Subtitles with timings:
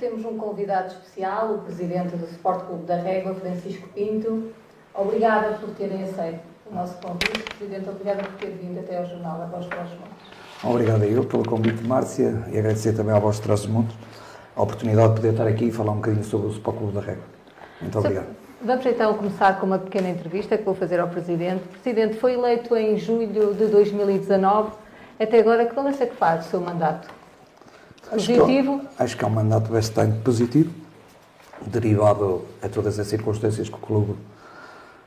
[0.00, 4.50] temos um convidado especial, o presidente do Sport Clube da Régua, Francisco Pinto.
[4.94, 7.44] Obrigada por terem aceito o nosso convite.
[7.58, 10.40] Presidente, obrigada por ter vindo até ao Jornal da Voz para os Montes.
[10.64, 13.96] Obrigado a eu pelo convite, Márcia, e agradecer também à Voz de Trás Montes
[14.56, 17.00] a oportunidade de poder estar aqui e falar um bocadinho sobre o Sport Clube da
[17.00, 17.24] Régua.
[17.80, 18.26] Muito obrigado.
[18.62, 21.64] Vamos então começar com uma pequena entrevista que vou fazer ao Presidente.
[21.64, 24.72] O Presidente foi eleito em julho de 2019.
[25.18, 27.19] Até agora, que balança é que faz do seu mandato?
[28.08, 28.74] Positivo?
[28.74, 30.70] Acho que, acho que é um mandato bastante positivo,
[31.66, 34.16] derivado a todas as circunstâncias que o clube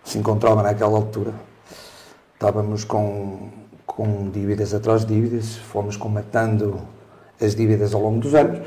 [0.03, 1.34] se encontrava naquela altura.
[2.34, 3.49] Estávamos com,
[3.85, 6.79] com dívidas atrás de dívidas, fomos comatando
[7.41, 8.65] as dívidas ao longo dos anos.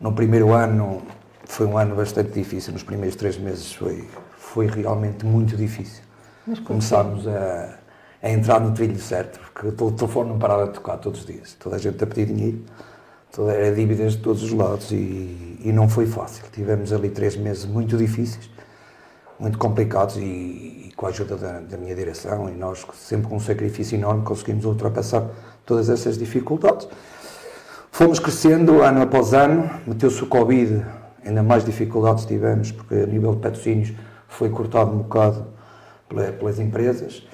[0.00, 1.02] No primeiro ano
[1.44, 6.02] foi um ano bastante difícil, nos primeiros três meses foi, foi realmente muito difícil.
[6.46, 7.78] Mas Começámos a,
[8.22, 11.54] a entrar no trilho certo, porque o telefone não parava de tocar todos os dias,
[11.58, 12.62] toda a gente a pedir dinheiro
[13.42, 16.44] era dívidas de todos os lados e, e, não foi fácil.
[16.52, 18.48] Tivemos ali três meses muito difíceis,
[19.38, 23.36] muito complicados e, e com a ajuda da, da, minha direção e nós, sempre com
[23.36, 25.28] um sacrifício enorme, conseguimos ultrapassar
[25.66, 26.88] todas essas dificuldades.
[27.90, 30.84] Fomos crescendo ano após ano, meteu-se o Covid,
[31.24, 33.92] ainda mais dificuldades tivemos, porque a nível de patrocínios
[34.28, 35.46] foi cortado um bocado
[36.38, 37.26] pelas empresas,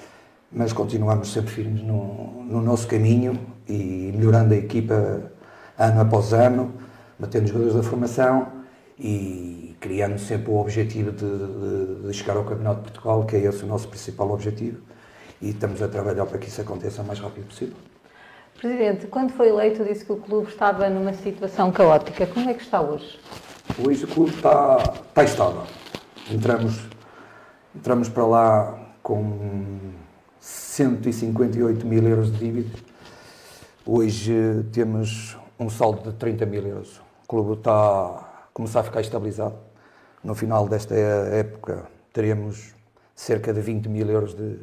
[0.51, 5.31] mas continuamos sempre firmes no, no nosso caminho e melhorando a equipa
[5.77, 6.73] ano após ano,
[7.17, 8.47] batendo os jogadores da formação
[8.99, 13.39] e criando sempre o objetivo de, de, de, chegar ao Campeonato de Portugal, que é
[13.39, 14.79] esse o nosso principal objetivo,
[15.41, 17.75] e estamos a trabalhar para que isso aconteça o mais rápido possível.
[18.59, 22.27] Presidente, quando foi eleito disse que o clube estava numa situação caótica.
[22.27, 23.19] Como é que está hoje?
[23.83, 24.77] Hoje o clube está,
[25.07, 25.63] está estável.
[26.29, 26.79] Entramos,
[27.75, 29.79] entramos para lá com
[30.39, 32.79] 158 mil euros de dívidas.
[33.83, 36.99] Hoje temos um saldo de 30 mil euros.
[37.23, 39.55] O clube está a começar a ficar estabilizado.
[40.23, 42.73] No final desta época teremos
[43.15, 44.59] cerca de 20 mil euros de,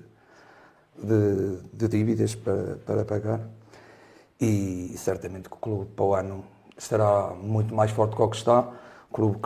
[0.96, 3.40] de, de dívidas para, para pagar
[4.40, 6.44] e certamente que o clube para o ano
[6.76, 8.68] estará muito mais forte do que está.
[9.08, 9.38] O clube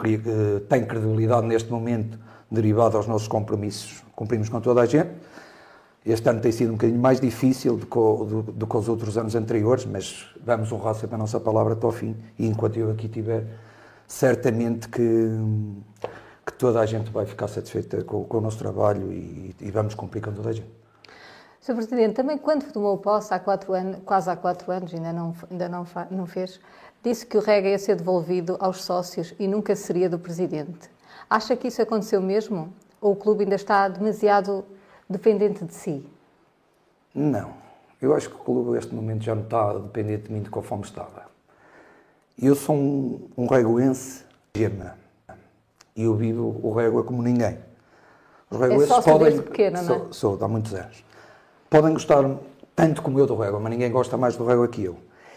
[0.69, 2.19] tem credibilidade neste momento
[2.51, 4.03] derivado aos nossos compromissos.
[4.17, 5.11] Cumprimos com toda a gente
[6.05, 9.17] este ano tem sido um bocadinho mais difícil do que, do, do que os outros
[9.17, 12.17] anos anteriores, mas vamos honrar sempre a nossa palavra até ao fim.
[12.37, 13.47] E enquanto eu aqui estiver,
[14.09, 15.01] certamente que,
[16.45, 19.95] que toda a gente vai ficar satisfeita com, com o nosso trabalho e, e, vamos
[19.95, 20.71] cumprir com toda a gente.
[21.61, 21.77] Sr.
[21.77, 25.69] Presidente, também quando tomou posse há quatro anos, quase há quatro anos, ainda não, ainda
[25.69, 26.61] não, não fez,
[27.01, 30.91] disse que o REGA ia ser devolvido aos sócios e nunca seria do Presidente.
[31.31, 32.73] Acha que isso aconteceu mesmo?
[33.01, 34.65] Ou o clube ainda está demasiado
[35.13, 36.05] dependente de si?
[37.15, 37.53] Não.
[38.01, 40.85] Eu acho que o clube neste momento já não está dependente de mim de conforme
[40.85, 41.31] estava.
[42.41, 44.25] Eu sou um, um regoense
[44.57, 44.97] gema.
[45.95, 47.59] E eu vivo o régua como ninguém.
[48.51, 49.29] Os regoenses é podem.
[49.29, 49.99] Desde pequena, não é?
[49.99, 51.05] Sou, sou, há muitos anos.
[51.71, 52.25] Podem gostar
[52.75, 54.97] tanto como eu do régua, mas ninguém gosta mais do régua que eu.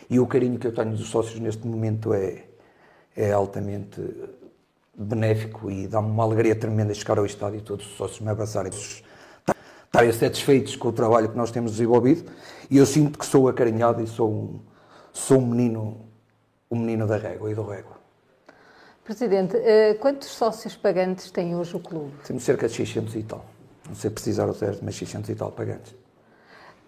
[0.09, 2.44] E o carinho que eu tenho dos sócios neste momento é,
[3.16, 4.02] é altamente
[4.97, 8.72] benéfico e dá-me uma alegria tremenda chegar ao estádio e todos os sócios me abraçarem
[9.95, 12.29] estarem satisfeitos com o trabalho que nós temos desenvolvido
[12.69, 14.59] e eu sinto que sou acarinhado e sou um,
[15.13, 16.01] sou um menino,
[16.69, 17.95] um menino da régua e do régua.
[19.05, 22.11] Presidente, eh, quantos sócios pagantes tem hoje o clube?
[22.25, 23.45] Temos cerca de 600 e tal.
[23.88, 25.95] Não sei precisar o certo, mas 600 e tal pagantes.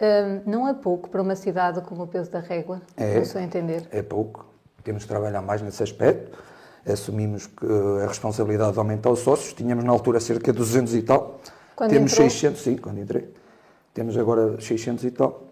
[0.02, 3.88] Um, não é pouco para uma cidade como o peso da régua, é, não entender.
[3.92, 4.46] É pouco.
[4.84, 6.38] Temos de trabalhar mais nesse aspecto.
[6.86, 7.50] Assumimos
[8.04, 9.54] a responsabilidade de aumentar os sócios.
[9.54, 11.40] Tínhamos na altura cerca de 200 e tal.
[11.78, 12.28] Quando Temos entrou?
[12.28, 13.30] 600, sim, quando entrei.
[13.94, 15.44] Temos agora 600 e tal.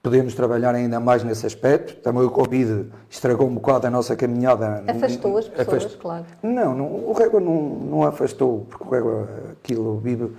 [0.00, 1.96] Podemos trabalhar ainda mais nesse aspecto.
[1.96, 4.84] Também o Covid estragou um bocado a nossa caminhada.
[4.86, 5.98] Afastou as pessoas, Afast...
[5.98, 6.24] claro.
[6.44, 9.28] Não, não, o Régua não, não afastou, porque o Régua,
[9.60, 10.30] aquilo vive...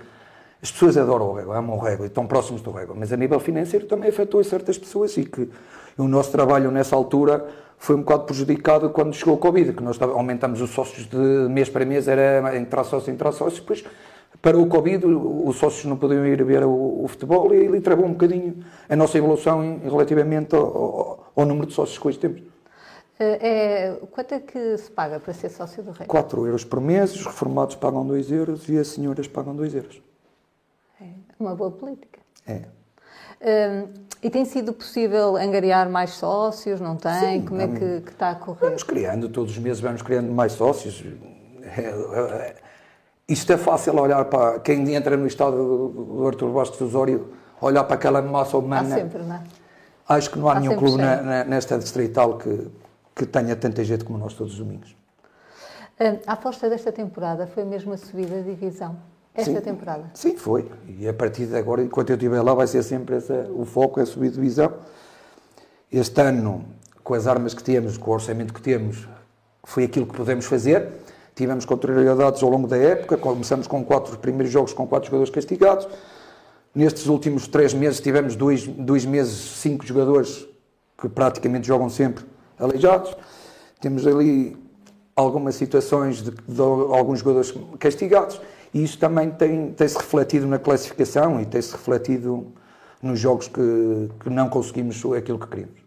[0.62, 3.16] As pessoas adoram o Régua, amam o Régua e estão próximos do Régua, mas a
[3.18, 5.50] nível financeiro também afetou certas pessoas e que
[5.98, 7.46] o nosso trabalho nessa altura
[7.76, 11.18] foi um bocado prejudicado quando chegou o Covid, que nós aumentamos os sócios de
[11.50, 13.84] mês para mês, era entrar sócio, entrar sócio, depois
[14.40, 18.06] para o Covid, os sócios não podiam ir ver o, o futebol e ele travou
[18.06, 22.18] um bocadinho a nossa evolução em, relativamente ao, ao, ao, número de sócios que hoje
[22.18, 22.42] temos.
[23.18, 26.06] Eh, é, quanto é que se paga para ser sócio do Rei?
[26.06, 30.02] 4 euros por mês, os reformados pagam 2 euros e as senhoras pagam 2 euros.
[31.00, 31.06] É
[31.38, 32.20] uma boa política.
[32.46, 32.62] É.
[33.40, 33.88] Um,
[34.22, 36.80] e tem sido possível angariar mais sócios?
[36.80, 37.40] Não tem?
[37.40, 38.60] Sim, Como é que, que, está a correr?
[38.60, 41.04] Vamos criando, todos os meses vamos criando mais sócios.
[43.28, 47.94] Isto é fácil olhar para quem entra no estado do Artur Bastos Osório, olhar para
[47.94, 48.94] aquela massa humana.
[48.94, 49.42] Há sempre, não é?
[50.06, 52.70] Acho que não há, há nenhum clube na, na, nesta distrital que,
[53.14, 54.94] que tenha tanta gente como nós todos os domingos.
[56.26, 58.96] A aposta desta temporada foi mesmo a subida de divisão?
[59.34, 60.10] Esta sim, temporada?
[60.12, 60.70] Sim, foi.
[60.86, 64.00] E a partir de agora, enquanto eu estiver lá, vai ser sempre essa, o foco,
[64.00, 64.72] é subir de divisão.
[65.90, 66.64] Este ano,
[67.02, 69.08] com as armas que temos, com o orçamento que temos,
[69.64, 70.92] foi aquilo que podemos fazer.
[71.34, 75.88] Tivemos contrariedades ao longo da época, começamos com quatro primeiros jogos com quatro jogadores castigados.
[76.74, 80.46] Nestes últimos três meses tivemos dois, dois meses, cinco jogadores
[80.96, 82.24] que praticamente jogam sempre
[82.58, 83.16] aleijados.
[83.80, 84.56] Temos ali
[85.16, 88.40] algumas situações de, de alguns jogadores castigados
[88.72, 92.52] e isso também tem, tem-se refletido na classificação e tem-se refletido
[93.02, 95.83] nos jogos que, que não conseguimos aquilo que queríamos.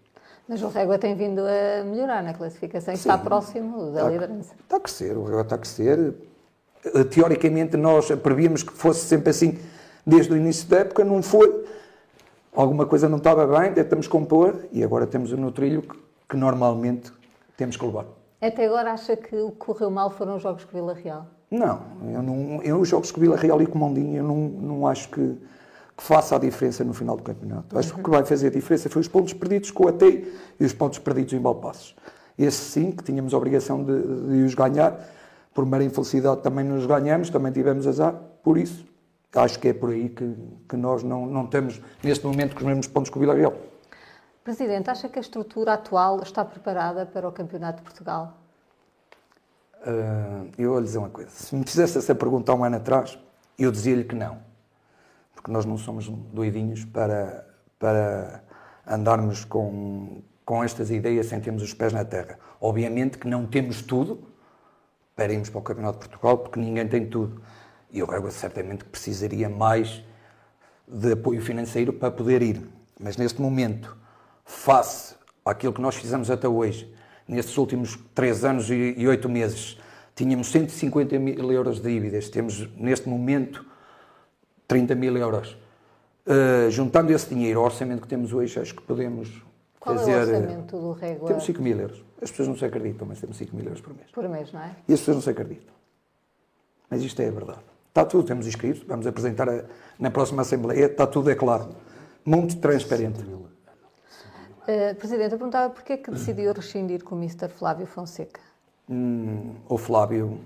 [0.47, 4.53] Mas o Régua tem vindo a melhorar na classificação e está próximo da está, liderança.
[4.59, 6.13] Está a crescer, o Régua está a crescer.
[7.11, 9.59] Teoricamente nós prevíamos que fosse sempre assim
[10.05, 11.65] desde o início da época, não foi.
[12.55, 15.99] Alguma coisa não estava bem, tentamos compor e agora temos no trilho que,
[16.29, 17.11] que normalmente
[17.57, 18.05] temos que levar.
[18.41, 21.27] Até agora acha que o que correu mal foram os jogos com Vila Real?
[21.51, 21.81] Não,
[22.13, 25.09] eu não, eu os jogos com Vila Real e com Mondinho, eu não, não acho
[25.09, 25.37] que,
[25.97, 27.77] que, faça a diferença no final do campeonato.
[27.77, 27.95] Acho uhum.
[27.95, 30.65] que o que vai fazer a diferença foi os pontos perdidos com o ATEI e
[30.65, 31.95] os pontos perdidos em Balpassos.
[32.37, 34.99] Esses sim, que tínhamos a obrigação de, de os ganhar,
[35.53, 38.13] por mera infelicidade também nos ganhamos, também tivemos azar,
[38.43, 38.85] por isso
[39.35, 40.35] acho que é por aí que,
[40.67, 43.53] que nós não, não temos, neste momento, os mesmos pontos que o Vila Real.
[44.43, 48.37] Presidente, acha que a estrutura atual está preparada para o Campeonato de Portugal?
[49.81, 51.29] Uh, eu vou lhe dizer uma coisa.
[51.29, 53.17] Se me fizesse essa pergunta há um ano atrás,
[53.59, 54.37] eu dizia-lhe que não.
[55.47, 57.47] Porque nós não somos doidinhos para,
[57.79, 58.43] para
[58.85, 62.37] andarmos com, com estas ideias sem termos os pés na terra.
[62.59, 64.27] Obviamente que não temos tudo
[65.15, 67.41] para irmos para o Campeonato de Portugal, porque ninguém tem tudo.
[67.89, 70.03] E o Régua certamente precisaria mais
[70.85, 72.61] de apoio financeiro para poder ir.
[72.99, 73.95] Mas neste momento,
[74.43, 75.15] face
[75.45, 76.93] àquilo que nós fizemos até hoje,
[77.25, 79.79] nestes últimos três anos e oito meses,
[80.13, 83.65] tínhamos 150 mil euros de dívidas, temos neste momento
[84.67, 85.57] 30 mil euros.
[86.25, 89.41] Uh, juntando esse dinheiro ao orçamento que temos hoje, acho que podemos
[89.79, 90.11] Qual fazer.
[90.11, 91.27] Qual é o orçamento do Régua?
[91.27, 92.03] Temos 5 mil euros.
[92.21, 94.11] As pessoas não se acreditam, mas temos 5 mil euros por mês.
[94.11, 94.75] Por mês, não é?
[94.87, 95.73] E as pessoas não se acreditam.
[96.89, 97.59] Mas isto é a verdade.
[97.89, 99.63] Está tudo, temos inscritos, vamos apresentar a,
[99.97, 101.69] na próxima Assembleia, está tudo, é claro.
[102.23, 103.21] Muito transparente.
[103.21, 107.47] Uh, Presidente, eu perguntava porquê é que decidiu rescindir com o Mr.
[107.47, 108.39] Flávio Fonseca?
[108.89, 110.39] Hum, o Flávio,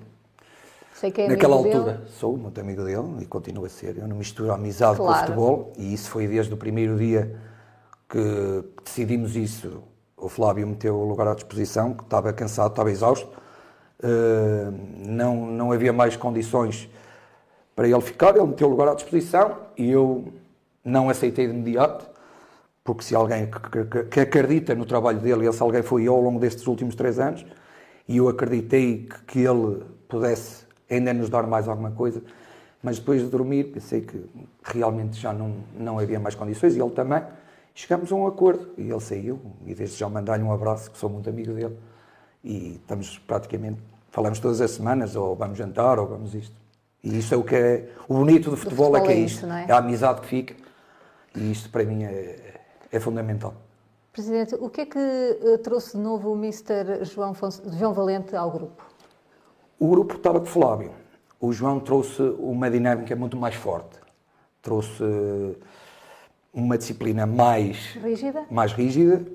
[0.94, 2.10] Sei que é naquela altura, dele.
[2.20, 3.98] sou muito amigo dele e continuo a ser.
[3.98, 5.12] Eu não misturo a amizade Claro.
[5.12, 7.36] com o futebol e isso foi desde o primeiro dia
[8.10, 9.84] que decidimos isso.
[10.18, 13.30] O Flávio meteu o lugar à disposição, que estava cansado, estava exausto.
[14.04, 14.72] Uh,
[15.08, 16.90] não, não havia mais condições
[17.76, 20.32] para ele ficar, ele meteu o lugar à disposição e eu
[20.84, 22.10] não aceitei de imediato,
[22.84, 26.22] porque se alguém que, que, que acredita no trabalho dele, esse alguém foi eu ao
[26.22, 27.46] longo destes últimos três anos,
[28.08, 30.61] e eu acreditei que, que ele pudesse
[30.92, 32.22] ainda nos dar mais alguma coisa,
[32.84, 34.24] mas depois de dormir pensei que
[34.64, 37.24] realmente já não, não havia mais condições, e ele também.
[37.74, 41.10] Chegamos a um acordo e ele saiu, e desde já mandar-lhe um abraço, que sou
[41.10, 41.78] muito amigo dele,
[42.44, 43.80] e estamos praticamente,
[44.10, 46.56] falamos todas as semanas, ou vamos jantar, ou vamos isto.
[47.04, 47.90] E isto é o que é.
[48.10, 49.38] O bonito do futebol, é futebol que é é isto.
[49.38, 49.72] isso, não é?
[49.72, 50.56] a amizade que fica.
[51.36, 52.60] E isto para mim é,
[52.92, 53.54] é fundamental.
[54.12, 57.06] Presidente, o que é que eh, trouxe de novo o Mr.
[57.06, 58.84] João, Fonse- João Valente ao grupo?
[59.82, 60.92] O grupo estava com o Flávio.
[61.40, 63.98] O João trouxe uma dinâmica muito mais forte.
[64.62, 65.56] Trouxe eh,
[66.54, 68.44] uma disciplina mais, Rígida?
[68.52, 69.26] mais rígida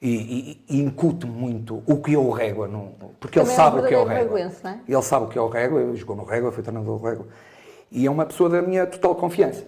[0.00, 2.68] e, e, e incute muito o que é o régua.
[2.68, 4.38] Não, porque ele Também é sabe o que é o régua.
[4.38, 4.78] reguense, é?
[4.86, 7.26] Ele sabe o que é o régua, ele jogou no régua, foi treinador do régua.
[7.90, 9.64] E é uma pessoa da minha total confiança.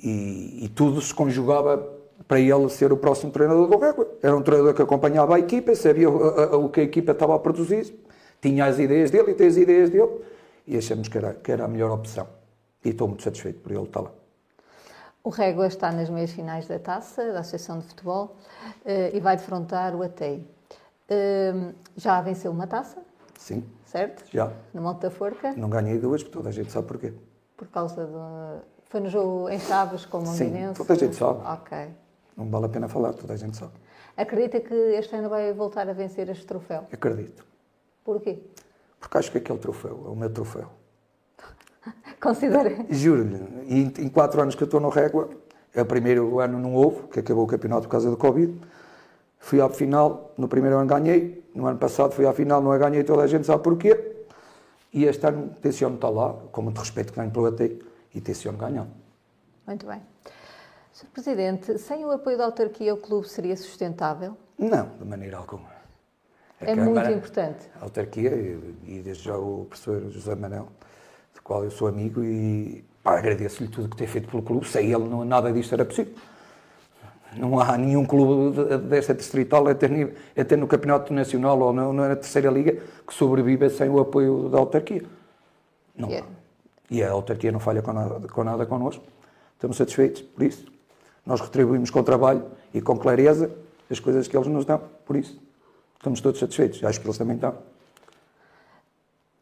[0.00, 1.84] E, e tudo se conjugava
[2.28, 4.08] para ele ser o próximo treinador do régua.
[4.22, 7.10] Era um treinador que acompanhava a equipa, sabia o, a- a- o que a equipa
[7.10, 7.92] estava a produzir,
[8.44, 10.20] tinha as ideias dele e tem as ideias dele.
[10.66, 12.26] E achamos que era, que era a melhor opção.
[12.84, 14.12] E estou muito satisfeito por ele estar lá.
[15.22, 18.36] O Régua está nas meias finais da taça da Associação de Futebol
[18.84, 20.46] eh, e vai defrontar o ATEI.
[21.08, 22.98] Eh, já venceu uma taça,
[23.38, 24.24] Sim, certo?
[24.30, 24.52] já.
[24.74, 27.14] No Monte da Forca, Não ganhei duas, porque toda a gente sabe porquê.
[27.56, 28.62] por causa de.
[28.90, 30.74] Foi no jogo em Chaves com o Sim, Mondinense?
[30.78, 31.40] toda a gente sabe.
[31.46, 31.88] Ok.
[32.36, 33.72] Não vale a pena falar, toda a gente sabe.
[34.16, 36.86] Acredita que este ano vai voltar a vencer este troféu?
[36.92, 37.44] Acredito.
[38.04, 38.38] Porquê?
[39.00, 40.68] Porque acho que aquele troféu é o meu troféu.
[42.20, 42.86] Considera.
[42.90, 43.36] Juro-lhe,
[43.68, 45.30] em, em quatro anos que eu estou no Régua,
[45.74, 48.54] é o primeiro ano não houve, que acabou o campeonato por causa do Covid.
[49.38, 52.78] Fui à final, no primeiro ano ganhei, no ano passado fui à final, não a
[52.78, 54.14] ganhei, toda a gente sabe porquê.
[54.92, 57.60] E este ano tenciono estar lá, com muito respeito que ganho pelo AT,
[58.14, 58.86] e tenciono ganhar.
[59.66, 60.00] Muito bem.
[60.92, 61.08] Sr.
[61.12, 64.36] Presidente, sem o apoio da autarquia, o clube seria sustentável?
[64.56, 65.73] Não, de maneira alguma.
[66.66, 67.68] A é Câmara, muito importante.
[67.80, 70.68] A autarquia, e, e desde já o professor José Manel,
[71.34, 74.66] do qual eu sou amigo, e agradeço-lhe tudo o que tem feito pelo clube.
[74.66, 76.14] Sem ele, não, nada disto era possível.
[77.36, 79.88] Não há nenhum clube desta distrital, até,
[80.38, 84.58] até no Campeonato Nacional ou na, na Terceira Liga, que sobreviva sem o apoio da
[84.58, 85.02] autarquia.
[85.96, 86.26] Não yeah.
[86.90, 89.04] E a autarquia não falha com nada, com nada connosco.
[89.54, 90.66] Estamos satisfeitos por isso.
[91.26, 93.50] Nós retribuímos com trabalho e com clareza
[93.90, 95.40] as coisas que eles nos dão, por isso.
[96.04, 96.84] Estamos todos satisfeitos.
[96.84, 97.54] Acho que eles também estão.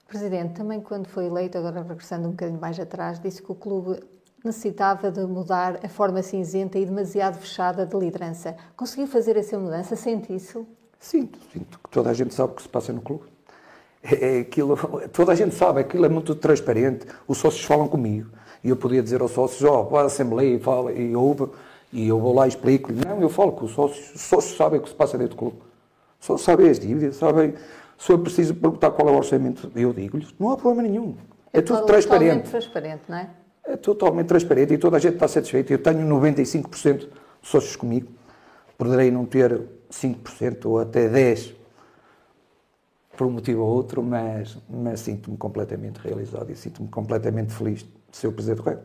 [0.07, 3.99] Presidente, também quando foi eleito, agora regressando um bocadinho mais atrás, disse que o clube
[4.45, 8.55] necessitava de mudar a forma cinzenta e demasiado fechada de liderança.
[8.77, 9.97] Conseguiu fazer essa mudança?
[9.97, 10.65] Sente isso?
[11.01, 13.25] Sinto, sinto que toda a gente sabe o que se passa no clube.
[14.01, 14.77] É, é aquilo,
[15.13, 17.09] toda a gente sabe, aquilo é muito transparente.
[17.27, 18.31] Os sócios falam comigo
[18.63, 21.49] e eu podia dizer aos sócios: Ó, oh, vou à Assembleia e, fala, e ouve,
[21.93, 23.05] e eu vou lá e explico-lhe.
[23.05, 24.15] Não, eu falo com os sócios.
[24.15, 25.72] Os sócios sabem o que se passa dentro do clube.
[26.23, 27.55] Só sabem as dívidas, sabem.
[27.99, 31.17] Se eu preciso perguntar qual é o orçamento, eu digo-lhes: não há problema nenhum.
[31.53, 32.49] É, é tudo transparente.
[32.49, 33.31] transparente, não é?
[33.65, 35.73] É totalmente transparente e toda a gente está satisfeita.
[35.73, 37.09] Eu tenho 95% de
[37.43, 38.09] sócios comigo.
[38.79, 39.61] Poderei não ter
[39.91, 41.55] 5% ou até 10%
[43.17, 48.17] por um motivo ou outro, mas, mas sinto-me completamente realizado e sinto-me completamente feliz de
[48.17, 48.79] ser o Presidente do Rei.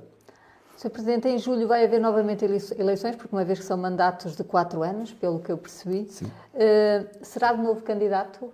[0.78, 0.92] Sr.
[0.92, 4.84] Presidente, em julho vai haver novamente eleições, porque uma vez que são mandatos de quatro
[4.84, 6.08] anos, pelo que eu percebi.
[6.08, 6.26] Sim.
[6.26, 8.54] Uh, será de novo candidato?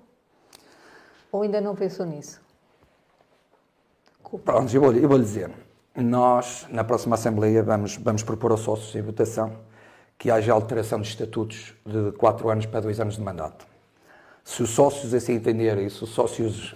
[1.30, 2.42] Ou ainda não pensou nisso?
[4.46, 5.51] Pronto, eu vou, eu vou lhe dizer.
[5.94, 9.58] Nós, na próxima Assembleia, vamos, vamos propor aos sócios em votação
[10.18, 13.68] que haja alteração de estatutos de quatro anos para dois anos de mandato.
[14.46, 16.74] Se os sócios assim entenderem, se os sócios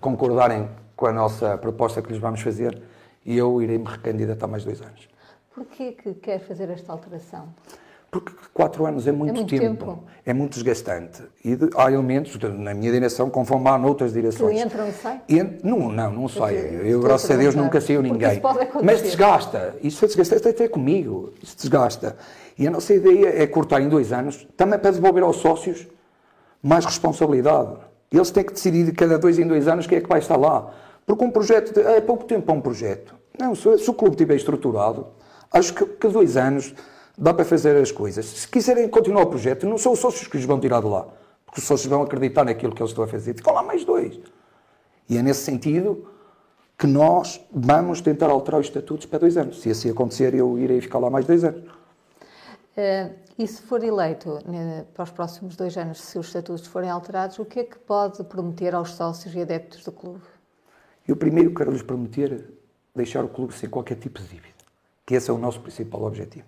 [0.00, 2.82] concordarem com a nossa proposta que lhes vamos fazer,
[3.26, 5.08] eu irei me recandidatar mais dois anos.
[5.54, 7.48] Porquê que quer fazer esta alteração?
[8.10, 11.22] Porque quatro anos é muito, é muito tempo, tempo, é muito desgastante.
[11.44, 14.54] E de, há elementos, na minha direção, conforme há noutras direções.
[14.54, 15.20] Que entram e saem?
[15.64, 16.56] não, não, não sai.
[16.84, 18.40] Eu, graças a Deus, nunca saiu ninguém.
[18.82, 19.74] Mas desgasta.
[19.82, 21.32] Isso é desgasta até comigo.
[21.42, 22.16] Isso desgasta.
[22.58, 25.86] E a nossa ideia é cortar em dois anos, também para devolver aos sócios
[26.62, 27.76] mais responsabilidade.
[28.10, 30.72] Eles têm que decidir cada dois em dois anos quem é que vai estar lá.
[31.04, 33.15] Porque um projeto, é pouco tempo para um projeto.
[33.38, 35.06] Não, se, se o clube estiver estruturado,
[35.52, 36.74] acho que, que dois anos
[37.16, 38.26] dá para fazer as coisas.
[38.26, 41.06] Se quiserem continuar o projeto, não são os sócios que os vão tirar de lá,
[41.44, 43.34] porque os sócios vão acreditar naquilo que eles estão a fazer.
[43.34, 44.18] Ficam lá mais dois.
[45.08, 46.08] E é nesse sentido
[46.78, 49.60] que nós vamos tentar alterar os estatutos para dois anos.
[49.60, 51.64] Se assim acontecer, eu irei ficar lá mais dois anos.
[52.76, 56.90] Uh, e se for eleito né, para os próximos dois anos, se os estatutos forem
[56.90, 60.20] alterados, o que é que pode prometer aos sócios e adeptos do clube?
[61.08, 62.44] Eu primeiro quero lhes prometer
[62.96, 64.54] deixar o clube sem qualquer tipo de dívida,
[65.04, 66.46] que esse é o nosso principal objetivo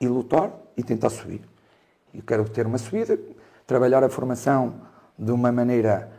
[0.00, 1.42] e lutar e tentar subir.
[2.12, 3.18] Eu quero ter uma subida,
[3.66, 4.80] trabalhar a formação
[5.18, 6.10] de uma maneira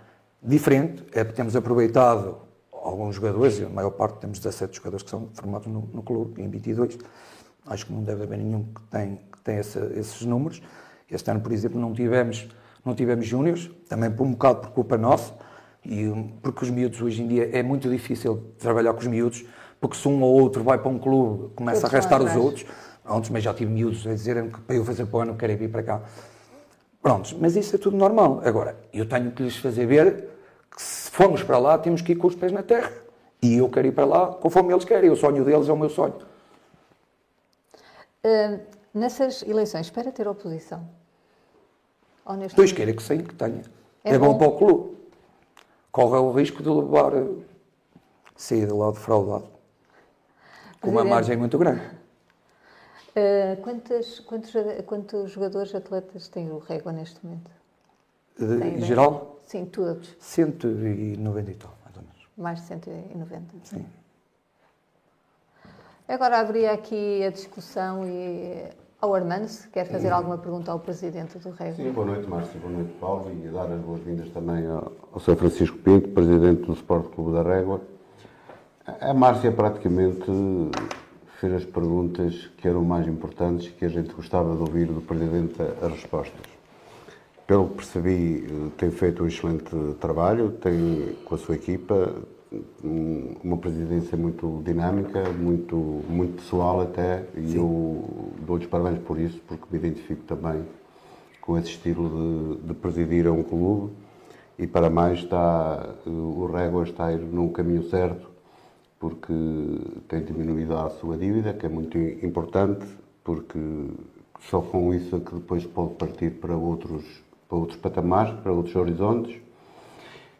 [0.41, 1.03] diferente.
[1.11, 2.37] É temos aproveitado
[2.71, 6.49] alguns jogadores, a maior parte temos 17 jogadores que são formados no, no clube, em
[6.49, 6.99] 22.
[7.65, 10.61] Acho que não deve haver nenhum que tem, que tem esses números.
[11.09, 12.47] Este ano, por exemplo, não tivemos,
[12.85, 15.33] não tivemos júniores, também por um bocado por culpa nossa,
[15.85, 16.09] e,
[16.41, 19.45] porque os miúdos hoje em dia é muito difícil trabalhar com os miúdos,
[19.79, 22.65] porque se um ou outro vai para um clube, começa a arrastar os outros
[23.11, 25.57] Prontos, mas já tive miúdos a dizerem que para eu fazer para o ano querem
[25.57, 26.01] vir para cá.
[27.01, 28.41] Prontos, mas isso é tudo normal.
[28.45, 30.29] Agora, eu tenho que lhes fazer ver
[30.73, 32.89] que se formos para lá temos que ir com os pés na terra.
[33.41, 35.09] E eu quero ir para lá conforme eles querem.
[35.09, 36.13] O sonho deles é o meu sonho.
[38.23, 38.59] Uh,
[38.93, 40.87] nessas eleições, espera ter oposição?
[42.55, 43.63] Dois querem que sim, que tenha.
[44.05, 44.27] É, é bom.
[44.33, 44.37] bom.
[44.37, 45.00] para o clube.
[45.91, 47.11] Corre o risco de levar
[48.35, 49.47] sair de lá defraudado.
[50.79, 51.81] Com uma margem muito grande.
[53.09, 54.53] Uh, quantos, quantos,
[54.85, 57.51] quantos jogadores atletas tem o Régua neste momento?
[58.39, 59.39] Em geral?
[59.45, 60.15] Sim, todos.
[60.17, 62.27] 190 e tal, mais ou menos.
[62.37, 63.45] Mais de 190?
[63.63, 63.85] Sim.
[66.07, 68.69] Agora abria aqui a discussão e
[69.01, 70.13] ao Armando, se quer fazer Sim.
[70.13, 71.75] alguma pergunta ao Presidente do Régua.
[71.75, 75.35] Sim, boa noite Márcio, boa noite Paulo e dar as boas-vindas também ao, ao Sr.
[75.37, 77.81] Francisco Pinto, Presidente do Sport Clube da Régua.
[78.85, 80.23] A Márcia praticamente
[81.39, 85.01] fez as perguntas que eram mais importantes e que a gente gostava de ouvir do
[85.01, 86.45] Presidente as respostas.
[87.47, 92.13] Pelo que percebi, eh, tem feito um excelente trabalho, tem com a sua equipa
[92.83, 95.75] uma presidência muito dinâmica, muito,
[96.09, 97.57] muito pessoal até, e Sim.
[97.57, 100.63] eu dou-lhes parabéns por isso, porque me identifico também
[101.39, 103.93] com esse estilo de, de presidir a um clube,
[104.59, 108.29] e para mais está, eh, o Régua está a ir num caminho certo,
[108.99, 109.33] porque
[110.07, 112.85] tem diminuído a sua dívida, que é muito importante,
[113.23, 113.59] porque
[114.41, 117.03] só com isso é que depois pode partir para outros,
[117.47, 119.39] para outros patamares, para outros horizontes.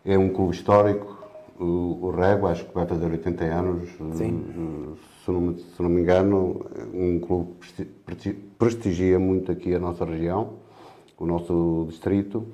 [0.06, 1.21] É um clube histórico,
[1.60, 4.96] o, o Rego, acho que vai fazer 80 anos, Sim.
[5.24, 7.54] Se, não, se não me engano, um clube
[8.18, 10.54] que prestigia muito aqui a nossa região,
[11.18, 12.46] o nosso distrito,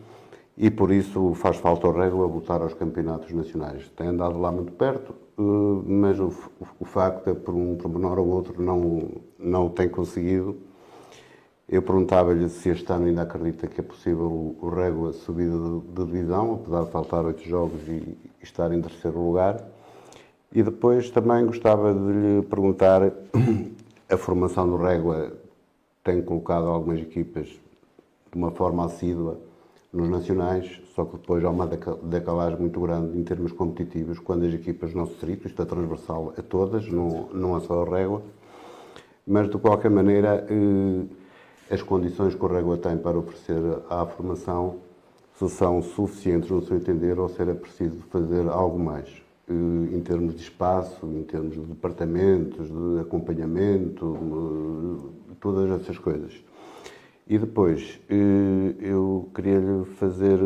[0.57, 3.89] e por isso faz falta ao Rego a voltar aos campeonatos nacionais.
[3.95, 5.41] Tem andado lá muito perto, eh,
[5.85, 6.33] mas o,
[6.79, 10.57] o facto é por um pormenor ou outro não, não o tem conseguido
[11.69, 16.55] eu perguntava-lhe se este ano ainda acredita que é possível o Régua subir de, divisão,
[16.55, 19.63] apesar de faltar oito jogos e, estar em terceiro lugar.
[20.51, 23.01] E depois também gostava de lhe perguntar,
[24.09, 25.33] a formação do Régua
[26.03, 29.37] tem colocado algumas equipas de uma forma assídua
[29.91, 34.53] nos nacionais, só que depois há uma decalagem muito grande em termos competitivos quando as
[34.53, 38.21] equipas do nosso distrito, isto é transversal a todas, não, não é só a Régua,
[39.25, 44.77] mas de qualquer maneira eh, as condições que o Régua tem para oferecer à formação
[45.37, 49.07] se são suficientes no seu entender ou se era preciso fazer algo mais
[49.47, 54.17] eh, em termos de espaço, em termos de departamentos, de acompanhamento,
[55.29, 56.33] eh, todas essas coisas.
[57.27, 60.39] E depois, eh, eu queria lhe fazer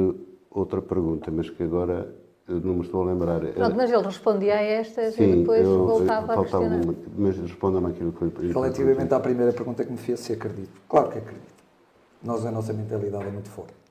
[0.49, 2.13] outra pergunta, mas que agora
[2.47, 3.39] não me estou a lembrar.
[3.39, 6.83] Pronto, mas ele respondia a estas Sim, e depois eu, voltava a questionar.
[6.83, 8.51] Uma, mas responda-me aquilo que foi.
[8.51, 10.81] Relativamente à primeira pergunta que me fez, se acredito.
[10.89, 11.51] Claro que acredito.
[12.21, 13.81] Nós, a nossa mentalidade é muito forte.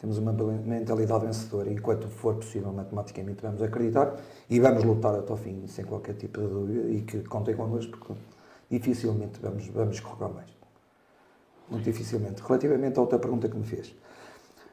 [0.00, 1.70] Temos uma mentalidade vencedora.
[1.70, 4.16] Enquanto for possível, matematicamente, vamos acreditar
[4.48, 7.98] e vamos lutar até ao fim, sem qualquer tipo de dúvida, e que contem connosco,
[7.98, 8.14] porque
[8.70, 10.50] dificilmente vamos, vamos escorregar mais.
[11.68, 12.42] Muito dificilmente.
[12.42, 13.94] Relativamente à outra pergunta que me fez,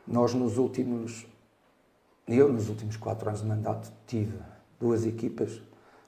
[0.08, 1.28] nós nos últimos
[2.28, 4.38] eu, nos últimos quatro anos de mandato, tive
[4.80, 5.62] duas equipas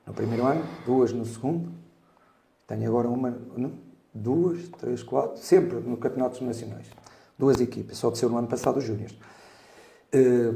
[0.05, 1.71] no primeiro ano, duas no segundo,
[2.67, 3.37] tenho agora uma,
[4.13, 6.87] duas, três, quatro, sempre no campeonatos nacionais.
[7.39, 9.17] Duas equipas, só ser no ano passado os júniores.
[10.11, 10.53] Eh,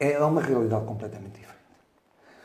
[0.00, 1.58] é uma realidade completamente diferente.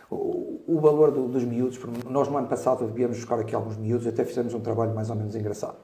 [0.10, 4.54] O, valor dos miúdos, nós no ano passado viemos buscar aqui alguns miúdos, até fizemos
[4.54, 5.76] um trabalho mais ou menos engraçado.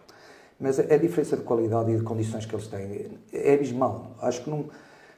[0.60, 4.15] Mas a diferença de qualidade e de condições que eles têm é abismal.
[4.21, 4.65] Acho que não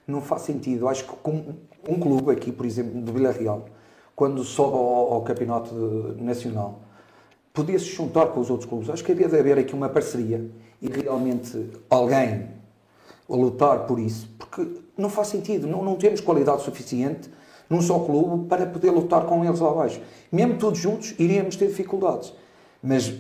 [0.08, 0.88] não faz sentido.
[0.88, 1.30] Acho que
[1.90, 3.66] um clube aqui, por exemplo, do Vila Real,
[4.16, 5.74] quando sobe ao, ao campeonato
[6.20, 6.82] nacional,
[7.54, 8.90] podia se juntar com os outros clubes.
[8.90, 10.50] Acho que havia de haver aqui uma parceria
[10.82, 12.50] e realmente alguém
[13.32, 14.68] a lutar por isso, porque
[14.98, 15.68] não faz sentido.
[15.68, 17.30] Não, não temos qualidade suficiente
[17.70, 20.02] num só clube para poder lutar com eles lá abaixo.
[20.32, 22.34] Mesmo todos juntos, iríamos ter dificuldades.
[22.84, 23.14] Mas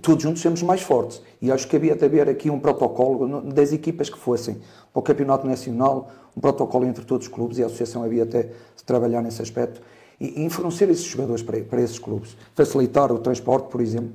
[0.00, 1.20] todos juntos somos mais fortes.
[1.42, 4.56] E acho que havia de haver aqui um protocolo das equipas que fossem
[4.92, 8.42] para o Campeonato Nacional, um protocolo entre todos os clubes e a Associação havia até
[8.42, 9.80] de trabalhar nesse aspecto
[10.20, 14.12] e, e esses jogadores para, para esses clubes, facilitar o transporte, por exemplo,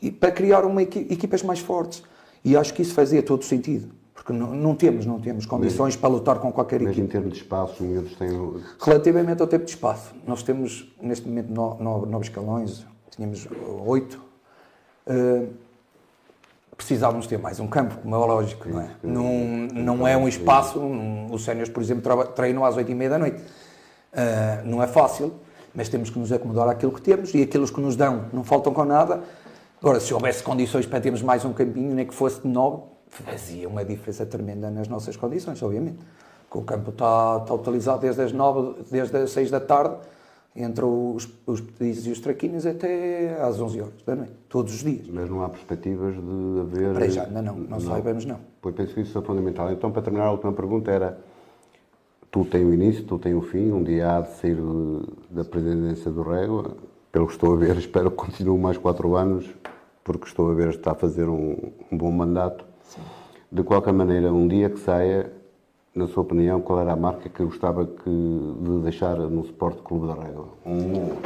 [0.00, 2.02] e para criar uma equipas mais fortes.
[2.44, 3.88] E acho que isso fazia todo sentido.
[4.24, 7.02] Porque não, não temos, não temos condições mas, para lutar com qualquer mas equipe.
[7.02, 8.54] Mas em termos de espaço, eles têm...
[8.80, 13.46] Relativamente ao tempo de espaço, nós temos neste momento nove, nove escalões, tínhamos
[13.86, 14.24] oito,
[15.06, 15.52] Uh,
[16.76, 18.90] precisávamos ter mais um campo, como é lógico, não é?
[19.02, 19.28] Não,
[19.72, 23.18] não é um espaço, um, os séniores, por exemplo, treinam às oito e meia da
[23.18, 23.40] noite.
[23.40, 25.34] Uh, não é fácil,
[25.74, 28.72] mas temos que nos acomodar àquilo que temos e aqueles que nos dão não faltam
[28.72, 29.22] com nada.
[29.80, 32.82] Agora, se houvesse condições para termos mais um campinho, nem que fosse de nove,
[33.22, 35.98] fazia uma diferença tremenda nas nossas condições, obviamente.
[36.48, 39.96] Porque o campo está, está utilizado desde as nove, desde as seis da tarde,
[40.56, 44.84] entre os, os pedidos e os traquinhos até às 11 horas da noite, todos os
[44.84, 45.08] dias.
[45.08, 46.94] Mas não há perspectivas de haver...
[46.94, 48.38] Para já, ainda não, não, não saibamos não.
[48.62, 49.72] Pois penso que isso é fundamental.
[49.72, 51.18] Então, para terminar, a última pergunta era,
[52.30, 54.56] tu tens o início, tu tens o fim, um dia há de sair
[55.28, 56.76] da presidência do Régua,
[57.10, 59.48] pelo que estou a ver, espero que continue mais quatro anos,
[60.04, 61.56] porque estou a ver que está a fazer um,
[61.90, 62.64] um bom mandato.
[63.54, 65.32] De qualquer maneira, um dia que saia,
[65.94, 70.08] na sua opinião, qual era a marca que gostava que, de deixar no Sport Clube
[70.08, 70.48] da Régua?
[70.66, 71.16] Um,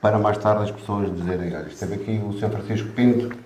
[0.00, 2.50] para mais tarde as pessoas dizerem, olha, esteve aqui o Sr.
[2.50, 3.36] Francisco Pinto,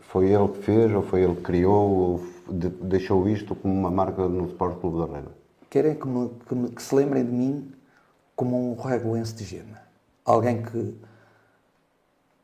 [0.00, 3.90] foi ele que fez, ou foi ele que criou, ou de, deixou isto como uma
[3.92, 5.32] marca no Sport Clube da Régua?
[5.70, 7.70] Querem que, me, que, me, que, se lembrem de mim
[8.34, 9.78] como um regoense de gema.
[10.24, 10.92] Alguém que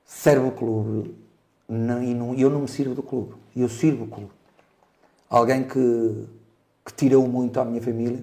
[0.05, 1.17] serve o clube
[1.69, 4.31] não, e não, eu não me sirvo do clube, eu sirvo o clube.
[5.37, 6.29] Alguém que
[6.85, 8.23] que tirou muito à minha família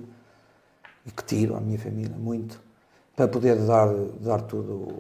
[1.05, 2.61] e que tiro à minha família muito
[3.15, 3.87] para poder dar,
[4.19, 4.93] dar tudo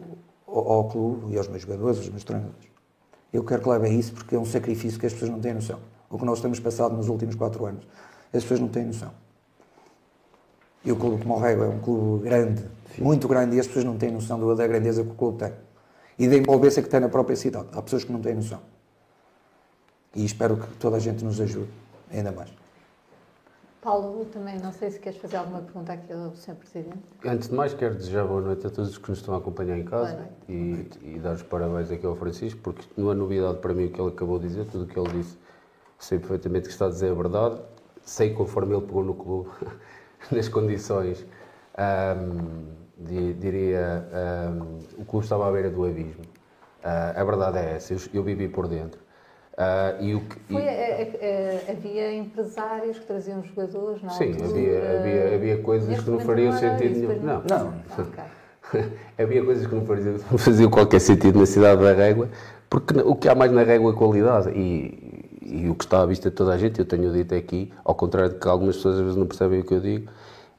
[0.47, 2.69] ao, ao clube e aos meus jogadores, aos meus treinadores.
[3.31, 5.79] Eu quero que levem isso porque é um sacrifício que as pessoas não têm noção.
[6.09, 7.87] O que nós temos passado nos últimos quatro anos,
[8.33, 9.11] as pessoas não têm noção.
[10.83, 13.03] E o clube como o Rego é um clube grande, Sim.
[13.03, 15.53] muito grande, e as pessoas não têm noção da grandeza que o clube tem.
[16.17, 17.67] E da envolvência que tem na própria cidade.
[17.71, 18.59] Há pessoas que não têm noção.
[20.15, 21.69] E espero que toda a gente nos ajude,
[22.11, 22.51] ainda mais.
[23.81, 26.53] Paulo, também não sei se queres fazer alguma pergunta aqui ao Sr.
[26.53, 26.99] Presidente.
[27.25, 29.75] Antes de mais, quero desejar boa noite a todos os que nos estão a acompanhar
[29.75, 33.73] em casa e, e, dar os parabéns aqui ao Francisco, porque não é novidade para
[33.73, 35.35] mim o que ele acabou de dizer, tudo o que ele disse,
[35.97, 37.59] sei perfeitamente que está a dizer a verdade,
[38.03, 39.49] sei conforme ele pegou no clube,
[40.31, 41.25] nas condições,
[42.19, 42.65] um,
[43.39, 44.07] diria,
[44.53, 46.21] um, o clube estava à beira do abismo.
[46.83, 49.00] Uh, a verdade é essa, eu, eu vivi por dentro.
[49.61, 50.65] Uh, e o que, Foi, e...
[50.65, 56.03] É, é, é, havia empresários que traziam jogadores, não Sim, altura, havia, havia, havia coisas
[56.03, 57.19] que não fariam sentido nenhum.
[57.21, 57.73] Não, não.
[58.71, 58.85] Okay.
[59.19, 62.29] havia coisas que não faziam, não faziam qualquer sentido na cidade da Régua,
[62.67, 64.49] porque o que há mais na Régua é qualidade.
[64.49, 67.71] E, e o que está à vista de toda a gente, eu tenho dito aqui,
[67.85, 70.09] ao contrário de que algumas pessoas às vezes não percebem o que eu digo,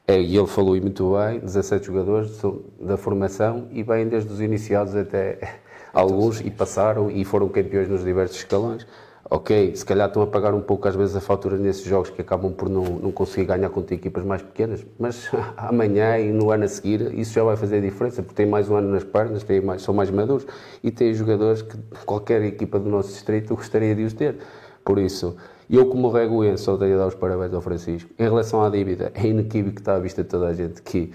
[0.07, 2.41] é, e ele falou muito bem, 17 jogadores
[2.81, 5.39] da formação e bem desde os iniciados até
[5.93, 8.87] alguns e passaram e foram campeões nos diversos escalões.
[9.35, 12.21] Ok, se calhar estão a pagar um pouco às vezes a fatura nesses jogos que
[12.21, 16.65] acabam por não, não conseguir ganhar contra equipas mais pequenas, mas amanhã e no ano
[16.65, 19.61] a seguir isso já vai fazer diferença, porque tem mais um ano nas pernas, tem
[19.61, 20.47] mais, são mais maduros
[20.83, 24.37] e tem jogadores que qualquer equipa do nosso distrito gostaria de os ter.
[24.85, 25.37] Por isso,
[25.71, 28.11] eu como regoense só tenho a dar os parabéns ao Francisco.
[28.19, 31.11] Em relação à dívida, é inequívoco que está à vista de toda a gente que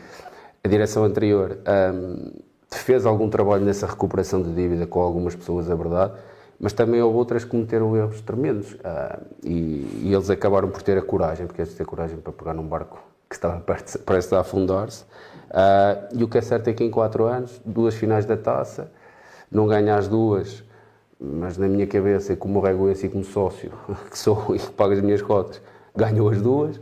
[0.64, 1.60] a direção anterior
[1.94, 2.32] hum,
[2.70, 6.14] fez algum trabalho nessa recuperação de dívida com algumas pessoas, é verdade,
[6.60, 10.98] mas também houve outras que cometeram erros tremendos uh, e, e, eles acabaram por ter
[10.98, 13.00] a coragem, porque eles ter coragem para pegar num barco
[13.30, 13.60] que estava
[14.06, 15.04] prestes a afundar-se.
[15.04, 18.92] Uh, e o que é certo é que em quatro anos, duas finais da taça,
[19.52, 20.64] não ganha as duas,
[21.20, 23.72] mas na minha cabeça, como regoense e como sócio,
[24.10, 25.62] que sou e que pago as minhas cotas,
[25.96, 26.80] ganhou as duas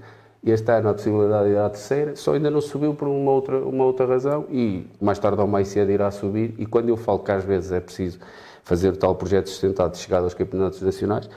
[0.52, 3.58] este ano a possibilidade de ir à terceira, só ainda não subiu por uma outra,
[3.58, 6.54] uma outra razão e mais tarde ou mais cedo irá subir.
[6.58, 8.20] E quando eu falo que às vezes é preciso
[8.64, 11.30] fazer tal projeto sustentado de chegada aos campeonatos nacionais,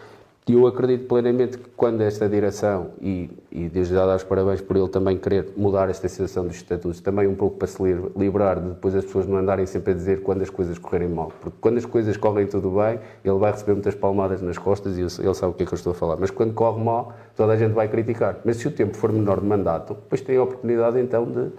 [0.49, 4.63] e eu acredito plenamente que quando esta direção, e, e desde já dar os parabéns
[4.63, 7.83] por ele também querer mudar esta situação dos estatutos, também um pouco para se
[8.17, 11.31] livrar de depois as pessoas não andarem sempre a dizer quando as coisas correrem mal.
[11.43, 15.03] Porque quando as coisas correm tudo bem, ele vai receber muitas palmadas nas costas e
[15.03, 16.17] ele sabe o que é que eu estou a falar.
[16.17, 18.39] Mas quando corre mal, toda a gente vai criticar.
[18.43, 21.51] Mas se o tempo for menor de mandato, depois tem a oportunidade então de,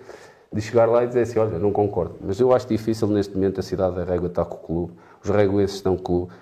[0.51, 2.15] de chegar lá e dizer assim, olha, não concordo.
[2.21, 5.29] Mas eu acho difícil neste momento a cidade da Régua estar com o clube, os
[5.29, 6.33] reguenses estão com o clube.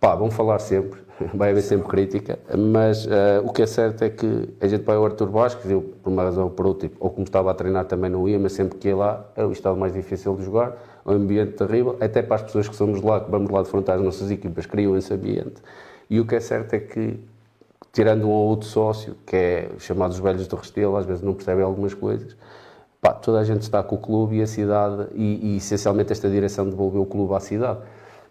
[0.00, 1.03] Pá, vão falar sempre,
[1.34, 4.96] vai haver sempre crítica, mas uh, o que é certo é que a gente vai
[4.96, 7.84] ao Artur Basques, eu por uma razão ou por outra, ou como estava a treinar
[7.84, 10.76] também não ia, mas sempre que ia lá era o estado mais difícil de jogar,
[11.06, 14.02] um ambiente terrível, até para as pessoas que somos lá, que vamos lá defrontar as
[14.02, 15.62] nossas equipas, criam esse ambiente.
[16.08, 17.18] E o que é certo é que,
[17.92, 21.34] tirando um ou outro sócio, que é chamado os velhos do Restelo, às vezes não
[21.34, 22.36] percebem algumas coisas,
[23.00, 26.28] pá, toda a gente está com o clube e a cidade, e, e essencialmente esta
[26.28, 27.78] direção devolveu o clube à cidade.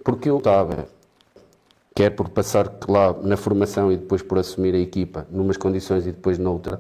[0.04, 0.86] Porque eu estava
[1.96, 6.12] quer por passar lá na formação e depois por assumir a equipa, numas condições e
[6.12, 6.80] depois noutra,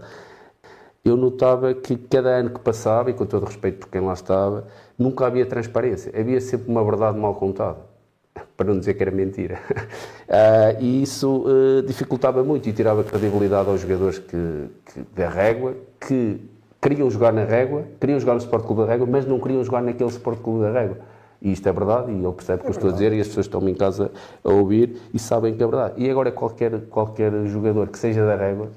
[1.06, 4.68] eu notava que cada ano que passava, e com todo respeito por quem lá estava,
[4.98, 6.14] nunca havia transparência.
[6.18, 7.80] Havia sempre uma verdade mal contada,
[8.56, 9.60] para não dizer que era mentira.
[9.70, 15.76] Uh, e isso uh, dificultava muito e tirava credibilidade aos jogadores que, que, da régua,
[16.00, 16.40] que
[16.82, 19.82] queriam jogar na régua, queriam jogar no Sport Clube da Régua, mas não queriam jogar
[19.82, 20.98] naquele Sport Clube da Régua.
[21.44, 23.20] E isto é verdade, e ele percebe o que é eu estou a dizer, e
[23.20, 24.10] as pessoas estão-me em casa
[24.42, 25.96] a ouvir e sabem que é verdade.
[25.98, 28.70] E agora, qualquer, qualquer jogador que seja da régua,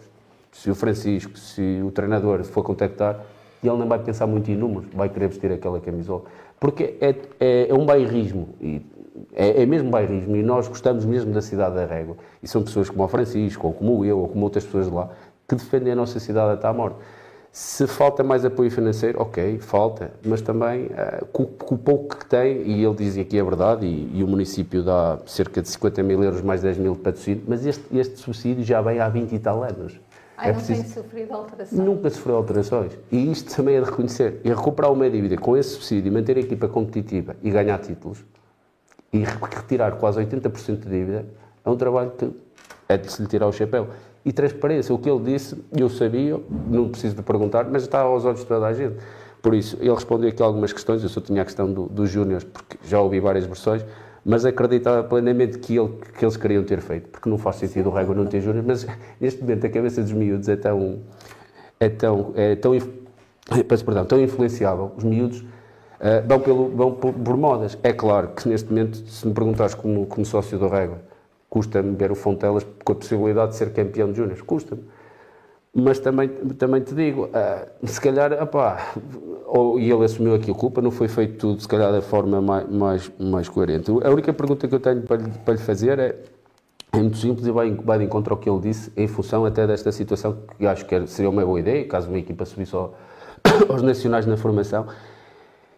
[0.51, 3.21] se o Francisco, se o treinador for contactar,
[3.63, 6.25] ele não vai pensar muito em números, vai querer vestir aquela camisola.
[6.59, 8.83] Porque é, é, é um bairrismo, e
[9.33, 12.17] é, é, mesmo bairrismo, e nós gostamos mesmo da cidade da Régua.
[12.43, 15.11] E são pessoas como o Francisco, ou como eu, ou como outras pessoas de lá,
[15.49, 16.97] que defendem a nossa cidade até à morte.
[17.59, 22.27] Se falta mais apoio financeiro, ok, falta, mas também uh, com, com, o pouco que
[22.27, 26.03] tem, e ele dizia que é verdade, e, e, o município dá cerca de 50
[26.03, 29.33] mil euros, mais 10 mil de patrocínio, mas este, este subsídio já vem há 20
[29.33, 29.99] e tal anos.
[30.37, 30.83] Ai, é não preciso...
[30.83, 31.81] tem sofrido alterações?
[31.81, 32.93] Nunca sofreu alterações.
[33.11, 34.39] E isto também é de reconhecer.
[34.45, 38.23] E recuperar uma dívida com esse subsídio, manter a equipa competitiva e ganhar títulos,
[39.15, 41.25] e retirar quase 80% de dívida,
[41.65, 42.31] é um trabalho que
[42.87, 43.89] é de se lhe tirar o chapéu
[44.27, 44.93] e transparência.
[44.93, 48.47] O que ele disse, eu sabia, não preciso de perguntar, mas está aos olhos de
[48.47, 48.97] toda a gente.
[49.41, 52.43] Por isso, ele respondeu aqui algumas questões, eu só tinha a questão do, dos júniores,
[52.43, 53.87] porque já ouvi várias versões,
[54.25, 57.93] mas acreditava plenamente que, ele, que eles queriam ter feito, porque não faz sentido o
[57.93, 58.87] Régua não ter júniores, mas
[59.21, 60.99] neste momento a cabeça dos miúdos é tão,
[61.79, 62.73] é tão, é tão,
[63.69, 67.79] peço perdão, tão influenciável, os miúdos uh, vão, pelo, vão por, por, modas.
[67.85, 70.99] É claro que neste momento, se me perguntares como, como sócio do Régua,
[71.57, 74.43] Custa-me ver o Fontelas com a possibilidade de ser campeão de Júnior.
[74.43, 74.83] Custa-me.
[75.75, 78.93] Mas também, também te digo, uh, se calhar, opá,
[79.47, 82.43] ou, e ele assumiu aqui a culpa, não foi feito tudo, se calhar, da forma
[82.43, 83.91] mais, mais, mais coerente.
[83.91, 86.15] A única pergunta que eu tenho para lhe, para lhe fazer é,
[86.93, 89.67] é muito simples e vai, vai de encontro ao que ele disse, em função até
[89.67, 92.95] desta situação que acho que seria uma boa ideia, caso uma equipa subisse ao,
[93.71, 94.87] aos nacionais na formação.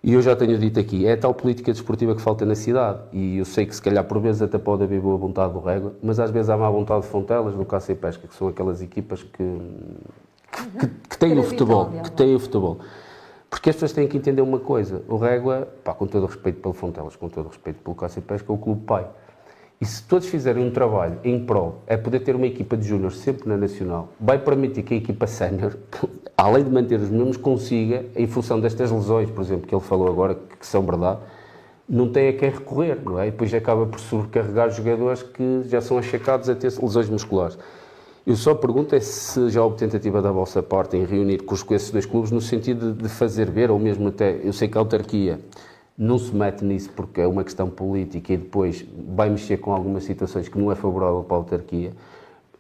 [0.03, 3.01] E eu já tenho dito aqui, é a tal política desportiva que falta na cidade.
[3.13, 5.95] E eu sei que se calhar por vezes até pode haver boa vontade do Régua,
[6.03, 8.81] mas às vezes há má vontade de Fontelas, do Caça e Pesca, que são aquelas
[8.81, 9.61] equipas que,
[10.79, 12.79] que, que têm o futebol, que têm o futebol.
[13.51, 16.61] Porque as pessoas têm que entender uma coisa, o Régua, pá, com todo o respeito
[16.61, 19.07] pelo Fontelas, com todo o respeito pelo Caça e Pesca, é o clube pai.
[19.81, 23.13] E se todos fizerem um trabalho em prol, é poder ter uma equipa de júnior
[23.13, 25.77] sempre na Nacional, vai permitir que a equipa sénior,
[26.37, 30.09] além de manter os mesmos, consiga, em função destas lesões, por exemplo, que ele falou
[30.09, 31.21] agora, que são verdade,
[31.89, 33.29] não tem a quem recorrer, não é?
[33.29, 37.57] E depois acaba por sobrecarregar jogadores que já são achacados a ter lesões musculares.
[38.27, 41.91] Eu só pergunto é se já houve tentativa da vossa parte em reunir com, esses
[41.91, 45.41] dois clubes no sentido de fazer ver, ou mesmo até, eu sei que a autarquia
[45.99, 50.05] não se mete nisso porque é uma questão política e depois vai mexer com algumas
[50.05, 51.93] situações que não é favorável para a autarquia,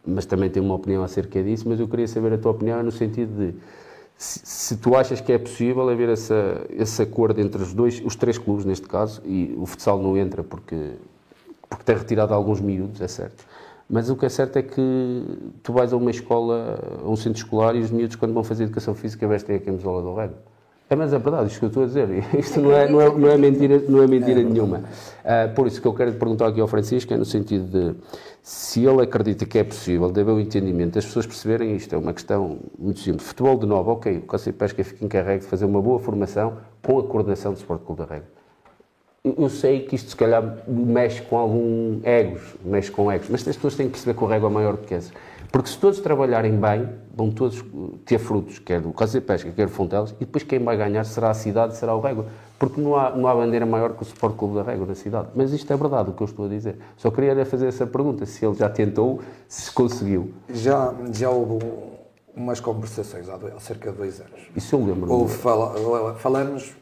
[0.04, 2.90] mas também tem uma opinião acerca disso, mas eu queria saber a tua opinião no
[2.90, 3.54] sentido de
[4.16, 8.16] se, se tu achas que é possível haver essa, esse acordo entre os dois, os
[8.16, 10.94] três clubes neste caso, e o futsal não entra porque,
[11.68, 13.44] porque tem retirado alguns miúdos, é certo,
[13.88, 15.22] mas o que é certo é que
[15.62, 18.64] tu vais a uma escola, a um centro escolar e os miúdos quando vão fazer
[18.64, 20.34] educação física vestem a camisola do rego.
[20.90, 22.08] É, mas é verdade, isto que eu estou a dizer.
[22.38, 24.78] Isto não é, não é, não é mentira, não é mentira nenhuma.
[24.78, 27.94] Uh, por isso que eu quero perguntar aqui ao Francisco é no sentido de
[28.42, 31.94] se ele acredita que é possível, deve o entendimento das pessoas perceberem isto.
[31.94, 33.28] É uma questão muito simples.
[33.28, 36.98] Futebol de novo, ok, o Cássio Pesca fica encarregue de fazer uma boa formação com
[36.98, 38.28] a coordenação do Sport Clube da Regra.
[39.24, 43.56] Eu sei que isto se calhar mexe com algum egos, mexe com egos, mas as
[43.56, 45.12] pessoas têm que perceber que o rego é maior do que esse.
[45.50, 47.64] Porque se todos trabalharem bem, vão todos
[48.04, 51.04] ter frutos, quer do Casa de Pesca, quer do Fontelas, e depois quem vai ganhar
[51.04, 52.26] será a cidade, será o Régua.
[52.58, 55.28] Porque não há, não há bandeira maior que o Sport Clube da Régua na cidade.
[55.34, 56.76] Mas isto é verdade, o que eu estou a dizer.
[56.96, 60.34] Só queria fazer essa pergunta, se ele já tentou, se conseguiu.
[60.52, 61.64] Já, já houve
[62.36, 64.40] umas conversações há, cerca de dois anos.
[64.54, 65.10] Isso eu lembro.
[65.10, 66.76] Houve, fala, falamos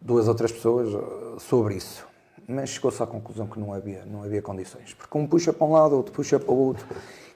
[0.00, 2.10] duas ou três pessoas uh, sobre isso
[2.44, 4.92] mas chegou-se à conclusão que não havia, não havia condições.
[4.92, 6.84] Porque um puxa para um lado, outro puxa para o outro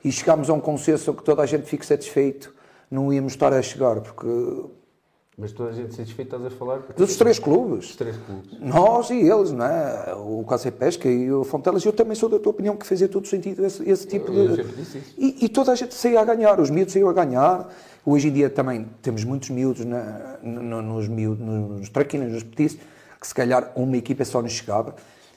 [0.05, 2.55] e chegámos a um consenso que toda a gente fique satisfeito,
[2.91, 4.27] não íamos estar a chegar, porque...
[5.39, 6.79] Mas toda a gente satisfeita, estás a falar?
[6.97, 7.89] Dos três clubes.
[7.89, 8.59] Dos três clubes.
[8.59, 10.15] Nós e eles, não é?
[10.15, 13.29] O Cássio Pesca e o Fontelas, eu também sou da tua opinião que fazia todo
[13.29, 14.39] sentido esse, esse tipo de...
[14.39, 15.15] Eu sempre disse isso.
[15.19, 17.69] E, e, toda a gente saía a ganhar, os miúdos saíam a ganhar.
[18.05, 22.79] Hoje em dia também temos muitos miúdos na, no, nos, miúdos, nos traquinas, nos petis,
[23.21, 24.95] que se calhar uma equipa só nos chegava.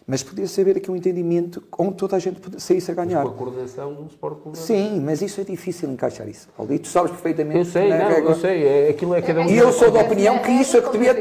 [0.09, 3.19] Mas podia-se haver aqui um entendimento onde toda a gente saísse a ganhar.
[3.19, 4.57] Mas com a coordenação do Sport Clube.
[4.57, 6.49] Sim, mas isso é difícil encaixar isso.
[6.67, 7.59] E tu sabes perfeitamente.
[7.59, 8.65] Eu sei, não, eu sei.
[8.65, 9.45] É, aquilo é cada um.
[9.45, 11.13] E eu sou da opinião que isso é que devia.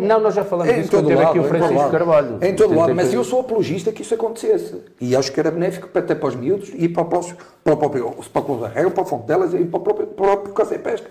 [0.00, 2.38] Não, nós já falamos disso quando lado, aqui o Francisco Carvalho.
[2.42, 4.82] Em todo lado, mas eu sou apologista que isso acontecesse.
[5.00, 7.20] E acho que era benéfico para, até para os miúdos e para, para,
[7.62, 10.52] para o próprio Sport Clube da Regra, para o Fontelas e para o próprio, próprio
[10.52, 11.08] Casa Pesca.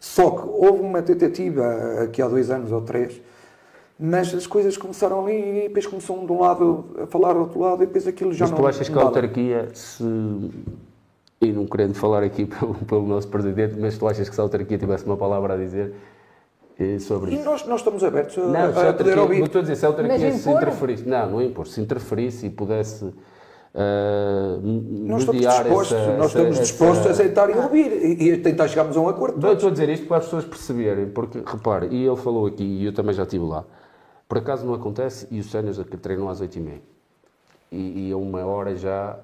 [0.00, 3.20] Só que houve uma tentativa aqui há dois anos ou três
[3.98, 7.40] mas as coisas começaram ali e depois começou um de um lado a falar do
[7.40, 8.58] outro lado e depois aquilo já mas não...
[8.58, 10.04] Mas tu achas que a autarquia, se...
[11.40, 14.44] E não querendo falar aqui pelo, pelo nosso Presidente, mas tu achas que se a
[14.44, 15.94] autarquia tivesse uma palavra a dizer
[16.78, 17.42] eh, sobre isso?
[17.42, 19.42] E nós, nós estamos abertos a, não, a, a poder ouvir.
[19.42, 21.08] Estou a dizer, se a autarquia se interferisse...
[21.08, 21.66] Não, não impor.
[21.66, 23.04] Se interferisse e pudesse...
[23.74, 24.60] Uh,
[25.06, 27.08] nós estamos dispostos, essa, nós estamos dispostos essa...
[27.08, 29.46] a aceitar e ouvir e, e tentar chegarmos a um acordo.
[29.46, 32.64] Eu estou a dizer isto para as pessoas perceberem, porque repare, e ele falou aqui,
[32.64, 33.64] e eu também já estive lá,
[34.28, 36.80] por acaso não acontece e os séniores treinam às 8h30.
[37.72, 39.18] E, e a uma hora já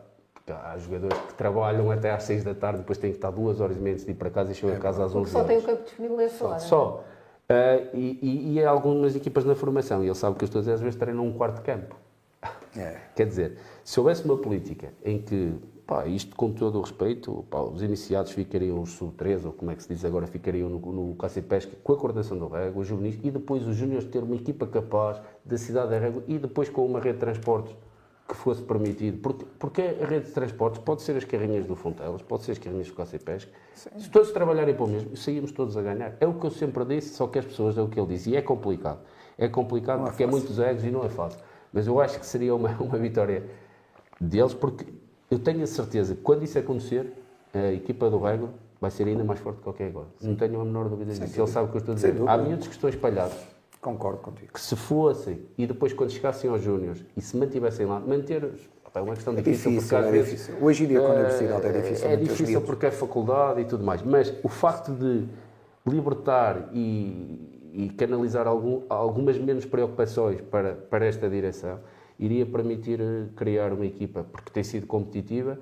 [0.49, 3.77] há jogadores que trabalham até às 6 da tarde, depois têm que estar duas horas
[3.77, 5.47] e meia de ir para casa e chegam é, a casa às 11 só horas.
[5.47, 6.59] Só tem o campo disponível essa hora.
[6.59, 7.05] Só.
[7.45, 10.61] Uh, e, e, e há algumas equipas na formação, e ele sabe que eu estou
[10.61, 11.97] a dizer, às vezes treinam um quarto de campo.
[12.77, 12.97] É.
[13.15, 15.55] Quer dizer, se houvesse uma política em que
[15.87, 19.75] Pá, isto com todo o respeito, pá, os iniciados ficariam os sub-3, ou como é
[19.75, 22.89] que se diz agora, ficariam no, no Cássio Pesca, com a coordenação do Régua, os
[22.89, 26.71] juvenis, e depois os júniores ter uma equipa capaz da cidade da Régua, e depois
[26.71, 27.77] com uma rede de transportes
[28.27, 29.19] que fosse permitido.
[29.19, 32.59] Porque, porque a rede de transportes pode ser as carrinhas do Fontelas, pode ser as
[32.59, 33.53] carrinhas do Cássio Pesca.
[33.75, 33.91] Sim.
[33.99, 36.17] Se todos trabalharem para o mesmo, saímos todos a ganhar.
[36.19, 38.31] É o que eu sempre disse, só que as pessoas, é o que ele disse,
[38.31, 39.01] e é complicado.
[39.37, 41.41] É complicado não é porque é, é muitos egos e não é fácil.
[41.73, 43.45] Mas eu acho que seria uma, uma vitória
[44.19, 44.87] deles, porque
[45.35, 47.13] eu tenho a certeza que quando isso acontecer,
[47.53, 50.09] a equipa do Rego vai ser ainda mais forte do que é agora.
[50.19, 50.29] Sim.
[50.29, 51.41] Não tenho a menor dúvida disso.
[51.41, 52.15] Ele sabe o que eu estou a dizer.
[52.27, 53.37] Há miúdos que estão espalhados.
[53.81, 54.53] Concordo contigo.
[54.53, 58.51] Que se fossem e depois quando chegassem aos Júniores e se mantivessem lá, manter
[58.95, 60.55] é uma questão difícil, é difícil, porque às é vezes, difícil.
[60.65, 62.09] Hoje em dia com a universidade é difícil.
[62.09, 64.03] É difícil porque é faculdade e tudo mais.
[64.03, 65.25] Mas o facto de
[65.85, 71.81] libertar e, e canalizar algum, algumas menos preocupações para, para esta direção
[72.19, 75.59] iria permitir eh, criar uma equipa, porque tem sido competitiva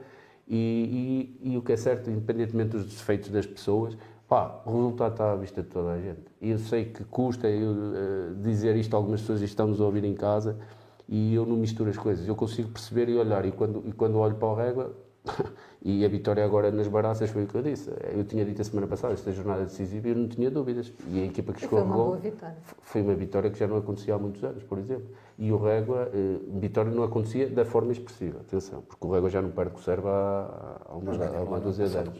[0.48, 3.96] e, e, e, o que é certo, independentemente dos defeitos das pessoas,
[4.28, 6.22] pá, o resultado está à vista de toda a gente.
[6.40, 9.84] E eu sei que custa eu, uh, dizer isto a algumas pessoas e estamos a
[9.84, 10.58] ouvir em casa
[11.08, 12.26] e eu não misturo as coisas.
[12.26, 14.94] Eu consigo perceber e olhar e quando, e quando olho para o régua
[15.82, 17.90] e a vitória agora nas baraças foi o que eu disse.
[18.12, 20.92] Eu tinha dito a semana passada, esta jornada decisiva, e eu não tinha dúvidas.
[21.08, 22.56] E a equipa que chegou foi uma boa vitória.
[22.82, 25.06] Foi uma vitória que já não acontecia há muitos anos, por exemplo.
[25.38, 29.40] E o Régua, eh, vitória não acontecia da forma expressiva, atenção, porque o Régua já
[29.40, 32.18] não perde com o Serva há, há uma, há uma dúzia de anos.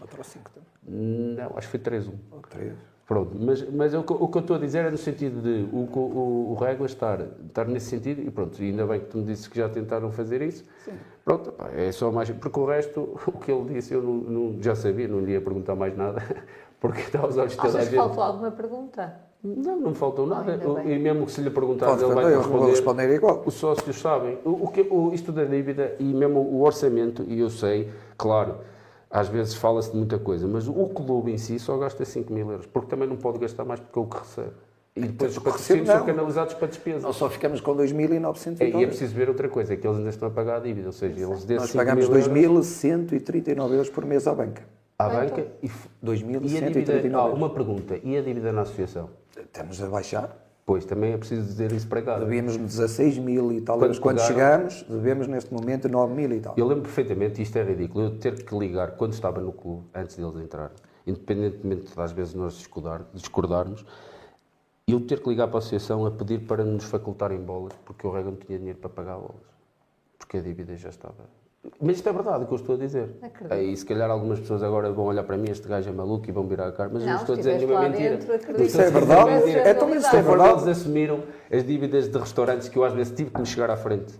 [0.85, 2.13] Não, acho que foi 3-1.
[2.51, 5.69] 3 Pronto, mas, mas o, o, que eu estou a dizer é no sentido de
[5.71, 9.25] o, o, o Régua estar, estar nesse sentido, e pronto, ainda bem que tu me
[9.25, 10.65] disse que já tentaram fazer isso.
[10.83, 10.93] Sim.
[11.23, 12.31] Pronto, pá, é só mais.
[12.31, 15.43] Porque o resto, o que ele disse, eu não, não, já sabia, não lhe ia
[15.43, 16.23] perguntar mais nada,
[16.81, 17.95] porque está aos olhos de toda a gente.
[17.95, 19.15] faltou alguma pergunta?
[19.45, 20.59] Não, não faltou nada.
[20.83, 22.71] e mesmo que se lhe perguntar, ele vai responder.
[22.71, 23.43] responder igual.
[23.45, 24.39] Os sócios sabem.
[24.43, 28.57] O, o que, o, isto da dívida e mesmo o orçamento, e eu sei, claro,
[29.13, 32.51] às vezes fala-se de muita coisa, mas o clube em si só gasta 5 mil
[32.51, 34.53] euros, porque também não pode gastar mais porque é o que recebe.
[34.97, 37.03] E depois os patrocínios são canalizados para despesas.
[37.03, 39.99] Nós só ficamos com 2.900 é, E é preciso ver outra coisa, é que eles
[39.99, 44.27] ainda estão a pagar a dívida, ou seja, eles Nós pagamos 2.139 euros por mês
[44.27, 44.63] à banca.
[44.99, 45.47] À banca?
[45.63, 45.69] E
[46.05, 49.11] 2.139 ah, Uma pergunta, e a dívida na associação?
[49.37, 50.42] Estamos a baixar.
[50.65, 52.19] Pois, também é preciso dizer isso para cá.
[52.19, 56.55] Devíamos 16 mil e tal quando, quando chegamos, devemos neste momento 9 mil e tal.
[56.57, 60.17] Eu lembro perfeitamente, isto é ridículo, eu ter que ligar quando estava no clube, antes
[60.17, 62.55] deles entrarem, independentemente das vezes nós
[63.13, 63.85] discordarmos,
[64.87, 68.13] eu ter que ligar para a associação a pedir para nos facultarem bolas, porque o
[68.13, 69.43] Rega não tinha dinheiro para pagar bolas,
[70.17, 71.42] porque a dívida já estava
[71.81, 73.09] mas isto é verdade o que eu estou a dizer.
[73.23, 73.55] Acredito.
[73.55, 76.33] E se calhar algumas pessoas agora vão olhar para mim, este gajo é maluco e
[76.33, 78.17] vão virar a cara, mas não, eu estou a dizer nenhuma mentira.
[78.17, 79.51] Dentro, isso é verdade.
[79.51, 80.65] É tão isso é verdade.
[80.65, 81.21] Eles assumiram
[81.51, 84.15] as dívidas de restaurantes que eu às vezes tive que me chegar à frente.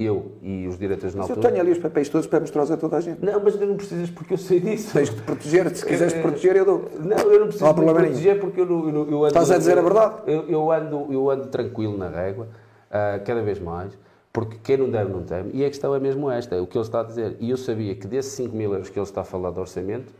[0.00, 1.40] Eu e os diretores na altura.
[1.40, 3.22] Eu tenho ali os papéis todos para mostrar a toda a gente.
[3.22, 4.92] Não, mas não precisas porque eu sei disso.
[4.92, 6.90] Tens de te proteger, se quiseres te proteger, eu dou.
[7.00, 8.40] Não, eu não preciso não me proteger nenhum.
[8.40, 9.26] porque eu, eu, eu ando.
[9.26, 10.14] Estás a dizer a verdade?
[10.28, 13.92] Eu, eu, ando, eu ando tranquilo na régua, uh, cada vez mais.
[14.38, 15.50] Porque quem não deve, não teme.
[15.52, 17.36] E a questão é mesmo esta, é o que ele está a dizer.
[17.40, 20.14] E eu sabia que desses 5 mil euros que ele está a falar de orçamento,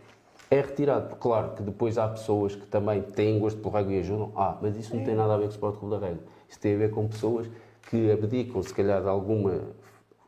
[0.51, 1.15] é retirado.
[1.15, 4.33] Claro que depois há pessoas que também têm gosto pelo rego e ajudam.
[4.35, 6.21] Ah, mas isso não tem nada a ver com o Sport Clube da Rego.
[6.49, 7.49] Isso tem a ver com pessoas
[7.89, 9.61] que abdicam, se calhar, de alguma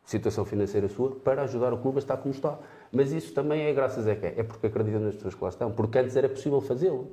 [0.04, 2.60] situação financeira sua para ajudar o clube a estar como está.
[2.92, 4.34] Mas isso também é graças a quem?
[4.36, 5.72] É porque acreditam nas pessoas que lá estão.
[5.72, 7.08] Porque antes era possível fazê-lo.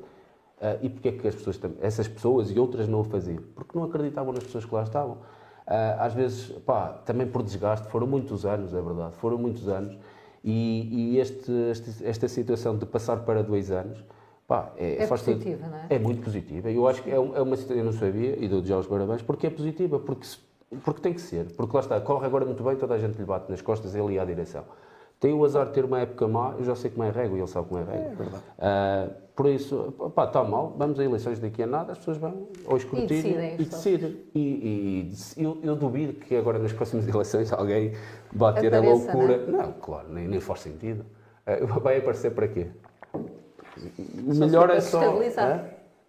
[0.62, 3.42] Uh, e porque é que as pessoas, essas pessoas e outras não o faziam?
[3.56, 5.18] Porque não acreditavam nas pessoas que lá estavam.
[5.68, 9.98] Ah, às vezes, pá, também por desgaste, foram muitos anos, é verdade, foram muitos anos,
[10.42, 14.02] e, e este, este, esta situação de passar para dois anos,
[14.48, 15.88] pá, é, é positiva, não é?
[15.90, 18.64] É muito positiva, eu acho que é, é uma situação, eu não sabia, e dou
[18.64, 20.26] já os parabéns, porque é positiva, porque,
[20.86, 23.26] porque tem que ser, porque lá está, corre agora muito bem, toda a gente lhe
[23.26, 24.64] bate nas costas, ele e à direção.
[25.20, 27.42] Tem o azar de ter uma época má, eu já sei como é régua e
[27.42, 28.12] ele sabe como é régua.
[28.12, 28.44] É verdade.
[28.58, 32.48] Uh, por isso, pá, está mal, vamos a eleições daqui a nada, as pessoas vão
[32.68, 34.18] ao escrutínio e decidem.
[34.34, 37.94] E, e, e eu, eu, duvido que agora nas próximas eleições alguém
[38.32, 39.38] vá ter Apareça, a loucura.
[39.48, 39.64] Não, é?
[39.64, 41.04] não claro, nem, nem faz sentido.
[41.48, 42.68] Uh, vai aparecer para quê?
[44.34, 45.02] Só Melhor é só.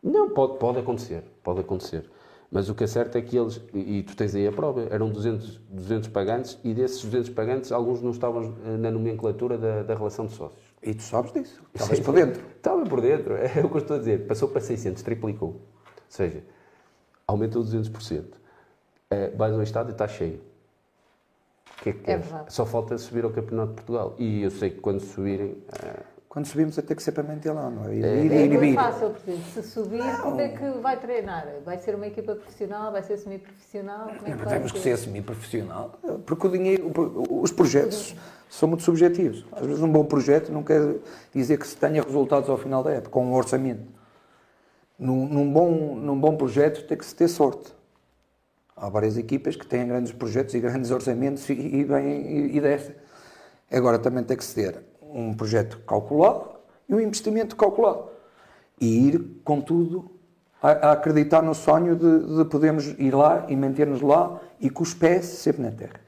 [0.03, 2.05] Não, pode, pode acontecer, pode acontecer.
[2.51, 5.11] Mas o que é certo é que eles, e tu tens aí a prova, eram
[5.11, 9.95] 200, 200 pagantes e desses 200 pagantes, alguns não estavam eh, na nomenclatura da, da
[9.95, 10.63] relação de sócios.
[10.83, 11.63] E tu sabes disso?
[11.75, 12.43] Estavas por dentro.
[12.57, 14.27] Estava por dentro, é o que eu estou a dizer.
[14.27, 15.49] Passou para 600, triplicou.
[15.49, 15.61] Ou
[16.09, 16.43] seja,
[17.27, 18.25] aumentou 200%.
[19.11, 20.41] É, vais ao estádio e está cheio.
[21.79, 22.53] O que é que é verdade.
[22.53, 24.15] Só falta subir ao Campeonato de Portugal.
[24.19, 25.59] E eu sei que quando subirem.
[25.85, 27.97] É quando subimos a ter que ser para manter lá, não é?
[27.97, 30.21] Ir, é, ir, é muito fácil, porque se subir, não.
[30.21, 31.47] como é que vai treinar?
[31.65, 32.93] Vai ser uma equipa profissional?
[32.93, 34.11] Vai ser semi-profissional?
[34.11, 36.93] É que temos que ser semi-profissional, porque o dinheiro,
[37.31, 38.15] os projetos
[38.51, 39.45] são muito subjetivos.
[39.53, 40.97] Às vezes um bom projeto não quer
[41.35, 43.89] dizer que se tenha resultados ao final da época, com um orçamento.
[44.99, 47.73] Num, num bom, num bom projeto tem que se ter sorte.
[48.77, 53.77] Há várias equipas que têm grandes projetos e grandes orçamentos e, e, bem, e, e.
[53.77, 56.51] Agora também tem que se ter um projeto calculado
[56.89, 58.09] e um investimento calculado.
[58.81, 60.11] E ir, contudo,
[60.63, 64.83] a, a acreditar no sonho de, de podermos ir lá e manter-nos lá e com
[64.83, 66.01] os pés sempre na terra.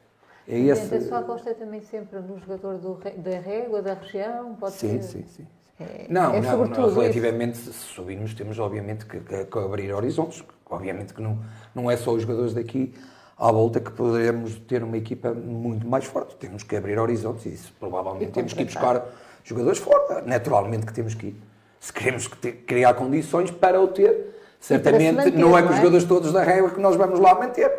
[0.47, 0.95] É esse...
[0.95, 4.55] A sua aposta é também sempre no jogador do, da régua, da região?
[4.57, 5.03] Pode sim, ser...
[5.03, 5.47] sim, sim.
[5.79, 10.45] É, não, é não, não, relativamente, se subirmos, temos obviamente que, que, que, abrir horizontes.
[10.69, 11.39] Obviamente que não,
[11.75, 12.93] não é só os jogadores daqui
[13.41, 16.37] à volta que poderemos ter uma equipa muito mais forte.
[16.37, 19.03] Temos que abrir horizontes e isso provavelmente temos que ir buscar
[19.43, 20.23] jogadores fora.
[20.27, 21.37] Naturalmente que temos que ir.
[21.81, 22.29] Se queremos
[22.67, 25.79] criar condições para o ter, certamente manter, não é com os é?
[25.79, 27.73] jogadores todos da régua que nós vamos lá manter,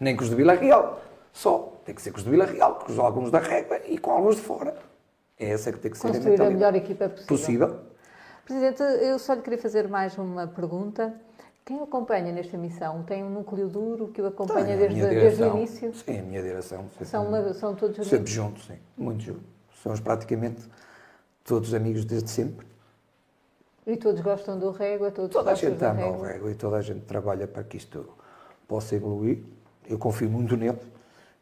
[0.00, 1.02] nem com os de Vila Real.
[1.30, 1.68] Só.
[1.84, 4.12] Tem que ser com os do Vila Real, com os alguns da Régua e com
[4.12, 4.76] alguns de fora.
[5.38, 7.26] É essa que tem que ser Construir a, a melhor equipa possível.
[7.26, 7.80] possível.
[8.44, 11.12] Presidente, eu só lhe queria fazer mais uma pergunta.
[11.64, 13.04] Quem o acompanha nesta missão?
[13.04, 15.94] Tem um núcleo duro que o acompanha desde, desde, o início?
[15.94, 16.86] Sim, a minha direção.
[17.04, 18.08] São, uma, são todos unidos?
[18.08, 18.78] Sempre juntos, sim.
[18.96, 19.44] Muito juntos.
[19.82, 20.68] Somos praticamente
[21.44, 22.66] todos amigos desde sempre.
[23.86, 25.10] E todos gostam do régua?
[25.10, 28.08] Todos toda a gente ama o régua e toda a gente trabalha para que isto
[28.66, 29.42] possa evoluir.
[29.88, 30.82] Eu confio muito neles,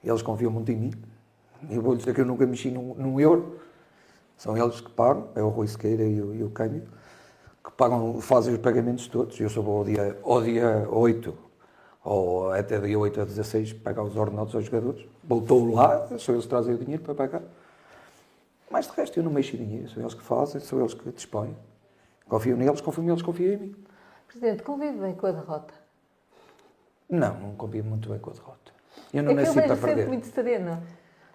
[0.03, 0.93] eles confiam muito em mim.
[1.69, 3.61] Eu vou-lhes dizer que eu nunca mexi num, num, euro.
[4.37, 6.83] São eles que pagam, é o Rui Sequeira e o, e o Câmbio,
[7.65, 9.39] que pagam, fazem os pagamentos todos.
[9.39, 11.39] Eu só vou ao dia, ao dia 8,
[12.05, 15.07] ou até dia 8 a 16, pagar os ordenados aos jogadores.
[15.23, 17.43] Voltou lá, são eles que trazem o dinheiro para pagar.
[18.71, 21.11] Mas de resto eu não mexo em dinheiro, são eles que fazem, são eles que
[21.11, 21.57] dispõem.
[22.29, 23.77] Confio neles, confio neles, confio em mim.
[24.29, 25.75] Presidente, convive bem com a derrota?
[27.09, 28.73] Não, não convivo muito bem com a derrota.
[29.13, 30.07] Eu não é nasci para perder.
[30.07, 30.81] muito sereno.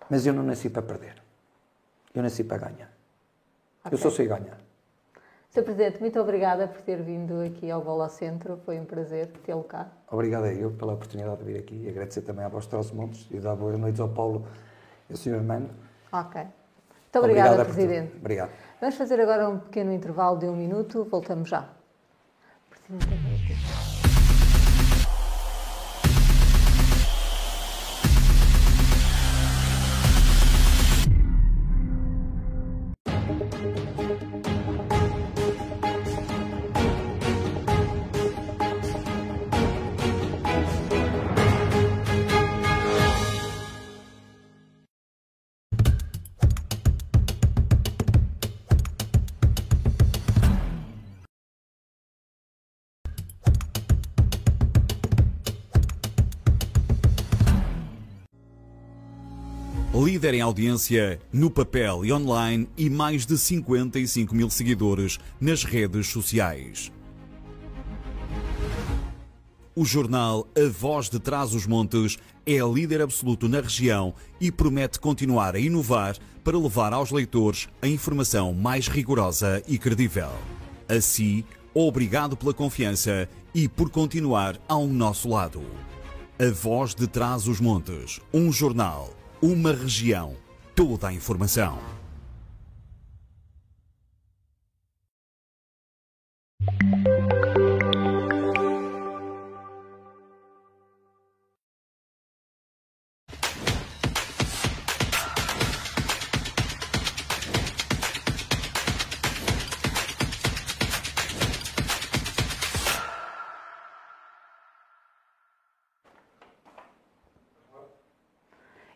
[0.10, 1.22] Mas eu não nasci para perder.
[2.14, 2.90] Eu nasci para ganhar.
[3.84, 3.92] Okay.
[3.92, 4.58] Eu só sei ganhar.
[5.56, 5.64] Sr.
[5.64, 8.60] Presidente, muito obrigada por ter vindo aqui ao Bola Centro.
[8.66, 9.88] Foi um prazer tê-lo cá.
[10.12, 13.40] Obrigado a eu pela oportunidade de vir aqui e agradecer também à Voz Montes e
[13.40, 14.46] dar boas noites ao Paulo
[15.10, 15.36] e ao Sr.
[15.36, 15.70] Armando.
[16.12, 16.42] Ok.
[16.42, 18.18] Muito obrigada, obrigada Presidente.
[18.18, 18.52] Obrigado.
[18.82, 21.08] Vamos fazer agora um pequeno intervalo de um minuto.
[21.10, 21.70] Voltamos já.
[22.70, 23.25] Presidente,
[60.16, 66.08] líder em audiência no papel e online e mais de 55 mil seguidores nas redes
[66.08, 66.90] sociais.
[69.76, 75.02] O jornal A Voz de Trás os Montes é líder absoluto na região e promete
[75.02, 80.32] continuar a inovar para levar aos leitores a informação mais rigorosa e credível.
[80.88, 81.44] Assim,
[81.74, 85.62] obrigado pela confiança e por continuar ao nosso lado.
[86.40, 89.15] A Voz de Trás os Montes, um jornal
[89.46, 90.36] uma região.
[90.74, 91.78] Toda a informação.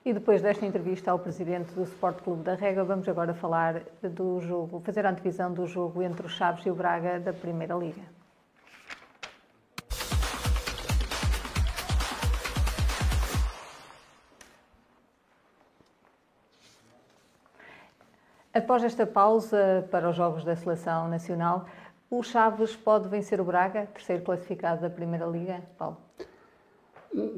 [0.10, 4.42] E depois desta entrevista ao presidente do Sport Clube da Régua, vamos agora falar do
[4.42, 8.02] jogo, fazer a antevisão do jogo entre os Chaves e o Braga da Primeira Liga.
[18.52, 21.68] Após esta pausa para os jogos da Seleção Nacional,
[22.10, 25.62] o Chaves pode vencer o Braga, terceiro classificado da Primeira Liga?
[25.78, 25.98] Paulo?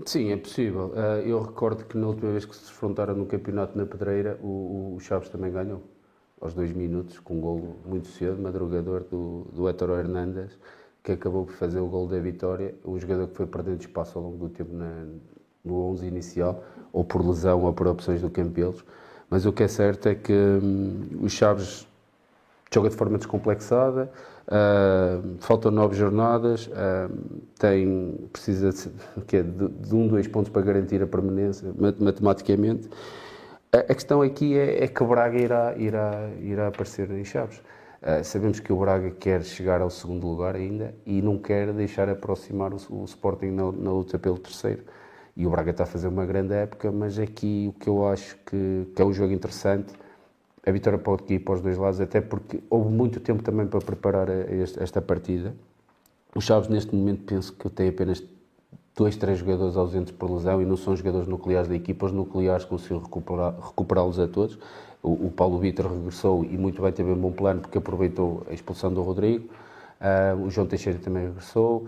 [0.05, 0.91] Sim, é possível.
[0.95, 4.95] Ah, eu recordo que na última vez que se defrontaram no campeonato na Pedreira, o,
[4.95, 5.82] o Chaves também ganhou,
[6.41, 10.57] aos dois minutos, com um gol muito cedo, madrugador do, do Hétero Hernandes,
[11.03, 12.76] que acabou por fazer o gol da vitória.
[12.84, 15.05] O jogador que foi perdendo espaço ao longo do tempo na,
[15.63, 18.84] no 11 inicial, ou por lesão ou por opções do Campelos.
[19.30, 21.88] Mas o que é certo é que hum, o Chaves
[22.74, 24.11] joga de forma descomplexada,
[24.48, 27.16] Uh, faltam nove jornadas, uh,
[27.60, 28.89] tem, precisa de,
[29.26, 32.89] que é, de, de, um, dois pontos para garantir a permanência matematicamente.
[33.72, 37.62] A, a questão aqui é, é, que o Braga irá, irá, irá aparecer em Chaves.
[38.02, 42.10] Uh, sabemos que o Braga quer chegar ao segundo lugar ainda e não quer deixar
[42.10, 44.84] aproximar o, o Sporting na, na, luta pelo terceiro.
[45.38, 48.36] E o Braga está a fazer uma grande época, mas aqui o que eu acho
[48.38, 49.94] que, que é um jogo interessante
[50.66, 53.80] a vitória pode ir para os dois lados, até porque houve muito tempo também para
[53.80, 55.53] preparar esta partida.
[56.36, 58.24] Os Chaves, neste momento, penso que tem apenas
[58.95, 62.05] dois, três jogadores ausentes por lesão e não são jogadores nucleares da equipa.
[62.05, 64.59] Os nucleares conseguiram recuperá-los a todos.
[65.01, 68.53] O, o Paulo Vitor regressou e muito bem, teve um bom plano porque aproveitou a
[68.53, 69.49] expulsão do Rodrigo.
[69.99, 71.88] Uh, o João Teixeira também regressou.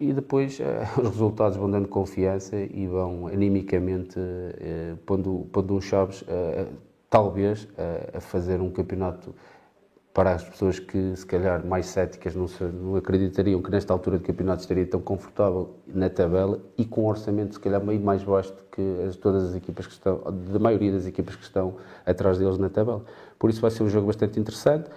[0.00, 0.62] E depois uh,
[1.00, 6.24] os resultados vão dando confiança e vão animicamente uh, pondo, pondo Chaves
[7.10, 9.34] talvez a, a fazer um campeonato
[10.12, 14.18] para as pessoas que, se calhar, mais céticas não, se, não acreditariam que nesta altura
[14.18, 18.24] do campeonato estaria tão confortável na tabela e com um orçamento, se calhar, meio mais
[18.24, 20.20] baixo do que as, todas as equipas que estão,
[20.52, 23.04] da maioria das equipas que estão atrás deles na tabela.
[23.38, 24.90] Por isso vai ser um jogo bastante interessante.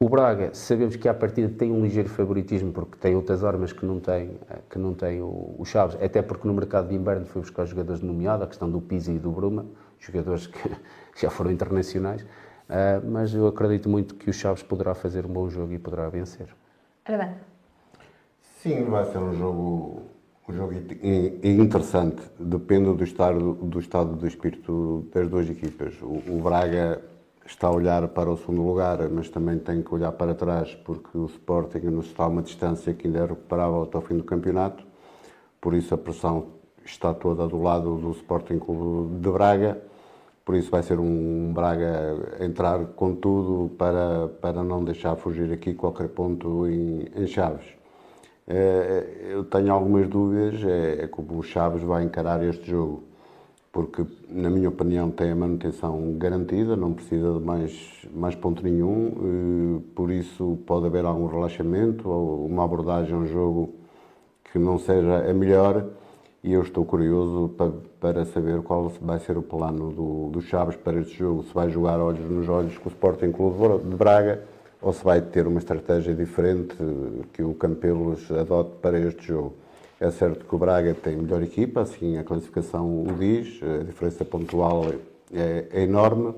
[0.00, 3.84] O Braga, sabemos que à partida tem um ligeiro favoritismo porque tem outras armas que
[3.86, 4.38] não tem,
[4.68, 8.02] que não tem o, o Chaves, até porque no mercado de inverno foi buscar jogadores
[8.02, 9.66] nomeados, a questão do Pizzi e do Bruma,
[10.00, 10.70] jogadores que
[11.16, 12.22] já foram internacionais.
[12.22, 16.08] Uh, mas eu acredito muito que o Chaves poderá fazer um bom jogo e poderá
[16.08, 16.48] vencer.
[17.04, 17.36] Armando.
[18.62, 20.02] Sim, vai ser um jogo,
[20.48, 20.72] um jogo
[21.42, 22.22] interessante.
[22.40, 25.94] Depende do estado, do estado do espírito das duas equipas.
[26.00, 27.02] O, o Braga
[27.46, 31.18] está a olhar para o segundo lugar, mas também tem que olhar para trás, porque
[31.18, 34.24] o Sporting nos está a uma distância que ainda é recuperável até o fim do
[34.24, 34.82] campeonato.
[35.60, 36.46] Por isso a pressão
[36.84, 39.78] está toda do lado do Sporting Clube de Braga
[40.44, 45.74] por isso vai ser um Braga entrar com tudo para, para não deixar fugir aqui
[45.74, 47.66] qualquer ponto em, em Chaves.
[48.46, 53.04] É, eu tenho algumas dúvidas, é, é como o Chaves vai encarar este jogo,
[53.72, 59.82] porque, na minha opinião, tem a manutenção garantida, não precisa de mais, mais ponto nenhum,
[59.94, 63.74] por isso pode haver algum relaxamento ou uma abordagem a um jogo
[64.52, 65.86] que não seja a melhor
[66.44, 67.72] e eu estou curioso para,
[68.04, 71.70] para saber qual vai ser o plano do, do Chaves para este jogo, se vai
[71.70, 74.42] jogar olhos nos olhos com o Sporting Clube de Braga
[74.82, 76.76] ou se vai ter uma estratégia diferente
[77.32, 79.54] que o Campelos adote para este jogo.
[79.98, 84.22] É certo que o Braga tem melhor equipa, assim a classificação o diz, a diferença
[84.22, 84.84] pontual
[85.32, 86.34] é, é enorme,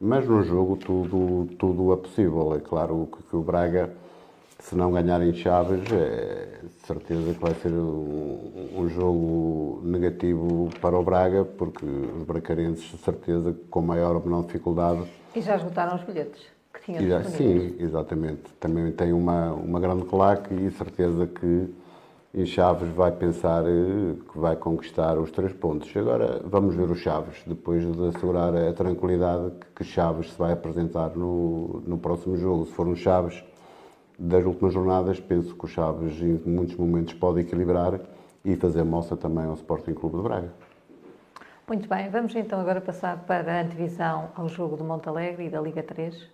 [0.00, 2.54] mas no jogo tudo, tudo é possível.
[2.54, 3.92] É claro que, que o Braga
[4.64, 11.02] se não ganharem Chaves, é certeza que vai ser um, um, jogo negativo para o
[11.02, 15.02] Braga, porque os bracarenses, de certeza, com maior ou menor dificuldade.
[15.34, 16.42] E já esgotaram os bilhetes
[16.72, 18.42] que tinham já, Sim, exatamente.
[18.58, 21.68] Também tem uma, uma grande claque e certeza que
[22.32, 25.94] em Chaves vai pensar eh, que vai conquistar os três pontos.
[25.94, 31.10] Agora vamos ver o Chaves, depois de assegurar a tranquilidade que Chaves se vai apresentar
[31.14, 32.64] no, no próximo jogo.
[32.64, 33.44] Se for um Chaves
[34.18, 38.00] das últimas jornadas, penso que o Chaves em muitos momentos pode equilibrar
[38.44, 40.52] e fazer moça também ao Sporting Clube de Braga.
[41.66, 45.60] Muito bem, vamos então agora passar para a antevisão ao jogo do Montalegre e da
[45.60, 46.28] Liga 3.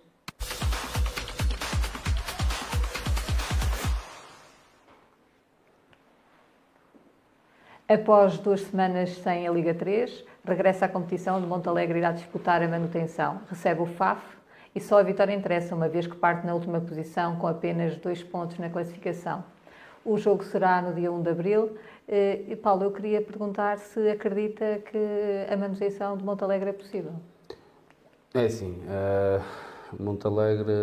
[7.87, 12.67] Após duas semanas sem a Liga 3, regressa à competição de Montalegre irá disputar a
[12.67, 13.41] manutenção.
[13.49, 14.21] Recebe o FAF
[14.73, 18.23] e só a vitória interessa, uma vez que parte na última posição com apenas dois
[18.23, 19.43] pontos na classificação.
[20.03, 21.77] O jogo será no dia 1 de abril.
[22.07, 24.97] Eh, e, Paulo, eu queria perguntar se acredita que
[25.51, 27.13] a manutenção de Montalegre é possível.
[28.33, 28.81] É sim.
[28.87, 30.73] Uh, Montalegre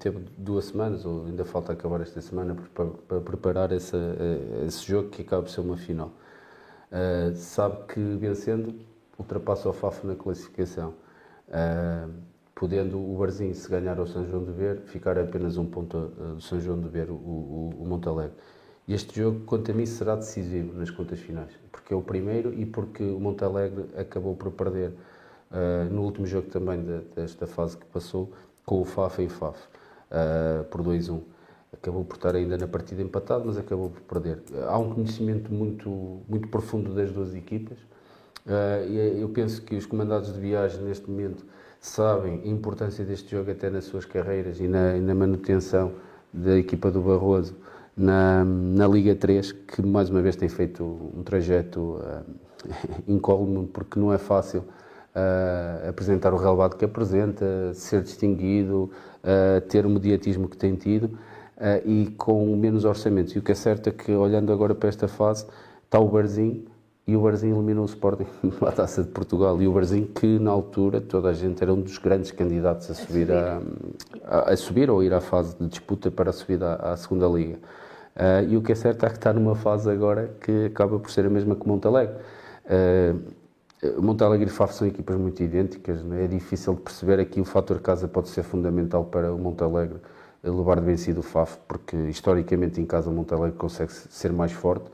[0.00, 4.86] teve duas semanas, ou ainda falta acabar esta semana, para, para preparar esse, eh, esse
[4.86, 6.12] jogo que acaba por ser uma final.
[6.92, 8.74] Uh, sabe que vencendo
[9.18, 10.94] ultrapassa o FAF na classificação.
[11.48, 12.10] Uh,
[12.60, 16.34] podendo o Barzinho, se ganhar ao São João de Ver, ficar apenas um ponto uh,
[16.34, 18.34] do São João de Ver, o, o, o Montalegre.
[18.86, 22.66] Este jogo, quanto a mim, será decisivo nas contas finais, porque é o primeiro e
[22.66, 27.86] porque o Montalegre acabou por perder uh, no último jogo também de, desta fase que
[27.86, 28.30] passou,
[28.66, 29.58] com o FAF em FAF,
[30.10, 31.18] uh, por 2-1.
[31.72, 34.42] Acabou por estar ainda na partida empatado, mas acabou por perder.
[34.68, 37.78] Há um conhecimento muito, muito profundo das duas equipas.
[38.44, 38.84] Uh,
[39.18, 41.42] eu penso que os comandados de viagem, neste momento,
[41.80, 45.92] sabem a importância deste jogo até nas suas carreiras e na, na manutenção
[46.32, 47.56] da equipa do Barroso
[47.96, 52.24] na, na Liga 3, que mais uma vez tem feito um trajeto uh,
[53.08, 58.90] incólume, porque não é fácil uh, apresentar o relevado que apresenta, ser distinguido,
[59.24, 61.18] uh, ter o mediatismo que tem tido uh,
[61.84, 63.34] e com menos orçamentos.
[63.34, 65.46] E o que é certo é que, olhando agora para esta fase,
[65.84, 66.64] está o Barzinho
[67.10, 68.26] e o Barzinho eliminou o Sporting
[68.62, 69.60] na Taça de Portugal.
[69.60, 72.94] E o Barzinho, que na altura toda a gente era um dos grandes candidatos a
[72.94, 73.60] subir, a,
[74.24, 77.26] a, a subir ou ir à fase de disputa para a subida à, à segunda
[77.26, 77.58] Liga.
[78.14, 81.10] Uh, e o que é certo é que está numa fase agora que acaba por
[81.10, 82.14] ser a mesma que Montalegre.
[82.66, 83.40] Uh,
[84.00, 86.24] Montalegre e Faf são equipas muito idênticas, é?
[86.24, 89.98] é difícil de perceber aqui o fator casa pode ser fundamental para o Montalegre
[90.44, 94.84] levar de vencido o Faf, porque historicamente em casa o Montalegre consegue ser mais forte.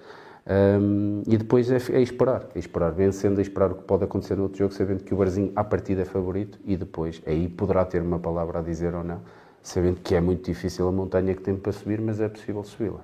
[0.49, 4.37] Um, e depois é, é, esperar, é esperar, vencendo, é esperar o que pode acontecer
[4.37, 7.85] no outro jogo, sabendo que o Barzinho à partida é favorito e depois aí poderá
[7.85, 9.21] ter uma palavra a dizer ou não,
[9.63, 13.01] sabendo que é muito difícil a montanha que tem para subir, mas é possível subi-la.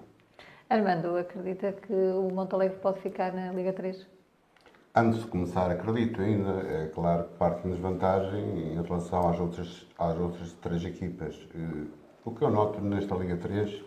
[0.70, 4.06] Armando, acredita que o Montalegre pode ficar na Liga 3?
[4.94, 9.86] antes de começar, acredito ainda, é claro que parte em desvantagem em relação às outras,
[9.98, 11.48] às outras três equipas.
[11.54, 11.86] Eh,
[12.24, 13.82] o que eu noto nesta Liga 3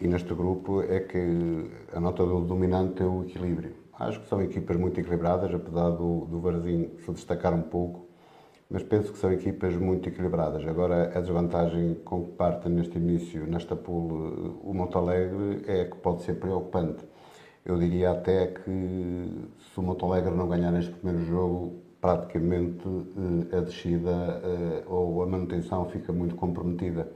[0.00, 3.74] e neste grupo é que a nota do dominante é o equilíbrio.
[3.98, 8.08] Acho que são equipas muito equilibradas, apesar do, do Varzim se destacar um pouco,
[8.70, 10.66] mas penso que são equipas muito equilibradas.
[10.66, 16.22] Agora, a desvantagem com que parte neste início, nesta pool, o Montalegre é que pode
[16.22, 17.04] ser preocupante.
[17.62, 22.88] Eu diria até que se o Montalegre não ganhar neste primeiro jogo, praticamente
[23.52, 27.06] eh, a descida eh, ou a manutenção fica muito comprometida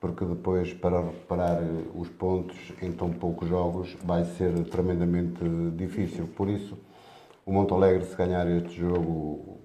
[0.00, 5.44] porque depois para recuperar eh, os pontos em tão poucos jogos vai ser tremendamente
[5.76, 6.26] difícil.
[6.34, 6.76] Por isso,
[7.44, 9.58] o Monte Alegre, se ganhar este jogo,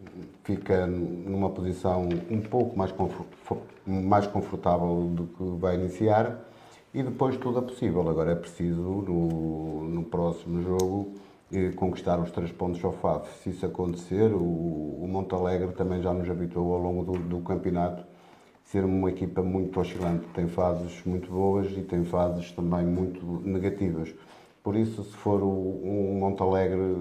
[0.44, 2.94] fica numa posição um pouco mais,
[3.86, 6.38] mais confortável do que vai iniciar
[6.94, 8.08] e depois tudo é possível.
[8.10, 11.14] Agora é preciso, no, no próximo jogo,
[11.54, 13.42] eh, conquistar os três pontos ao FAF.
[13.42, 14.40] Se isso acontecer, o,
[15.02, 18.04] o Monte Alegre também já nos habituou ao longo do, do campeonato
[18.76, 20.28] ser uma equipa muito oscilante.
[20.34, 24.14] Tem fases muito boas e tem fases também muito negativas.
[24.62, 26.98] Por isso, se for um Montalegre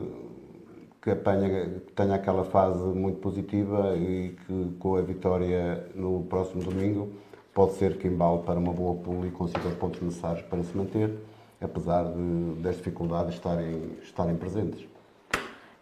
[1.02, 6.62] que apanha, que tenha aquela fase muito positiva e que com a vitória no próximo
[6.62, 7.10] domingo
[7.52, 10.76] pode ser que embale para uma boa pool e consiga os pontos necessários para se
[10.76, 11.12] manter,
[11.60, 14.86] apesar de, das dificuldades estarem, estarem presentes.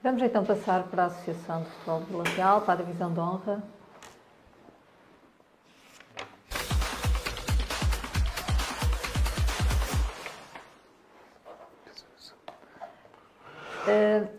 [0.03, 3.21] Vamos então passar para a Associação de Futebol de Vila Real, para a Divisão de
[3.21, 3.82] Honra.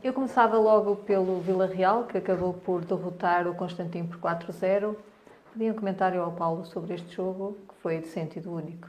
[0.03, 4.95] Eu começava logo pelo Vila Real, que acabou por derrotar o Constantino por 4-0.
[5.51, 8.87] Podia um comentário ao Paulo sobre este jogo, que foi de sentido único.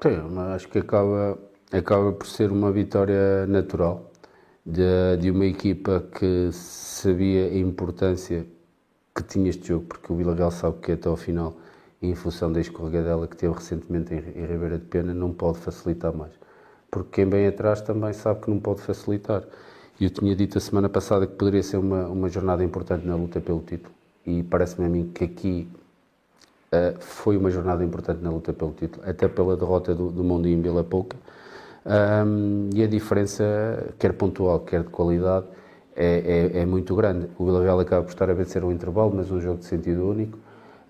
[0.00, 1.38] Sim, mas acho que acaba,
[1.72, 4.10] acaba por ser uma vitória natural
[4.64, 8.46] de, de uma equipa que sabia a importância
[9.14, 11.54] que tinha este jogo, porque o Vila Real sabe que até ao final,
[12.00, 16.14] em função da escorregadela que teve recentemente em, em Ribeira de Pena, não pode facilitar
[16.14, 16.32] mais.
[16.90, 19.42] Porque quem vem atrás também sabe que não pode facilitar.
[19.98, 23.40] Eu tinha dito a semana passada que poderia ser uma, uma jornada importante na luta
[23.40, 23.94] pelo título
[24.26, 25.68] e parece-me a mim que aqui
[26.70, 30.58] uh, foi uma jornada importante na luta pelo título, até pela derrota do, do Mondinho
[30.58, 31.16] em Vila Pouca.
[31.86, 35.46] Um, e a diferença, quer pontual, quer de qualidade,
[35.94, 37.28] é, é, é muito grande.
[37.38, 40.10] O Vila Real acaba por estar a vencer um intervalo, mas um jogo de sentido
[40.10, 40.36] único.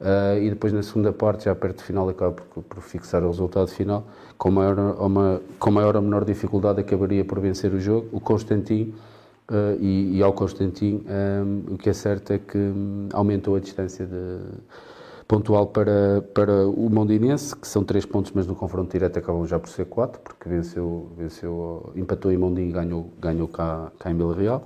[0.01, 3.29] Uh, e depois na segunda parte, já perto do final, acaba por, por fixar o
[3.29, 4.07] resultado final.
[4.37, 8.09] Com maior, uma, com maior ou menor dificuldade, acabaria por vencer o jogo.
[8.13, 8.95] O Constantin,
[9.51, 13.61] uh, e, e, ao Constantin, um, o que é certo é que um, aumentou a
[13.61, 14.39] distância de,
[15.27, 19.59] pontual para, para o Mondinense, que são três pontos, mas no confronto direto acabam já
[19.59, 24.17] por ser quatro, porque venceu, venceu empatou em Mondim e ganhou, ganhou cá, cá em
[24.17, 24.65] Vila Real.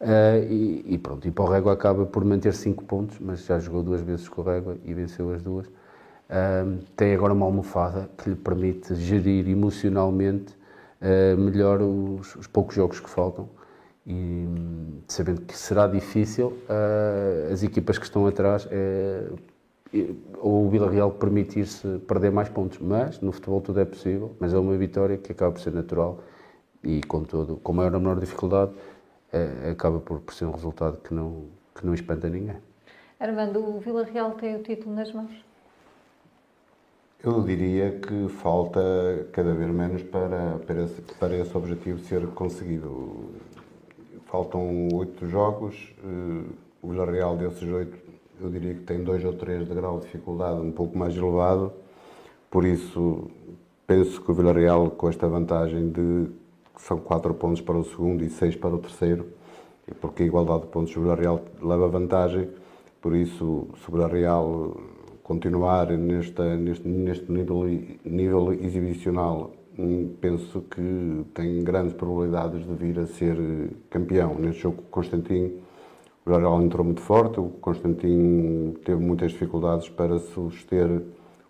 [0.00, 3.58] Uh, e, e, pronto, e para o Régua acaba por manter 5 pontos, mas já
[3.58, 5.66] jogou duas vezes com o Régua e venceu as duas.
[5.66, 10.54] Uh, tem agora uma almofada que lhe permite gerir emocionalmente
[11.00, 13.48] uh, melhor os, os, poucos jogos que faltam
[14.06, 14.46] e
[15.08, 16.58] sabendo que será difícil,
[17.50, 18.68] as equipas que estão atrás
[20.40, 24.52] ou o Vila Real permitir-se perder mais pontos, mas no futebol tudo é possível, mas
[24.52, 26.20] é uma vitória que acaba por ser natural
[26.82, 28.72] e com todo, com maior ou menor dificuldade
[29.34, 32.56] é, acaba por, por ser um resultado que não, que não espanta ninguém.
[33.18, 35.32] Armando, o Vila Real tem o título nas mãos?
[37.22, 43.30] Eu diria que falta cada vez menos para, para, esse, para esse objetivo ser conseguido.
[44.26, 46.50] Faltam oito jogos, eh,
[46.82, 47.96] o Vila Real desses oito,
[48.40, 51.72] eu diria que tem dois ou três de grau de dificuldade um pouco mais elevado,
[52.50, 53.30] por isso
[53.86, 56.28] penso que o Vila Real, com esta vantagem de
[56.76, 59.26] são 4 pontos para o segundo e 6 para o terceiro,
[60.00, 62.48] porque a igualdade de pontos sobre a Real leva vantagem,
[63.00, 64.76] por isso, sobre a Real
[65.22, 67.64] continuar nesta, neste, neste nível,
[68.04, 73.36] nível exibicional, hum, penso que tem grandes probabilidades de vir a ser
[73.90, 74.34] campeão.
[74.38, 75.52] Neste jogo Constantino,
[76.26, 81.02] o Real entrou muito forte, o Constantino teve muitas dificuldades para suster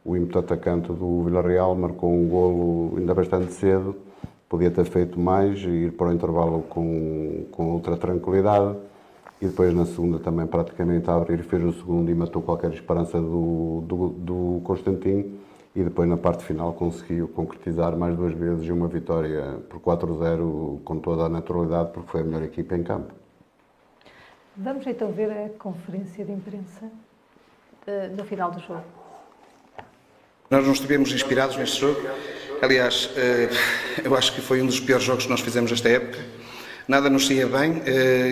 [0.04, 3.96] o ímpeto atacante do Villarreal, marcou um golo ainda bastante cedo,
[4.54, 8.76] podia ter feito mais e ir para o intervalo com, com outra tranquilidade.
[9.42, 13.20] E depois na segunda também praticamente a abrir fez o segundo e matou qualquer esperança
[13.20, 15.40] do, do, do Constantino.
[15.74, 21.00] E depois na parte final conseguiu concretizar mais duas vezes uma vitória por 4-0 com
[21.00, 23.12] toda a naturalidade, porque foi a melhor equipa em campo.
[24.56, 28.84] Vamos então ver a conferência de imprensa uh, no final do jogo.
[30.48, 32.00] Nós não estivemos inspirados neste jogo.
[32.64, 33.50] Aliás, eh,
[34.02, 36.18] eu acho que foi um dos piores jogos que nós fizemos esta época.
[36.88, 37.82] nada nos saía bem.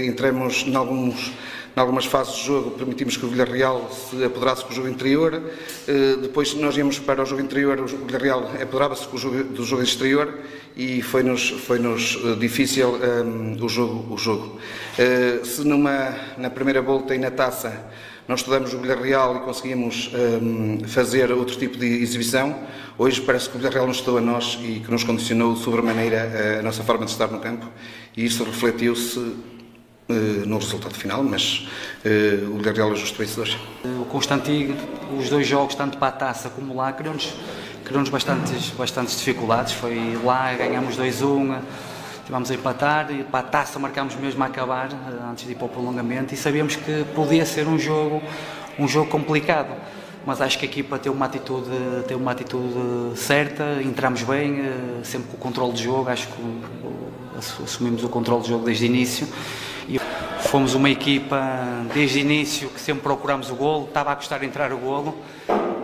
[0.06, 1.32] Entramos em alguns
[1.76, 5.42] em algumas fases do jogo permitimos que o Villarreal se apoderasse com o jogo interior,
[6.20, 10.34] depois nós íamos para o jogo interior, o Villarreal apoderava-se do jogo exterior
[10.76, 14.14] e foi-nos foi -nos difícil um, o jogo.
[14.14, 14.58] O jogo.
[15.44, 17.90] Se numa, na primeira volta e na taça
[18.32, 20.10] nós estudamos o Villarreal e conseguimos
[20.40, 22.56] um, fazer outro tipo de exibição.
[22.96, 26.62] Hoje parece que o Villarreal nos estou a nós e que nos condicionou sobremaneira a
[26.62, 27.66] nossa forma de estar no campo
[28.16, 29.36] e isso refletiu-se uh,
[30.46, 31.68] no resultado final, mas
[32.06, 33.48] uh, o Villarreal é justo vencedor.
[34.00, 34.76] O Constantino,
[35.18, 37.34] os dois jogos, tanto para a taça como lá, criou-nos
[37.84, 39.74] criou bastantes, bastantes dificuldades.
[39.74, 41.60] Foi lá, ganhamos 2-1
[42.32, 45.54] Tivemos a empatar e para a taça marcámos mesmo a acabar, eh, antes de ir
[45.54, 48.22] para o prolongamento, e sabíamos que podia ser um jogo,
[48.78, 49.68] um jogo complicado.
[50.24, 51.68] Mas acho que a equipa tem uma atitude,
[52.08, 57.62] tem uma atitude certa, entramos bem, eh, sempre com o controle de jogo, acho que
[57.64, 59.28] assumimos o controle de jogo desde o início.
[59.86, 60.00] E
[60.40, 61.38] fomos uma equipa
[61.92, 65.18] desde o início que sempre procuramos o golo, estava a custar entrar o golo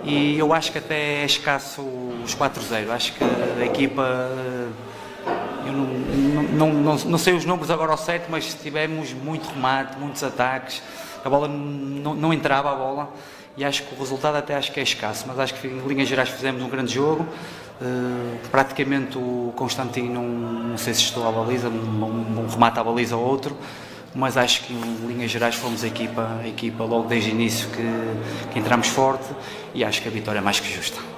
[0.03, 1.83] e eu acho que até é escasso
[2.25, 2.89] os 4-0.
[2.89, 4.31] Acho que a equipa
[5.69, 6.08] eu não,
[6.53, 10.83] não, não, não, sei os números agora ao certo, mas tivemos muito remate, muitos ataques,
[11.25, 13.13] a bola não, não entrava a bola
[13.57, 16.09] e acho que o resultado até acho que é escasso, mas acho que em linhas
[16.09, 17.27] gerais fizemos um grande jogo.
[17.81, 23.17] Uh, praticamente o Constantino, não, sei se estou à baliza, um, um, remate à baliza
[23.17, 23.57] ou outro,
[24.15, 27.69] mas acho que em linhas gerais fomos a equipa, a equipa logo desde o início
[27.69, 29.27] que, que entramos forte
[29.75, 31.18] e acho que a vitória é mais que justa.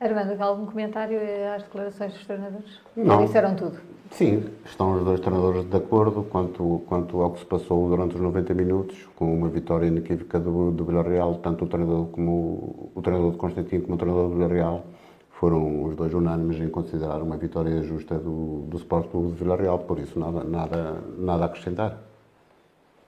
[0.00, 1.20] Armando, algum comentário
[1.54, 2.80] às declarações dos treinadores?
[2.96, 3.22] Não.
[3.26, 3.78] disseram tudo?
[4.12, 8.20] Sim, estão os dois treinadores de acordo quanto, quanto ao que se passou durante os
[8.22, 13.32] 90 minutos, com uma vitória inequívoca do, do Villarreal, tanto o treinador como o treinador
[13.32, 14.86] de Constantino como o treinador do Villarreal
[15.32, 19.80] foram os dois unânimes em considerar uma vitória justa do, do Sport Clube de Villarreal,
[19.80, 21.98] por isso nada, nada, nada a acrescentar.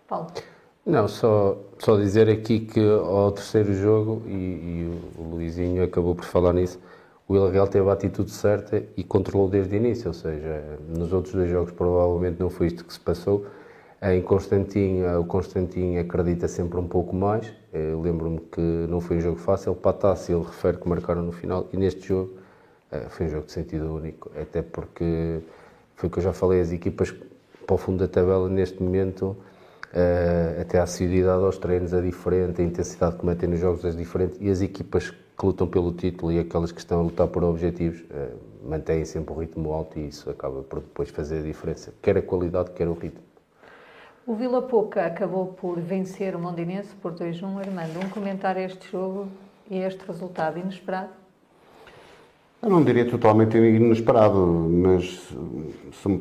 [0.06, 0.26] Paulo?
[0.84, 6.24] Não, só, só dizer aqui que ao terceiro jogo, e, e o Luizinho acabou por
[6.24, 6.80] falar nisso,
[7.28, 11.34] o Villarreal teve a atitude certa e controlou desde o início, ou seja, nos outros
[11.34, 13.46] dois jogos provavelmente não foi isto que se passou.
[14.02, 17.52] Em Constantinho, o Constantinho acredita sempre um pouco mais.
[17.72, 19.76] Lembro-me que não foi um jogo fácil.
[19.76, 21.68] Patassi, ele refere que marcaram no final.
[21.72, 22.32] E neste jogo
[22.90, 25.40] eh, foi um jogo de sentido único, até porque
[25.94, 27.14] foi o que eu já falei, as equipas
[27.64, 29.36] para o fundo da tabela neste momento
[29.92, 33.90] Uh, até a assiduidade aos treinos é diferente, a intensidade que metem nos jogos é
[33.90, 37.44] diferente e as equipas que lutam pelo título e aquelas que estão a lutar por
[37.44, 41.92] objetivos uh, mantêm sempre o ritmo alto e isso acaba por depois fazer a diferença,
[42.00, 43.22] quer a qualidade, quer o ritmo.
[44.24, 47.58] O Vila Pouca acabou por vencer o Mondinense por 2-1.
[47.58, 49.26] Armando, um comentário a este jogo
[49.68, 51.10] e a este resultado inesperado?
[52.62, 55.34] Eu não diria totalmente inesperado, mas
[55.92, 56.20] se me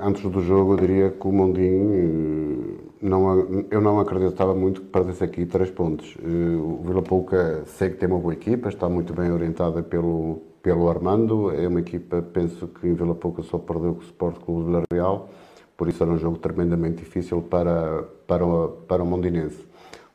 [0.00, 4.86] antes do jogo eu diria que o Mondinho, eh, não, eu não acreditava muito que
[4.86, 6.16] perdesse aqui três pontos.
[6.22, 10.40] Eh, o Vila Pouca sei que tem uma boa equipa, está muito bem orientada pelo,
[10.62, 14.36] pelo Armando, é uma equipa, penso que em Vila Pouca só perdeu com o Sport
[14.44, 15.28] Clube Vila Real,
[15.76, 18.44] por isso era um jogo tremendamente difícil para, para,
[18.86, 19.66] para o Mondinense.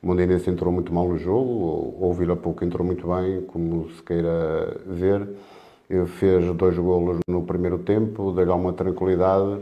[0.01, 1.49] O Mondinense entrou muito mal no jogo,
[1.99, 5.27] ou o Vila Pouca entrou muito bem, como se queira ver
[6.05, 9.59] fez dois golos no primeiro tempo, deu uma tranquilidade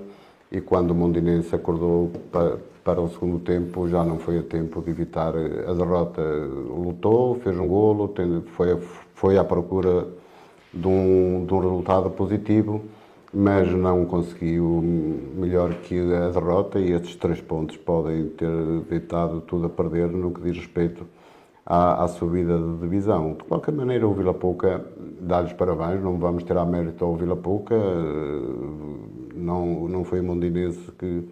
[0.52, 4.80] e quando o Mondinense acordou para, para o segundo tempo já não foi a tempo
[4.80, 6.22] de evitar a derrota.
[6.22, 8.14] Lutou, fez um golo,
[8.54, 8.78] foi,
[9.16, 10.08] foi à procura
[10.72, 12.84] de um, de um resultado positivo,
[13.34, 14.84] mas não conseguiu
[15.36, 18.52] melhor que a derrota e estes três pontos podem ter
[18.88, 21.08] deitado tudo a perder no que diz respeito
[21.66, 23.34] à, à subida de divisão.
[23.34, 24.86] De qualquer maneira, o Vila Pouca
[25.20, 27.76] dá-lhes parabéns, não vamos ter a mérito ao Vila Pouca,
[29.34, 31.28] não, não foi Mondinense que,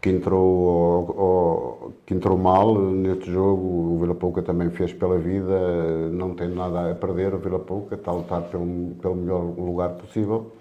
[0.00, 5.18] que, entrou, ou, ou, que entrou mal neste jogo, o Vila Pouca também fez pela
[5.18, 9.42] vida, não tem nada a perder, o Vila Pouca está a lutar pelo, pelo melhor
[9.42, 10.52] lugar possível.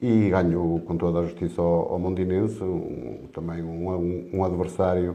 [0.00, 5.14] E ganhou com toda a justiça ao, ao Mondinense, um, também um, um adversário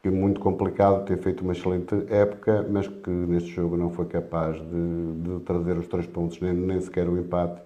[0.00, 4.56] que muito complicado, ter feito uma excelente época, mas que neste jogo não foi capaz
[4.56, 7.60] de, de trazer os três pontos, nem, nem sequer o empate,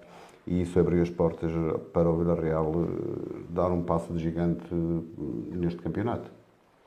[0.45, 1.51] e isso abriu as portas
[1.93, 6.31] para o Villarreal eh, dar um passo de gigante eh, neste campeonato.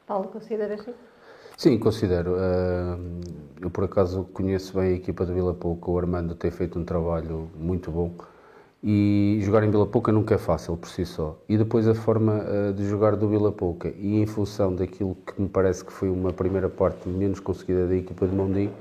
[0.06, 0.94] Paulo, consideras isso?
[1.56, 2.34] Sim, considero.
[2.36, 2.98] Eh,
[3.62, 5.92] eu, por acaso, conheço bem a equipa do Vila Pouco.
[5.92, 8.12] O Armando tem feito um trabalho muito bom
[8.86, 11.38] e jogar em Vila Pouca nunca é fácil por si só.
[11.48, 15.40] E depois a forma uh, de jogar do Vila Pouca e em função daquilo que
[15.40, 18.72] me parece que foi uma primeira parte menos conseguida da equipa de Mondinho,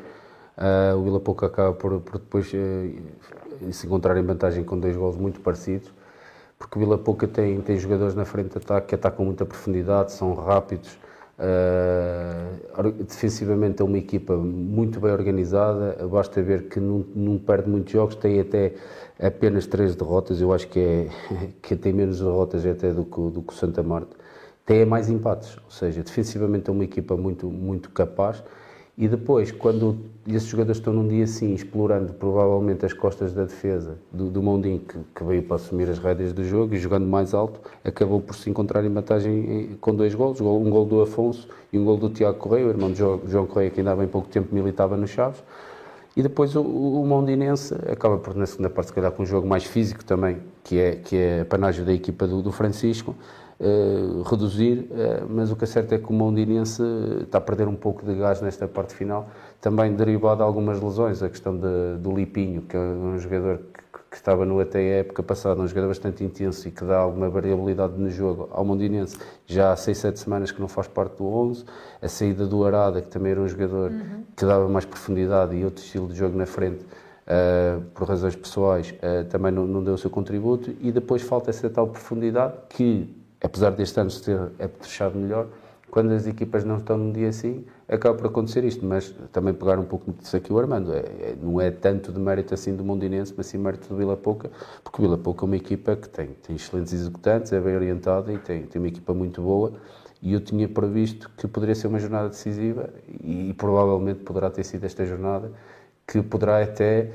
[0.58, 2.52] uh, o Vila Pouca acaba por, por depois
[3.68, 5.92] uh, se encontrar em vantagem com dois gols muito parecidos.
[6.58, 10.34] porque Vila Pouca tem, tem jogadores na frente de ataque que atacam muita profundidade, são
[10.34, 10.98] rápidos,
[11.36, 17.92] Uh, defensivamente é uma equipa muito bem organizada, basta ver que não, não, perde muitos
[17.92, 18.76] jogos, tem até
[19.20, 21.10] apenas três derrotas, eu acho que, é,
[21.62, 24.16] que tem menos derrotas até do que, do que o Santa Marta.
[24.64, 28.44] Tem mais empates, ou seja, defensivamente é uma equipa muito, muito capaz
[28.96, 33.98] e depois, quando esses jogadores estão num dia assim, explorando provavelmente as costas da defesa
[34.12, 37.34] do, do Mondinho, que, que, veio para assumir as rédeas do jogo e jogando mais
[37.34, 41.80] alto, acabou por se encontrar em vantagem com dois golos, um gol do Afonso e
[41.80, 44.28] um gol do Tiago Correia, o irmão de João Correia, que ainda há bem pouco
[44.28, 45.44] tempo militava no Chaves.
[46.16, 49.48] E depois o, o Mondinense acaba por, na segunda parte, se calhar com um jogo
[49.48, 53.16] mais físico também, que é, que é panágio da equipa do, do Francisco,
[53.64, 56.84] uh, reduzir, uh, mas o que é certo é que o Mondinense
[57.22, 59.30] está a perder um pouco de gás nesta parte final,
[59.62, 64.00] também derivado de algumas lesões, a questão de, do Lipinho, que é um jogador que,
[64.12, 67.30] que estava no até a época passada, um jogador bastante intenso e que dá alguma
[67.30, 71.26] variabilidade no jogo ao Mondinense, já há 6, 7 semanas que não faz parte do
[71.26, 71.64] 11,
[72.02, 74.24] a saída do Arada, que também era um jogador uhum.
[74.36, 76.86] que dava mais profundidade e outro estilo de jogo na frente,
[77.24, 81.52] Uh, por razões pessoais, uh, também não, não, deu o seu contributo, e depois falta
[81.52, 85.48] essa tal profundidade que apesar deste ano ter é fechado melhor,
[85.92, 89.78] quando as equipas não estão num dia assim, acaba por acontecer isto, mas também pegar
[89.78, 92.84] um pouco disso aqui o Armando, é, é, não é tanto de mérito assim do
[92.84, 94.50] Mondinense, mas sim mérito do Vila Pouca,
[94.84, 98.34] porque o Vila Pouca é uma equipa que tem, tem excelentes executantes, é bem orientada
[98.34, 99.74] e tem, tem uma equipa muito boa,
[100.20, 102.90] e eu tinha previsto que poderia ser uma jornada decisiva,
[103.22, 105.52] e, e provavelmente poderá ter sido esta jornada,
[106.08, 107.12] que poderá até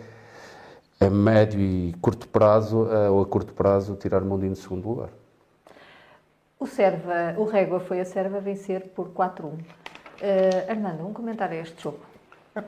[1.00, 5.10] a médio e curto prazo, ou a curto prazo, tirar o Mondinho de segundo lugar.
[6.60, 9.44] O, Serva, o Régua foi a Serva vencer por 4-1.
[9.44, 9.58] Uh,
[10.20, 12.00] eh, Armando, um comentário a este jogo.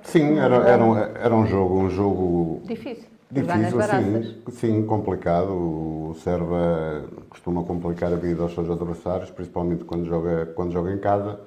[0.04, 3.08] Sim, era, era, um, era um jogo, um jogo difícil.
[3.28, 5.52] Difícil, sim, sim, complicado.
[5.52, 10.98] O Serva costuma complicar a vida aos seus adversários, principalmente quando joga, quando joga em
[10.98, 11.40] casa.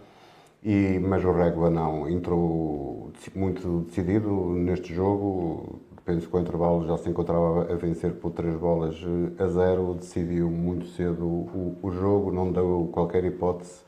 [0.61, 6.97] E, mas o Régua não, entrou muito decidido neste jogo, penso que o intervalo já
[6.97, 11.91] se encontrava a vencer por três bolas eh, a zero, decidiu muito cedo o, o
[11.91, 13.82] jogo, não deu qualquer hipótese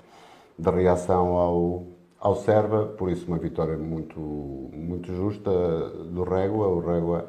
[0.58, 1.84] de reação ao,
[2.20, 6.68] ao Serva, por isso uma vitória muito, muito justa do Régua.
[6.68, 7.28] O Régua,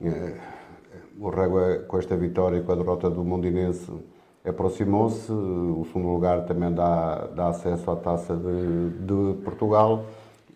[0.00, 0.40] eh,
[1.18, 3.92] o Régua com esta vitória e com a derrota do Mondinense
[4.44, 10.04] aproximou-se, o segundo lugar também dá, dá acesso à taça de, de Portugal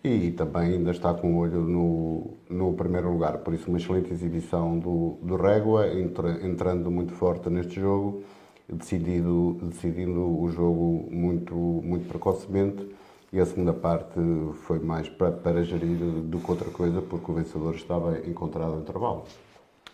[0.03, 3.39] e também ainda está com o olho no, no primeiro lugar.
[3.39, 8.23] Por isso, uma excelente exibição do, do Régua, entra, entrando muito forte neste jogo,
[8.67, 12.87] decidido, decidindo o jogo muito, muito precocemente.
[13.31, 14.19] E a segunda parte
[14.63, 18.79] foi mais para, para gerir do que outra coisa, porque o vencedor estava encontrado em
[18.79, 19.25] intervalo.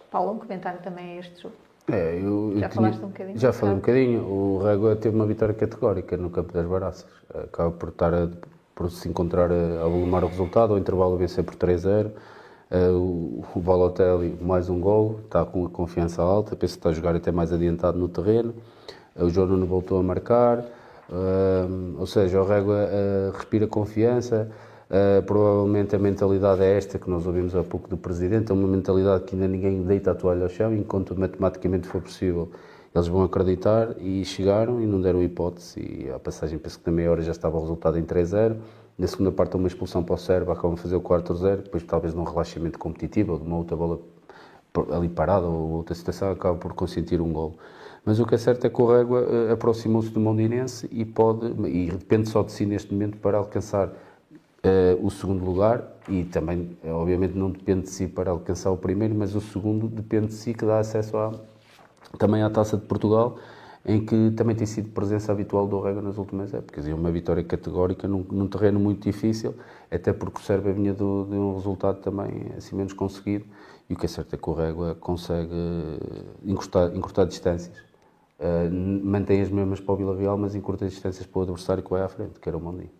[0.09, 1.55] Paulo, um comentário também a este jogo.
[1.91, 3.37] É, eu, já eu falaste tinha, um bocadinho?
[3.37, 4.21] Já falei um bocadinho.
[4.23, 7.05] O Régua teve uma vitória categórica no campo das Baraças.
[7.29, 8.29] Acaba por estar a
[8.75, 12.07] por se encontrar a, a volumar o resultado, ao intervalo vencer por 3-0.
[12.07, 12.11] Uh,
[12.69, 16.89] eh, o, o Balotelli, mais um gol, está com a confiança alta, penso que está
[16.89, 18.53] a jogar até mais adiantado no terreno.
[19.15, 22.89] Uh, o João Nuno voltou a marcar, uh, ou seja, o Régua
[23.33, 24.49] respira confiança.
[25.25, 29.23] provavelmente a mentalidade é esta que nós ouvimos há pouco do Presidente, é uma mentalidade
[29.23, 32.51] que ainda ninguém deita a toalha ao chão, enquanto matematicamente for possível
[32.95, 35.81] eles vão acreditar e chegaram e não deram hipótese.
[35.81, 38.55] E a passagem, penso que na meia hora já estava o resultado em 3-0.
[38.97, 41.83] Na segunda parte, uma expulsão para o Sérvia, acabam de fazer o quarto 0 Depois,
[41.83, 43.99] talvez num relaxamento competitivo ou de uma outra bola
[44.93, 47.57] ali parada ou outra situação, acaba por consentir um gol.
[48.05, 51.47] Mas o que é certo é que o Régua uh, aproximou-se do Mondinense e pode,
[51.67, 56.77] e depende só de si neste momento para alcançar uh, o segundo lugar e também,
[56.85, 60.53] obviamente, não depende de si para alcançar o primeiro, mas o segundo depende de si
[60.53, 61.33] que dá acesso à,
[62.17, 63.37] também à Taça de Portugal,
[63.85, 66.87] em que também tem sido presença habitual do Rega nas últimas épocas.
[66.87, 69.53] E uma vitória categórica num, num terreno muito difícil,
[69.91, 73.45] até porque o Sérvia vinha do, de um resultado também assim menos conseguido.
[73.87, 75.99] E o que é certo é que o Régua consegue
[76.43, 77.77] encurtar, encurtar distâncias.
[78.39, 78.69] Uh,
[79.03, 82.01] mantém as mesmas para o Vila Real, mas encurta distâncias para o adversário que vai
[82.01, 82.91] à frente, que era o Mondinho.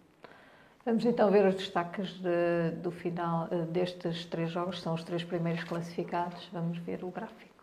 [0.86, 5.24] Vamos então ver os destaques de, do final uh, destes três jogos, são os três
[5.24, 6.47] primeiros classificados.
[6.53, 7.55] Vamos ver o gráfico.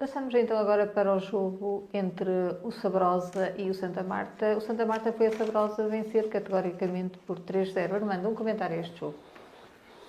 [0.00, 2.30] Passamos então agora para o jogo entre
[2.64, 4.56] o Sabrosa e o Santa Marta.
[4.56, 7.92] O Santa Marta foi a Sabrosa vencer categoricamente por 3-0.
[7.92, 9.16] Armando, um comentário a este jogo.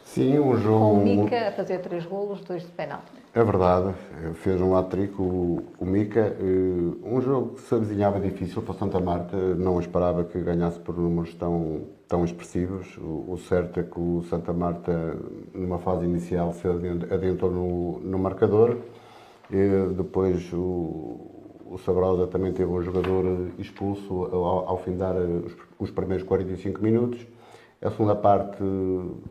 [0.06, 0.80] Sim, um jogo.
[0.80, 3.12] Com o Mica a fazer três golos, dois de penalti.
[3.36, 3.94] É verdade,
[4.36, 6.38] fez um hat-trick o, o Mica.
[6.40, 10.80] Eh, um jogo que se avizinhava difícil para o Santa Marta, não esperava que ganhasse
[10.80, 12.98] por números tão, tão expressivos.
[12.98, 15.18] O, o certo é que o Santa Marta,
[15.54, 18.78] numa fase inicial, se adiantou no, no marcador.
[19.52, 25.92] E depois o, o Sabrosa também teve um jogador expulso ao, ao findar os, os
[25.92, 27.28] primeiros 45 minutos.
[27.82, 28.64] A segunda parte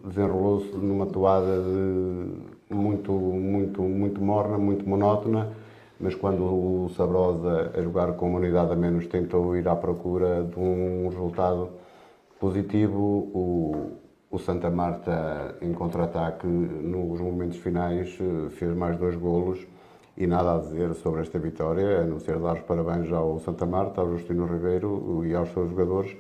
[0.04, 5.52] desenrolou-se numa toada de muito, muito, muito morna, muito monótona,
[5.98, 10.42] mas quando o Sabrosa, a jogar com uma unidade a menos, tentou ir à procura
[10.42, 11.70] de um resultado
[12.38, 13.92] positivo, o,
[14.30, 18.18] o Santa Marta, em contra-ataque, nos momentos finais,
[18.50, 19.66] fez mais dois golos
[20.20, 23.66] e nada a dizer sobre esta vitória, a não ser dar os parabéns ao Santa
[23.66, 26.16] Marta, ao Justino Ribeiro e aos seus jogadores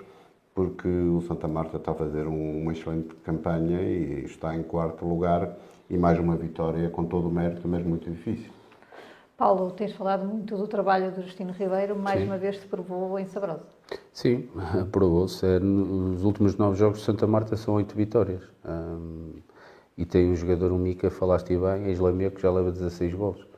[0.54, 5.56] porque o Santa Marta está a fazer uma excelente campanha e está em quarto lugar
[5.88, 8.50] e mais uma vitória com todo o mérito, mas muito difícil.
[9.36, 12.26] Paulo, tens falado muito do trabalho do Justino Ribeiro, mais Sim.
[12.26, 13.64] uma vez se provou em Sabrosa.
[14.12, 14.50] Sim,
[14.92, 15.46] provou-se.
[15.46, 18.42] É, nos últimos nove jogos de Santa Marta são oito vitórias.
[18.62, 19.36] Um,
[19.96, 23.49] e tem um jogador, um Mica, falaste bem, em Islamia, que já leva 16 gols.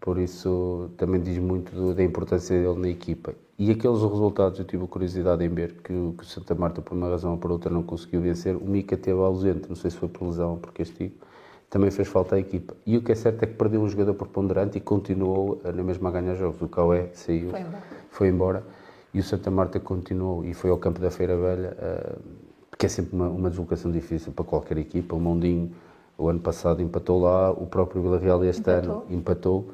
[0.00, 3.34] Por isso também diz muito do, da importância dele na equipa.
[3.58, 6.94] E aqueles resultados eu tive a curiosidade em ver que, que o Santa Marta, por
[6.96, 8.56] uma razão ou por outra, não conseguiu vencer.
[8.56, 11.14] O Mica teve ausente, não sei se foi por lesão ou por castigo,
[11.68, 12.74] também fez falta à equipa.
[12.86, 16.08] E o que é certo é que perdeu um jogador preponderante e continuou na mesma
[16.08, 16.62] a ganhar jogos.
[16.62, 17.82] O Caué saiu, foi embora.
[18.10, 18.64] foi embora.
[19.12, 22.20] e o Santa Marta continuou e foi ao campo da Feira Velha, uh,
[22.78, 25.14] que é sempre uma, uma deslocação difícil para qualquer equipa.
[25.14, 25.70] O Mondinho,
[26.16, 28.92] o ano passado, empatou lá, o próprio Vila Real este empatou.
[28.92, 29.70] ano empatou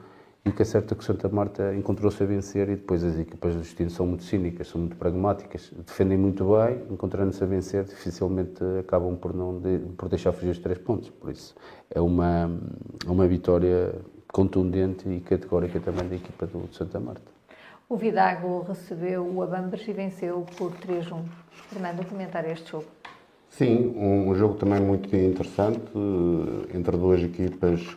[0.49, 3.18] o que é certo é que o Santa Marta encontrou-se a vencer e depois as
[3.18, 7.84] equipas do destino são muito cínicas, são muito pragmáticas, defendem muito bem, encontrando-se a vencer,
[7.84, 11.11] dificilmente acabam por, não de, por deixar fugir os três pontos.
[11.11, 11.55] Por isso
[11.90, 12.51] é uma,
[13.07, 13.94] uma vitória
[14.28, 17.36] contundente e categórica também da equipa do, Santa Marta.
[17.88, 21.22] O Vidago recebeu o Abambres e venceu por 3-1.
[21.70, 22.86] Fernando, comentário a este jogo.
[23.49, 25.90] Sim, um jogo também muito interessante,
[26.74, 27.97] entre duas equipas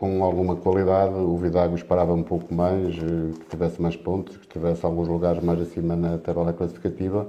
[0.00, 1.14] com alguma qualidade.
[1.14, 5.44] O Vidago esperava um pouco mais, eh, que tivesse mais pontos, que tivesse alguns lugares
[5.44, 7.28] mais acima na tabela classificativa.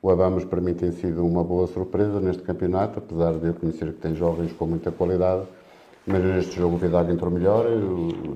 [0.00, 3.92] O Abamos para mim tem sido uma boa surpresa neste campeonato, apesar de eu conhecer
[3.92, 5.42] que tem jovens com muita qualidade.
[6.06, 7.64] Mas neste jogo o Vidago entrou melhor.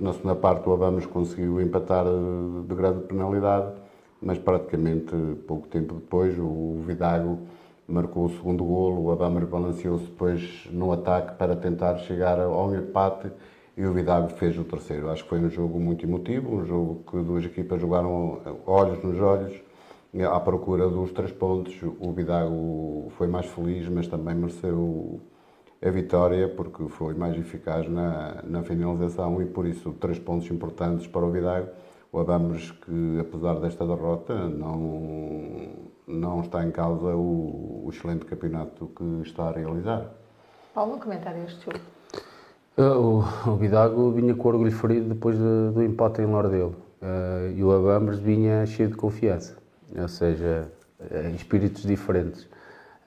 [0.01, 3.69] Na segunda parte o Abamos conseguiu empatar eh, de grande penalidade,
[4.21, 5.15] mas praticamente
[5.47, 7.39] pouco tempo depois o Vidago
[7.87, 13.31] marcou o segundo golo, o Abamos balanceou-se depois no ataque para tentar chegar ao empate
[13.79, 15.09] e o Vidago fez o terceiro.
[15.09, 19.21] Acho que foi um jogo muito emotivo, um jogo que duas equipas jogaram olhos nos
[19.21, 19.55] olhos,
[20.29, 21.81] à procura dos três pontos.
[22.01, 25.21] O Vidago foi mais feliz, mas também mereceu
[25.81, 31.07] a vitória porque foi mais eficaz na, na finalização e por isso três pontos importantes
[31.07, 31.69] para o Vidago.
[32.11, 35.69] O Abamos que, apesar desta derrota, não,
[36.05, 40.05] não está em causa o, o excelente campeonato que está a realizar.
[40.75, 41.98] Paulo, comentário a este jogo.
[42.79, 47.65] Uh, o, Bidago vinha com orgulho ferido depois de, do empate em Lordelo uh, e
[47.65, 49.57] o Abambres vinha cheio de confiança,
[50.01, 50.71] ou seja,
[51.25, 52.45] em espíritos diferentes.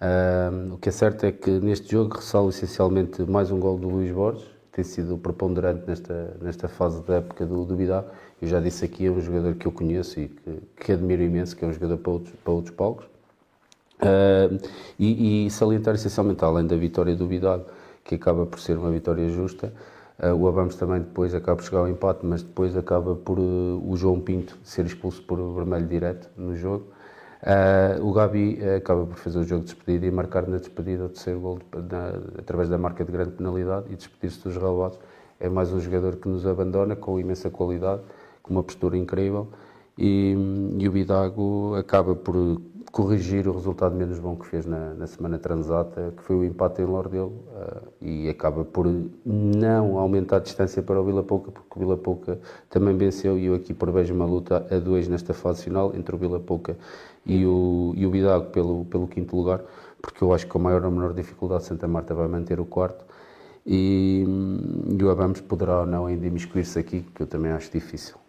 [0.02, 3.88] Uh, o que é certo é que neste jogo ressalo essencialmente mais um gol do
[3.88, 8.10] Luís Borges, tem sido preponderante nesta, nesta fase da época do, do Bidago.
[8.42, 11.56] Eu já disse aqui, é um jogador que eu conheço e que, que admiro imenso,
[11.56, 13.06] que é um jogador para outros, para outros palcos.
[14.02, 14.60] Uh,
[15.00, 17.66] e, e salientar essencialmente, além da vitória do Bidago,
[18.04, 19.74] que acaba por ser uma vitória justa.
[20.20, 23.82] Uh, o Abamos também depois acaba por chegar ao empate, mas depois acaba por uh,
[23.88, 26.88] o João Pinto ser expulso por vermelho direto no jogo.
[27.42, 31.10] Uh, o Gabi acaba por fazer o jogo de despedida e marcar na despedida o
[31.10, 31.60] terceiro gol
[32.38, 35.00] através da marca de grande penalidade e despedir-se dos relevados.
[35.40, 38.04] É mais um jogador que nos abandona com imensa qualidade,
[38.44, 39.48] com uma postura incrível
[39.98, 40.36] e,
[40.80, 42.62] e o Bidago acaba por
[42.92, 46.82] corrigir o resultado menos bom que fez na, na semana transata, que foi o empate
[46.82, 48.86] em Lordelo, uh, e acaba por
[49.26, 52.40] não aumentar a distância para o Vila Pouca, porque o Vila Pouca
[52.70, 56.18] também venceu, e eu aqui prevejo uma luta a dois nesta fase final, entre o
[56.18, 56.78] Vila Pouca
[57.26, 59.62] e o, e o Bidago pelo, pelo quinto lugar,
[60.02, 63.06] porque eu acho que com maior ou menor dificuldade Santa Marta vai manter o quarto,
[63.66, 64.26] e,
[65.00, 68.21] e o Abamos poderá ou não ainda imiscuir-se aqui, que eu também acho difícil.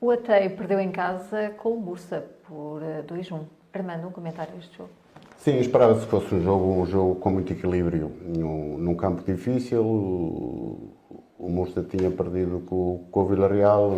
[0.00, 3.34] O Atei perdeu em casa com o Bursa por 2-1.
[3.36, 4.88] Eh, Armando, um comentário deste jogo?
[5.36, 9.84] Sim, esperava-se que fosse um jogo, um jogo com muito equilíbrio, num, num campo difícil.
[9.84, 10.90] O,
[11.38, 13.92] o Mursa tinha perdido com, com o Villarreal,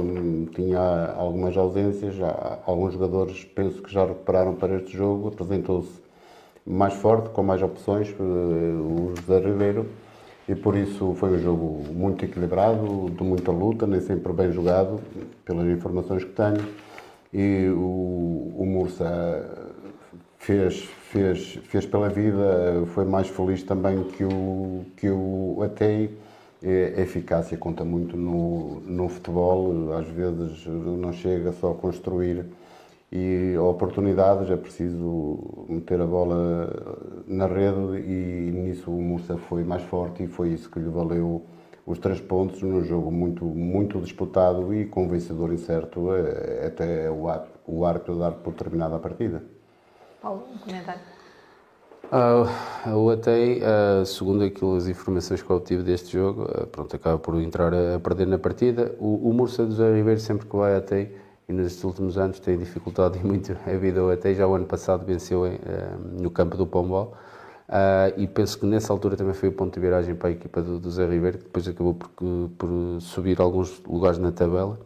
[0.53, 5.29] tinha algumas ausências, já, alguns jogadores penso que já recuperaram para este jogo.
[5.29, 6.03] Apresentou-se
[6.67, 9.89] mais forte, com mais opções, o José Ribeiro,
[10.53, 15.01] e por isso foi um jogo muito equilibrado, de muita luta, nem sempre bem jogado,
[15.47, 16.63] pelas informações que tenho,
[17.33, 19.49] e o, o Mursa
[20.39, 20.81] fez,
[21.11, 26.19] fez, fez pela vida, foi mais feliz também que o, que o Atei.
[26.65, 32.45] A eficácia conta muito no, no futebol, às vezes não chega só a construir
[33.13, 39.83] e oportunidades, é preciso meter a bola na rede e nisso o Mursa foi mais
[39.83, 41.45] forte e foi isso que lhe valeu
[41.87, 47.27] os três pontos num jogo muito, muito disputado e com vencedor incerto é, até o,
[47.67, 49.43] o árbitro dar por terminada a partida.
[50.23, 51.01] Paulo, um comentário.
[52.05, 56.95] Uh, o ATEI, uh, segundo aquilo, as informações que eu obtive deste jogo, uh, pronto,
[56.95, 58.95] acaba por entrar a, a perder na partida.
[58.99, 61.22] O, o Mursa do José Ribeiro, sempre que vai a ATEI,
[61.53, 65.47] e nestes últimos anos tem dificultado muito a vida ATEI, já o ano passado venceu
[65.47, 65.59] em,
[66.21, 67.15] no campo do Pombal.
[68.17, 70.79] e penso que nessa altura também foi o ponto de viragem para a equipa do,
[70.79, 72.11] do Zé Ribeiro, que depois acabou por,
[72.59, 74.79] por subir alguns lugares na tabela.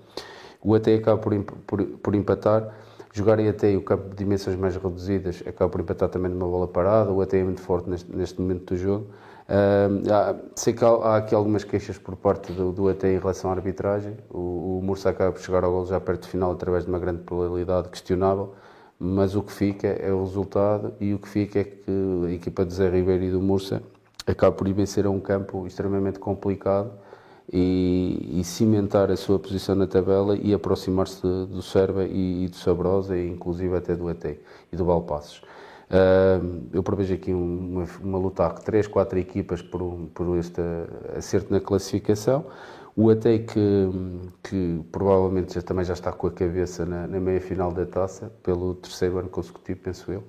[0.62, 1.32] O ATEI acaba por,
[1.66, 2.74] por, por empatar
[3.16, 7.10] jogarem até o campo de dimensões mais reduzidas, acaba por empatar também numa bola parada,
[7.10, 9.06] o até é muito forte neste, neste momento do jogo.
[9.48, 13.50] Uh, sei que há, há, aqui algumas queixas por parte do, do AT em relação
[13.50, 14.16] à arbitragem.
[14.28, 16.98] O, o Mursa acaba por chegar ao gol já perto do final através de uma
[16.98, 18.54] grande probabilidade questionável,
[18.98, 21.90] mas o que fica é o resultado e o que fica é que
[22.26, 23.82] a equipa de Zé Ribeiro e do Mursa
[24.26, 26.90] acaba por ir vencer a um campo extremamente complicado
[27.52, 32.56] e, e, cimentar a sua posição na tabela e aproximar-se do Serba e, e, do
[32.56, 34.38] Sabrosa, e inclusive até do AT
[34.72, 35.40] e do Valpassos.
[35.88, 39.80] Uh, eu prevejo aqui uma, uma luta de 3, 4 equipas por,
[40.12, 40.60] por este
[41.16, 42.46] acerto na classificação.
[42.96, 43.90] O AT que,
[44.42, 48.74] que provavelmente já, também já está com a cabeça na, na meia-final da taça, pelo
[48.74, 50.24] terceiro ano consecutivo, penso eu.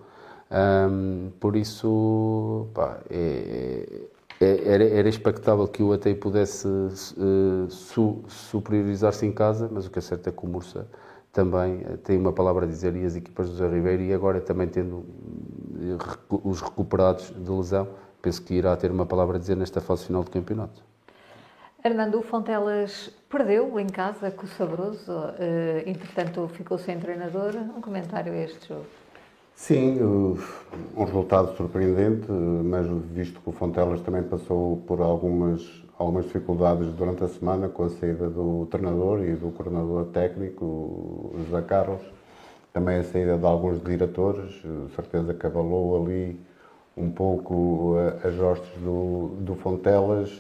[0.52, 4.08] Um, por isso, pá, é,
[4.40, 9.90] é, era, era expectável que o ATI pudesse uh, su, superiorizar-se em casa, mas o
[9.90, 10.88] que é certo é que o Mursa
[11.38, 14.42] também eh, tem uma palavra a dizer e as equipas do José Ribeiro e agora
[14.42, 15.06] também tendo
[15.80, 17.88] eh, os recuperados de lesão,
[18.24, 20.84] penso que irá ter uma palavra a dizer nesta fase final do campeonato.
[21.86, 27.56] Hernando, o Fontelas perdeu em casa com o Sabroso, uh, entretanto ficou sem treinador.
[27.56, 28.88] Um comentário a este jogo.
[29.54, 35.62] Sim, um resultado surpreendente, mas visto que o Fontelas também passou por algumas,
[35.98, 41.62] algumas dificuldades durante a semana com a saída do treinador e do coordenador técnico, José
[41.64, 42.02] Carlos,
[42.72, 44.62] também a saída de alguns diretores,
[44.96, 46.40] certeza que abalou ali
[46.96, 50.40] um pouco as hostes do, do Fontelas,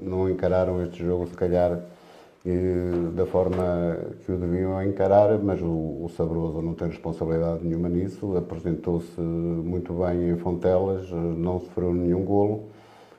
[0.00, 1.80] não encararam este jogo se calhar
[3.14, 8.36] da forma que o deviam encarar, mas o, o Sabroso não tem responsabilidade nenhuma nisso,
[8.36, 12.64] apresentou-se muito bem em Fontelas, não sofreu nenhum golo,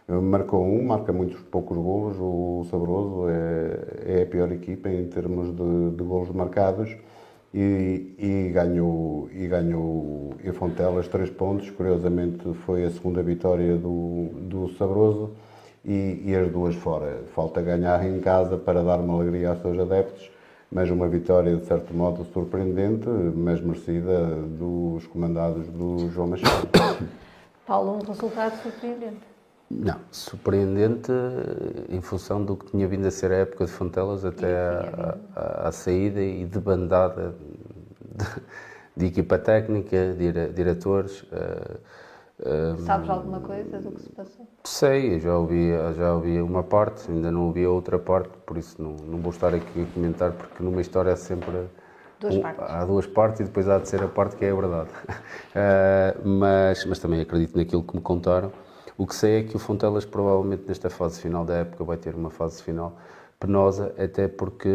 [0.08, 5.47] marcou um, marca muitos poucos golos, o Sabroso é, é a pior equipa em termos
[5.56, 6.95] de, de golos marcados
[7.53, 14.30] e, e, ganhou, e ganhou em Fontelas três pontos, curiosamente foi a segunda vitória do,
[14.41, 15.32] do Sabroso,
[15.86, 17.24] e, e, as duas fora.
[17.34, 20.32] Falta ganhar em casa para dar uma alegria aos seus adeptos,
[20.72, 26.68] mas uma vitória de certo modo surpreendente, mas merecida dos comandados do João Machado.
[27.68, 29.34] Paulo, um resultado surpreendente.
[29.70, 31.11] Não, surpreendente
[31.89, 34.55] em função do que tinha vindo a ser a época de Fontelas até
[35.36, 37.34] à saída e de bandada
[38.16, 38.26] de,
[38.95, 41.24] de equipa técnica, de diretores.
[41.24, 44.45] Uh, Sabes alguma coisa do que se passou?
[44.66, 48.82] Sei, já ouvi, já ouvi uma parte, ainda não ouvi a outra parte, por isso
[48.82, 51.67] não, não vou estar aqui a comentar, porque numa história é sempre.
[52.20, 52.42] Duas um.
[52.46, 54.89] Há duas partes e depois há de ser a parte que é a verdade.
[55.09, 58.51] uh, mas, mas também acredito naquilo que me contaram.
[58.97, 62.16] O que sei é que o Fontelas, provavelmente, nesta fase final da época, vai ter
[62.16, 62.97] uma fase final
[63.39, 64.70] penosa, até porque,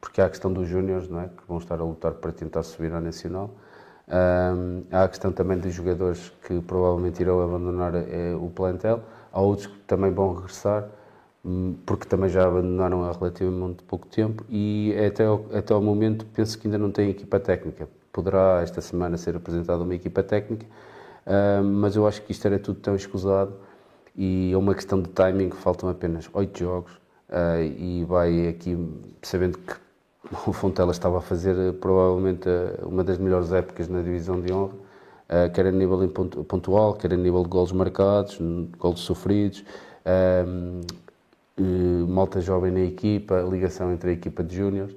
[0.00, 1.28] porque há a questão dos Júniors, não é?
[1.28, 3.50] Que vão estar a lutar para tentar subir à Nacional
[4.08, 9.02] um, há a questão também dos jogadores que provavelmente irão abandonar é, o plantel.
[9.32, 10.88] Há outros que também vão regressar,
[11.44, 14.44] hum, porque também já abandonaram há relativamente pouco tempo.
[14.48, 17.88] E até o, até o momento penso que ainda não tem equipa técnica.
[18.12, 20.66] Poderá esta semana ser apresentada uma equipa técnica,
[21.26, 23.54] um, mas eu acho que isto era tudo tão escusado
[24.14, 25.50] e é uma questão de timing.
[25.50, 26.92] Faltam apenas oito jogos
[27.28, 28.78] uh, e vai aqui,
[29.22, 29.74] sabendo que
[30.46, 32.48] o Fontela estava a fazer eh, provavelmente
[32.82, 34.74] uma das melhores épocas na divisão de honra,
[35.28, 38.36] eh, quer a nível pontual, quer a nível de golos marcados,
[38.76, 39.64] golos sofridos,
[42.08, 44.96] malta jovem na equipa, ligação entre a equipa de júniores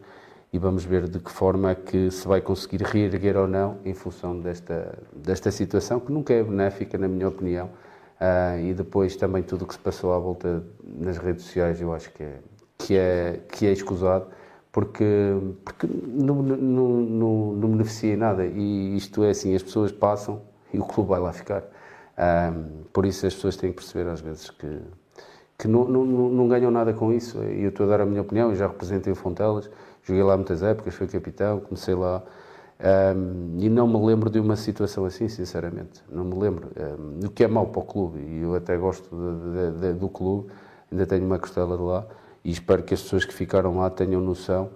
[0.51, 3.93] e vamos ver de que forma é que se vai conseguir reerguer ou não em
[3.93, 9.43] função desta, desta situação, que nunca é benéfica, na minha opinião, uh, e depois também
[9.43, 12.39] tudo o que se passou à volta nas redes sociais, eu acho que é,
[12.77, 14.27] que é, que é escusado,
[14.71, 15.05] porque,
[15.63, 20.41] porque não, não, não, não beneficia em nada, e isto é assim, as pessoas passam
[20.73, 21.63] e o clube vai lá ficar.
[22.17, 24.80] Um, por isso as pessoas têm que perceber às vezes que,
[25.57, 27.41] que não, não, não ganham nada com isso.
[27.43, 29.69] E eu estou a dar a minha opinião, eu já representei o Fontelas,
[30.10, 32.23] joguei lá muitas épocas, fui capitão, comecei lá.
[32.81, 36.02] Um, e não me lembro de uma situação assim, sinceramente.
[36.10, 36.69] Não me lembro.
[36.77, 39.94] Um, o que é mau para o clube, e eu até gosto de, de, de,
[39.94, 40.49] do clube,
[40.91, 42.06] ainda tenho uma costela de lá,
[42.44, 44.69] e espero que as pessoas que ficaram lá tenham noção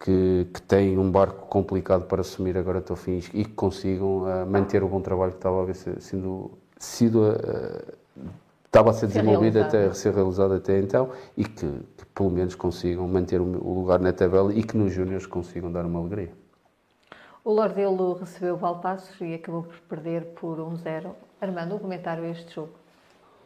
[0.00, 4.22] que, que têm um barco complicado para assumir agora até o fim e que consigam
[4.24, 7.20] uh, manter o bom trabalho que estava a ver sendo, sido.
[7.20, 8.02] Uh,
[8.72, 12.54] estava a ser desenvolvido até a ser realizado até então e que, que pelo menos
[12.54, 16.32] consigam manter o, o lugar na tabela e que nos Júniors consigam dar uma alegria.
[17.44, 21.10] O Lordelo recebeu o Valpassos e acabou por perder por 1-0.
[21.38, 22.70] Armando, um comentário a este jogo.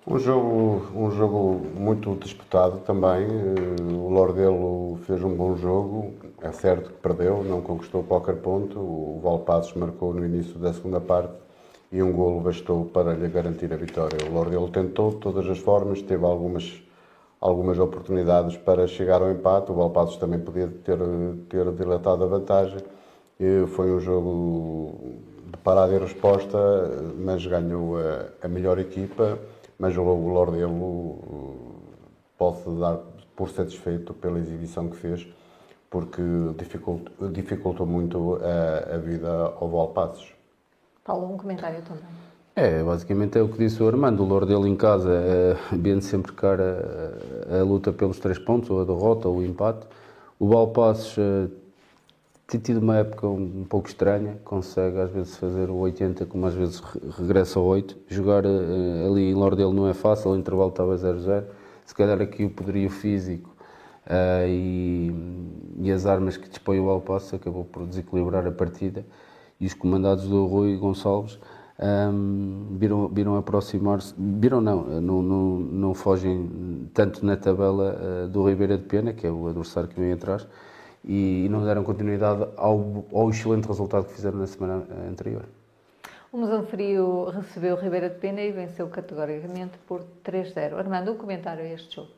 [0.07, 3.27] Um jogo, um jogo muito disputado também.
[3.27, 6.15] Eh, o Lordelo fez um bom jogo.
[6.41, 8.79] É certo que perdeu, não conquistou qualquer ponto.
[8.79, 11.46] O Valpassos marcou no início da segunda parte
[11.91, 14.19] e um golo bastou para lhe garantir a vitória.
[14.29, 16.83] O Lordelo tentou de todas as formas, teve algumas,
[17.41, 19.71] algumas oportunidades para chegar ao empate.
[19.71, 20.99] O Valpassos também podia ter,
[21.49, 22.79] ter dilatado a vantagem.
[23.39, 24.95] E foi um jogo
[25.47, 26.59] de parada e resposta,
[27.19, 29.39] mas ganhou a, a melhor equipa.
[29.79, 30.27] Mas o, o
[32.39, 32.99] pode dar
[33.35, 35.27] por satisfeito pela exibição que fez,
[35.91, 36.23] porque
[36.59, 39.31] dificultou, dificultou muito a, a vida
[39.61, 40.36] ao Valpassos.
[41.07, 42.03] Paulo, um comentário também.
[42.57, 44.23] É, basicamente é o que disse o Armando.
[44.25, 48.81] O Lordelo em casa é, vende sempre cara a, a, luta pelos três pontos, ou
[48.81, 49.87] a derrota, ou o empate.
[50.39, 51.49] O Valpassos é,
[52.47, 56.47] tem tido uma época um, um, pouco estranha, consegue às vezes fazer o 80, como
[56.47, 56.81] às vezes
[57.19, 57.97] regressa ao 8.
[58.09, 61.45] Jogar ali em Lordelo não é fácil, o intervalo estava 0-0.
[61.85, 63.55] Se calhar aqui o poderio físico
[64.07, 65.15] uh, e,
[65.79, 69.05] e, as armas que dispõe o Valpassos acabou por desequilibrar a partida
[69.61, 71.39] e os comandados do Rui Gonçalves
[71.79, 78.49] um, viram, viram aproximar-se, viram não, não, não, não, fogem tanto na tabela uh, do
[78.49, 80.47] Ribeira de Pena, que é o adversário que vem atrás,
[81.05, 85.45] e, e não deram continuidade ao, ao, excelente resultado que fizeram na semana anterior.
[86.33, 90.75] O Mesão Frio recebeu o Ribeira de Pena e venceu categoricamente por 3-0.
[90.75, 92.11] Armando, um comentário a este jogo.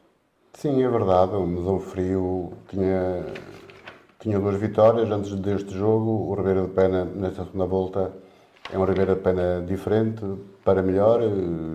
[0.54, 1.34] Sim, é verdade.
[1.34, 3.24] O Mesão Frio tinha
[4.18, 6.30] tinha duas vitórias antes deste jogo.
[6.30, 8.12] O Ribeira de Pena, nesta segunda volta,
[8.72, 10.24] é um Ribeira de Pena diferente,
[10.64, 11.20] para melhor.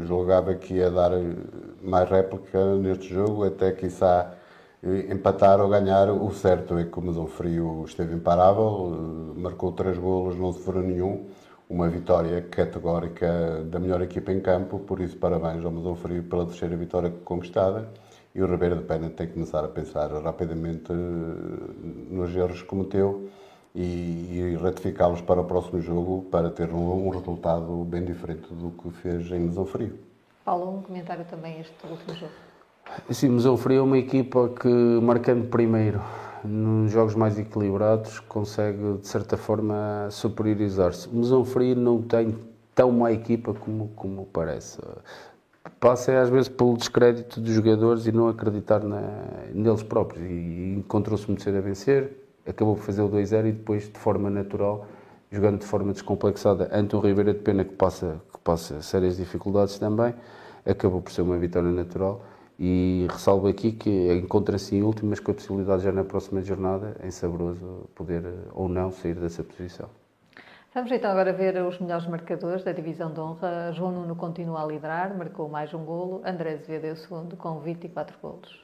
[0.06, 1.12] Julgava que ia dar
[1.82, 4.34] mais réplica neste jogo, até quiçá
[5.10, 6.10] empatar ou ganhar.
[6.10, 11.26] O certo é que o Mesão Frio esteve imparável, marcou três golos, não sofreu nenhum.
[11.70, 16.46] Uma vitória categórica da melhor equipa em campo, por isso parabéns ao Mesão Frio pela
[16.46, 17.88] terceira vitória conquistada.
[18.36, 20.96] E o Ribeiro de Pena tem que começar a pensar rapidamente eh,
[22.10, 23.30] nos erros que cometeu
[23.76, 28.72] e, e ratificá-los para o próximo jogo para ter um, um, resultado bem diferente do
[28.72, 30.00] que fez em Mesão Frio.
[30.44, 32.32] Paulo, um comentário também este último jogo.
[33.12, 36.02] Sim, Mesão Frio é uma equipa que, marcando primeiro
[36.44, 41.08] nos jogos mais equilibrados, consegue de certa forma superiorizar-se.
[41.10, 42.36] Mesão Frio não tem
[42.74, 44.82] tão má equipa como, como parece
[45.80, 49.02] passa às vezes pelo descrédito dos jogadores e não acreditar na,
[49.54, 50.24] neles próprios.
[50.24, 54.30] E encontrou-se muito cedo a vencer, acabou por fazer o 2-0 e depois, de forma
[54.30, 54.88] natural,
[55.32, 59.80] jogando de forma descomplexada ante o Ribeira de Pena, que passa, que passa sérias dificuldades
[59.80, 60.14] também,
[60.66, 62.22] acabou por ser uma vitória natural.
[62.60, 66.96] E ressalvo aqui que encontra-se em último, mas com a possibilidade já na próxima jornada,
[67.04, 68.24] em Sabroso, poder
[68.54, 70.03] ou não sair dessa posição.
[70.74, 73.72] Vamos então agora ver os melhores marcadores da divisão de honra.
[73.74, 76.24] João Nuno continua a liderar, marcou mais um golo.
[76.26, 78.64] André Azevedo é o segundo, com 24 golos.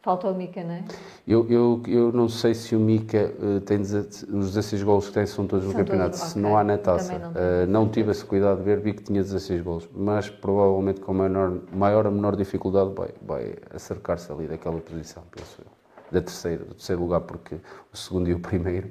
[0.00, 0.84] Falta o Mica, não é?
[1.26, 5.26] Eu, eu, eu não sei se o Mica uh, tem os 16 golos que tem
[5.26, 6.42] são todos são no campeonato, todos, se okay.
[6.42, 7.18] não há na taça.
[7.18, 11.00] Não, uh, não tive esse cuidado de ver, vi que tinha 16 golos, mas provavelmente
[11.02, 15.77] com maior, maior ou menor dificuldade vai, vai acercar-se ali daquela posição, penso eu
[16.10, 17.56] da terceira, do terceiro lugar, porque
[17.92, 18.90] o segundo e o primeiro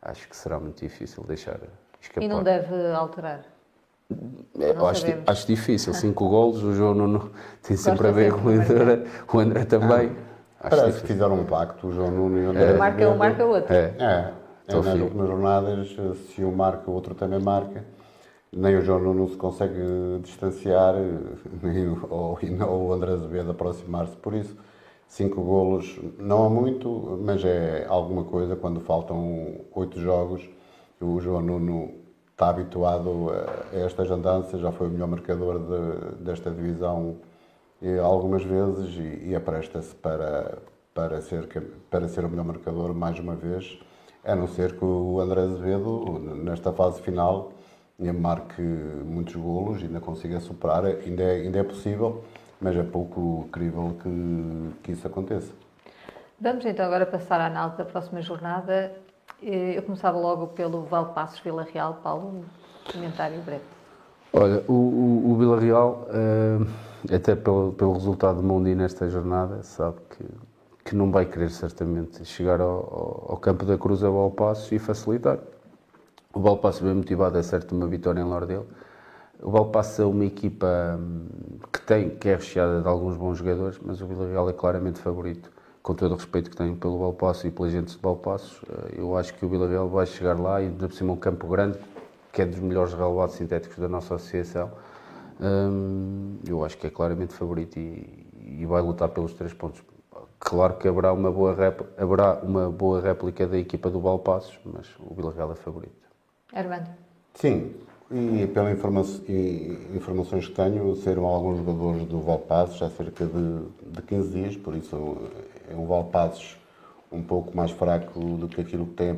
[0.00, 1.58] acho que será muito difícil deixar
[2.00, 2.22] escapar.
[2.22, 3.44] E não deve alterar?
[4.58, 7.32] É, acho, acho, difícil, cinco golos, o João Nuno
[7.62, 10.14] tem sempre a ver com o André, o André também.
[10.60, 12.70] Ah, parece que fizeram um pacto, o João Nuno e o André.
[12.70, 12.76] É.
[12.76, 13.72] Marca um, marca o outro.
[13.72, 14.32] É, é.
[14.68, 15.96] é nas, nas jornadas,
[16.28, 17.84] se um marca, o outro também marca.
[18.52, 19.80] nem o João Nuno se consegue
[20.22, 20.94] distanciar,
[21.62, 22.38] nem o, ou,
[22.86, 24.16] o André Azevedo aproximar-se.
[24.16, 24.54] Por isso,
[25.14, 30.42] cinco golos não há muito, mas é alguma coisa quando faltam oito jogos.
[31.00, 31.92] O João Nuno
[32.32, 37.16] está habituado a estas andanças, já foi o melhor marcador de, desta divisão
[38.02, 40.58] algumas vezes e, e apresta-se para,
[40.92, 41.46] para, ser,
[41.90, 43.78] para ser o melhor marcador mais uma vez,
[44.24, 47.52] a não ser que o André Azevedo, nesta fase final,
[48.20, 50.84] marque muitos golos e ainda consiga superar.
[50.84, 52.24] Ainda é, ainda é possível,
[52.60, 55.52] mas é pouco crível que, que isso aconteça.
[56.40, 58.92] Vamos então agora passar à análise da próxima jornada.
[59.40, 62.00] Eu começava logo pelo Valpassos Vila Real.
[62.02, 63.62] Paulo, um comentário breve.
[64.32, 69.62] Olha, o, o, o Vila Real, uh, até pelo, pelo resultado de Mundi nesta jornada,
[69.62, 70.24] sabe que,
[70.86, 75.38] que não vai querer certamente chegar ao, ao campo da Cruz ao Valpassos e facilitar.
[76.32, 78.66] O Valpassos bem motivado é certo uma vitória em Lordelo.
[79.44, 81.26] O Valpassos é uma equipa hum,
[81.70, 84.98] que tem, que é recheada de alguns bons jogadores, mas o Vila Real é claramente
[84.98, 85.52] favorito
[85.84, 89.14] com todo o respeito que tenho pelo Valpasso e pela gente de Valpassos, eh, eu
[89.18, 91.78] acho que o Vila Real vai chegar lá e, por cima, um campo grande,
[92.32, 94.72] que é dos melhores relevados sintéticos da nossa associação,
[95.38, 98.26] hum, eu acho que é claramente favorito e,
[98.60, 99.82] e, vai lutar pelos três pontos.
[100.38, 101.54] Claro que haverá uma boa,
[101.98, 106.08] haverá uma boa réplica da equipa do Valpassos, mas o Vila Real é favorito.
[106.54, 106.88] Armando.
[107.34, 107.74] Sim,
[108.14, 109.04] e pelas informa
[109.94, 114.76] informações que tenho, saíram alguns jogadores do Valpassos há cerca de, de 15 dias, por
[114.76, 115.16] isso
[115.68, 116.56] é um Valpassos
[117.10, 119.16] um pouco mais fraco do que aquilo que, tem,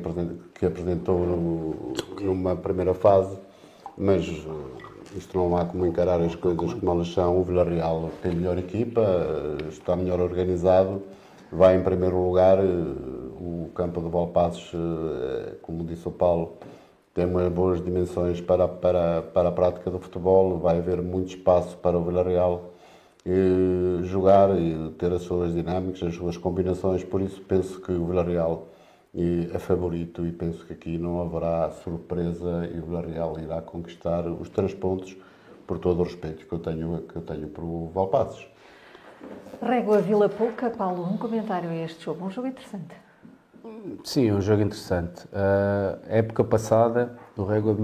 [0.55, 3.37] que apresentou no, numa primeira fase,
[3.95, 7.39] mas eh, isto não há como encarar as coisas como elas são.
[7.39, 11.01] O Villarreal tem melhor equipa, eh, está melhor organizado,
[11.51, 12.59] vai em primeiro lugar.
[12.59, 14.71] Eh, o campo do Valpassos,
[15.61, 16.53] como disse o Paulo,
[17.17, 21.97] tem boas dimensões para, para, para a prática do futebol, vai haver muito espaço para
[21.97, 22.73] o Villarreal
[24.03, 27.03] jogar e ter as suas dinâmicas, as suas combinações.
[27.03, 28.67] Por isso, penso que o Villarreal
[29.51, 34.47] é favorito e penso que aqui não haverá surpresa e o Villarreal irá conquistar os
[34.49, 35.17] três pontos
[35.65, 38.47] por todo o respeito que eu tenho, que eu tenho para o Valpassos.
[39.59, 43.06] Régua Vila Pouca, Paulo, um comentário a este jogo, um jogo interessante.
[44.03, 45.25] Sim, é um jogo interessante.
[45.25, 47.75] Uh, época passada, o Régua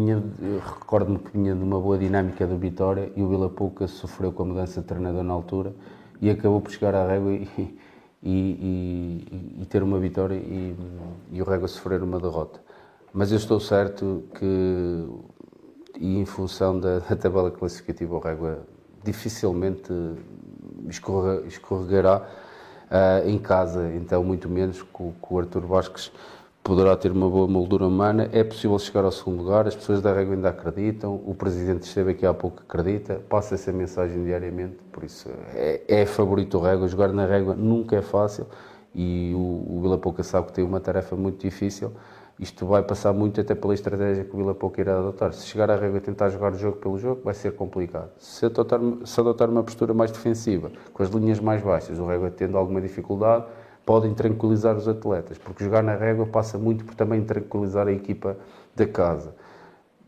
[0.79, 4.43] recordo-me que vinha de uma boa dinâmica do Vitória e o Vila Pouca sofreu com
[4.43, 5.73] a mudança de treinador na altura
[6.21, 7.47] e acabou por chegar à Régua e,
[8.23, 10.75] e, e, e ter uma vitória e,
[11.39, 12.59] o Régua sofrer uma derrota.
[13.13, 15.07] Mas eu estou certo que,
[15.99, 18.65] e em função da, da tabela classificativa, o Régua
[19.03, 19.93] dificilmente
[21.47, 22.27] escorregará
[22.93, 26.11] Uh, em casa, então, muito menos com, com o Artur Vasques
[26.63, 28.29] poderá ter uma boa moldura humana.
[28.31, 32.11] É possível chegar ao segundo lugar, as pessoas da Régua ainda acreditam, o Presidente esteve
[32.11, 36.87] aqui há pouco acredita, passa essa mensagem diariamente, por isso é, é favorito o Régua.
[36.87, 38.45] Jogar na Régua nunca é fácil
[38.95, 41.91] e o, o Vila Pouca sabe que tem uma tarefa muito difícil
[42.39, 45.33] isto vai passar muito até pela estratégia que o Vila Pouco irá adotar.
[45.33, 48.09] Se chegar à regra e tentar jogar o jogo pelo jogo, vai ser complicado.
[48.17, 52.31] Se adotar, se adotar uma postura mais defensiva, com as linhas mais baixas, o régua
[52.31, 53.45] tendo alguma dificuldade,
[53.85, 58.37] podem tranquilizar os atletas, porque jogar na régua passa muito por também tranquilizar a equipa
[58.75, 59.35] da casa.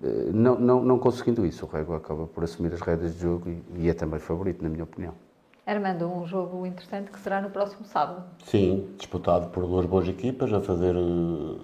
[0.04, 3.50] Eh, não, não, não conseguindo isso, o régua acaba por assumir as rédeas de jogo
[3.50, 5.14] e, e é também favorito, na minha opinião.
[5.66, 8.24] Armando, um jogo interessante que será no próximo sábado.
[8.46, 11.58] Sim, disputado por duas boas equipas, a fazer eh,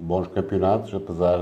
[0.00, 1.38] bons campeonatos, apesar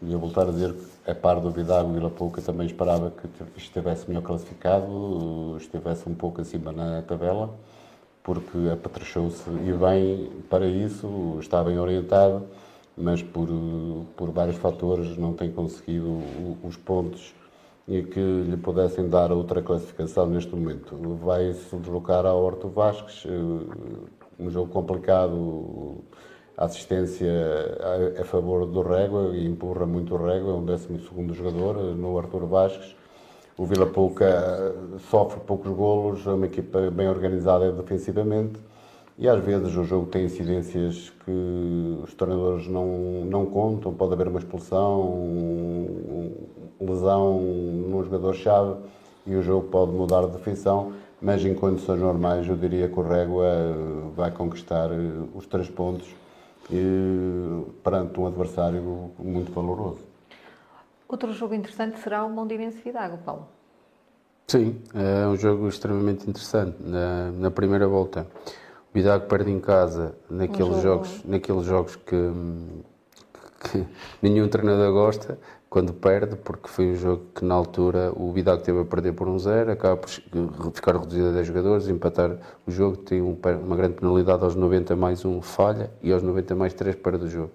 [0.00, 2.12] de, eu voltar a dizer que, a par do Vidago e Vila
[2.44, 3.28] também esperava que
[3.60, 7.50] estivesse melhor classificado, estivesse um pouco acima na tabela,
[8.22, 12.44] porque apetrechou-se e bem para isso, está bem orientado,
[12.96, 13.48] mas por,
[14.16, 16.22] por vários fatores não tem conseguido
[16.62, 17.34] os pontos
[17.86, 20.96] e que lhe pudessem dar outra classificação neste momento.
[21.22, 23.30] Vai se deslocar ao Horto Vasques, eh,
[24.38, 27.30] um jogo complicado, a assistência
[28.16, 30.98] a, a, favor do Régua e empurra muito o Régua, é um 12
[31.32, 32.94] jogador no Artur Vasques.
[33.56, 34.74] O Vila Pouca
[35.10, 38.58] sofre poucos golos, é uma equipa bem organizada defensivamente
[39.18, 44.28] e às vezes o jogo tem incidências que os treinadores não, não contam, pode haver
[44.28, 46.32] uma expulsão,
[46.80, 48.76] lesão num jogador-chave
[49.26, 53.02] e o jogo pode mudar de definição, mas em condições normais eu diria que o
[53.02, 53.46] Régua
[54.16, 54.90] vai conquistar
[55.34, 56.08] os três pontos
[57.82, 60.00] perante um adversário muito valoroso.
[61.08, 63.46] Outro jogo interessante será o Mondinense Vidago, Paulo.
[64.48, 66.76] Sim, é um jogo extremamente interessante.
[66.80, 68.26] Na, na primeira volta,
[68.90, 71.04] o Vidago perde em casa naqueles, um jogo...
[71.04, 72.32] jogos, naqueles jogos que,
[73.70, 73.86] que
[74.20, 75.38] nenhum treinador gosta,
[75.72, 79.26] quando perde, porque foi um jogo que na altura o Vidal teve a perder por
[79.26, 80.10] um zero, acaba por
[80.74, 82.36] ficar reduzido a 10 jogadores, empatar
[82.66, 86.54] o jogo, tem um, uma grande penalidade aos 90 mais um falha e aos 90
[86.54, 87.52] mais 3 perde o jogo.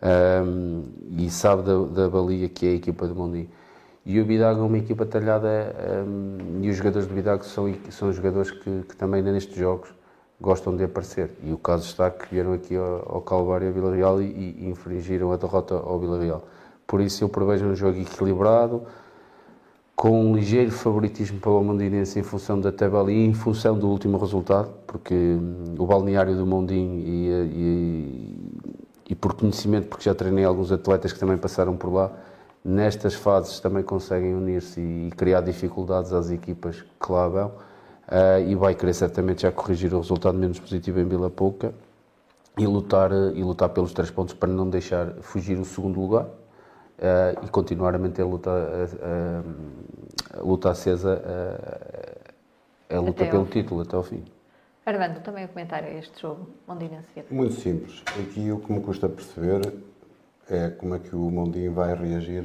[0.00, 0.84] Um,
[1.16, 3.48] e sabe da, da balia que é a equipa do Mondinho.
[4.06, 5.48] E o Bidago é uma equipa talhada
[6.06, 9.92] um, e os jogadores do Bidago são, são jogadores que, que também nestes jogos
[10.40, 11.32] gostam de aparecer.
[11.42, 14.26] E o caso está que vieram aqui ao, ao Calvário, a Vila Real, e,
[14.60, 16.44] e infringiram a derrota ao Vila Real.
[16.88, 18.82] Por isso eu prevejo um jogo equilibrado,
[19.94, 23.88] com um ligeiro favoritismo para o Mondinense em função da tabela e em função do
[23.88, 30.14] último resultado, porque hum, o balneário do Mondinho e, e, e, por conhecimento, porque já
[30.14, 32.10] treinei alguns atletas que também passaram por lá,
[32.64, 37.48] nestas fases também conseguem unir-se e, e criar dificuldades às equipas que lá vão.
[38.08, 41.74] Uh, e vai querer certamente já corrigir o resultado menos positivo em Vila Pouca
[42.56, 46.26] e lutar, e lutar pelos três pontos para não deixar fugir o segundo lugar,
[46.98, 51.22] uh, e continuar a manter a luta, a, a, a luta acesa,
[52.90, 54.24] a, a luta até pelo título até ao fim.
[54.84, 58.02] Armando, também a comentar este jogo, Mondinense Muito simples.
[58.18, 59.60] Aqui o que me custa perceber
[60.48, 62.42] é como é que o Mondinho vai reagir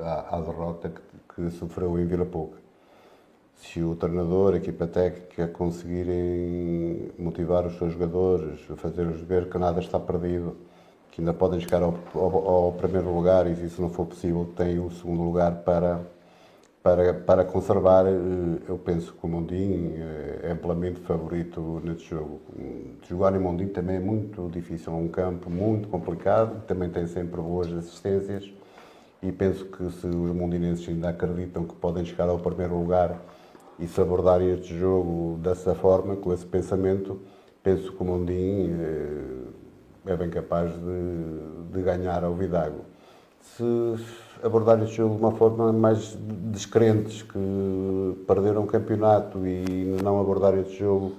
[0.00, 1.00] à, à derrota que,
[1.34, 2.58] que, sofreu em Vila Pouca.
[3.54, 9.78] Se o treinador, a equipa técnica conseguirem motivar os seus jogadores, fazer-os ver que nada
[9.78, 10.56] está perdido,
[11.14, 14.50] que ainda podem chegar ao, ao, ao, primeiro lugar e se isso não for possível
[14.56, 16.00] têm o segundo lugar para,
[16.82, 18.04] para, para conservar.
[18.04, 22.40] Eh, eu penso que o Mondinho eh, é amplamente favorito neste jogo.
[23.08, 27.40] Jogar em Mondinho também é muito difícil, é um campo muito complicado, também tem sempre
[27.40, 28.52] boas assistências
[29.22, 33.22] e penso que se os mondinenses ainda acreditam que podem chegar ao primeiro lugar
[33.78, 37.20] e se abordarem este jogo dessa forma, com esse pensamento,
[37.62, 39.53] penso que o Mondinho eh,
[40.06, 42.80] é bem capaz de, de ganhar ao Vidago.
[43.40, 43.64] Se
[44.42, 50.54] abordar este jogo de uma forma mais descrentes, que perderam o campeonato e não abordar
[50.54, 51.12] este jogo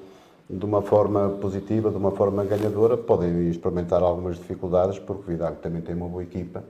[0.50, 5.58] de uma forma positiva, de uma forma ganhadora, podem experimentar algumas dificuldades, porque o Vidago
[5.58, 6.64] também tem uma boa equipa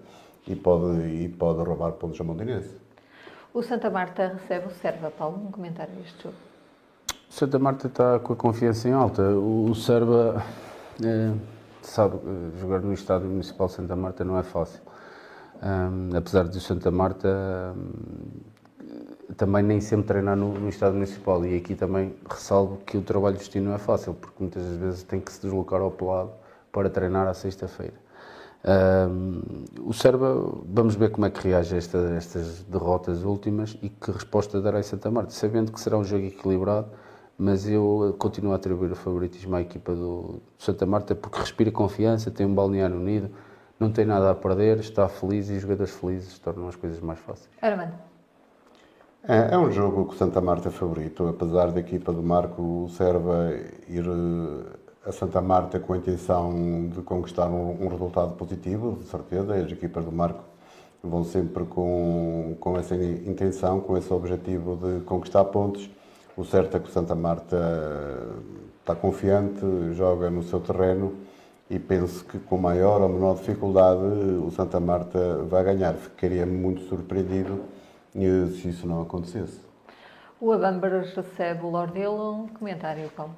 [0.47, 2.69] e pode, e pode roubar pontos ao Mondinense.
[3.53, 5.11] O Santa Marta recebe o Serva.
[5.11, 6.35] Paulo, um comentário deste jogo.
[7.29, 9.21] O Santa Marta está com a confiança em alta.
[9.21, 10.43] O, o Serva...
[11.03, 11.54] É
[11.87, 14.81] sabe, eh, jogar no Estádio Municipal de Santa Marta não é fácil.
[15.63, 21.45] Um, apesar de o Santa Marta um, também nem sempre treinar no, no, Estádio Municipal
[21.45, 25.03] e aqui também ressalvo que o trabalho de destino não é fácil, porque muitas vezes
[25.03, 26.31] tem que se deslocar ao pelado
[26.71, 28.05] para treinar à sexta-feira.
[28.67, 29.41] Um,
[29.85, 30.35] o Serba,
[30.65, 34.79] vamos ver como é que reage a esta, estas derrotas últimas e que resposta dará
[34.79, 36.87] em Santa Marta, sabendo que será um jogo equilibrado,
[37.37, 42.31] mas eu continuo a atribuir o favoritismo à equipa do Santa Marta porque respira confiança,
[42.31, 43.29] tem um balneário unido,
[43.79, 47.19] não tem nada a perder, está feliz e os jogadores felizes tornam as coisas mais
[47.19, 47.49] fáceis.
[47.61, 47.93] Armando.
[49.27, 52.87] É, é um jogo que o Santa Marta é favorito, apesar da equipa do Marco
[52.89, 53.53] Serva
[53.89, 59.05] ir eh, a Santa Marta com a intenção de conquistar um, um resultado positivo, de
[59.05, 60.43] certeza, as equipas do Marco
[61.03, 65.89] vão sempre com, com essa intenção, com esse objetivo de conquistar pontos
[66.37, 67.57] o certo é que o Santa Marta
[68.79, 71.13] está confiante, joga no seu terreno
[71.69, 75.93] e penso que com maior ou menor dificuldade o Santa Marta vai ganhar.
[75.93, 77.63] Ficaria muito surpreendido
[78.13, 79.59] se isso não acontecesse.
[80.39, 82.43] O Abambras recebe o Lordelo.
[82.43, 83.35] Um comentário, Paulo.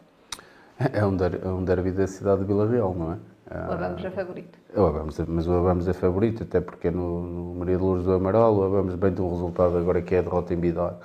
[0.94, 3.18] É um, der, é um derby da cidade de Vila Real, não é?
[3.50, 4.60] O Abamos é favorito.
[4.76, 8.06] O Abamos, mas o Abamos é favorito, até porque é no, no Maria de Lourdes
[8.06, 10.98] do Amaral, o Abamos bem de um resultado agora que é a derrota em Bidar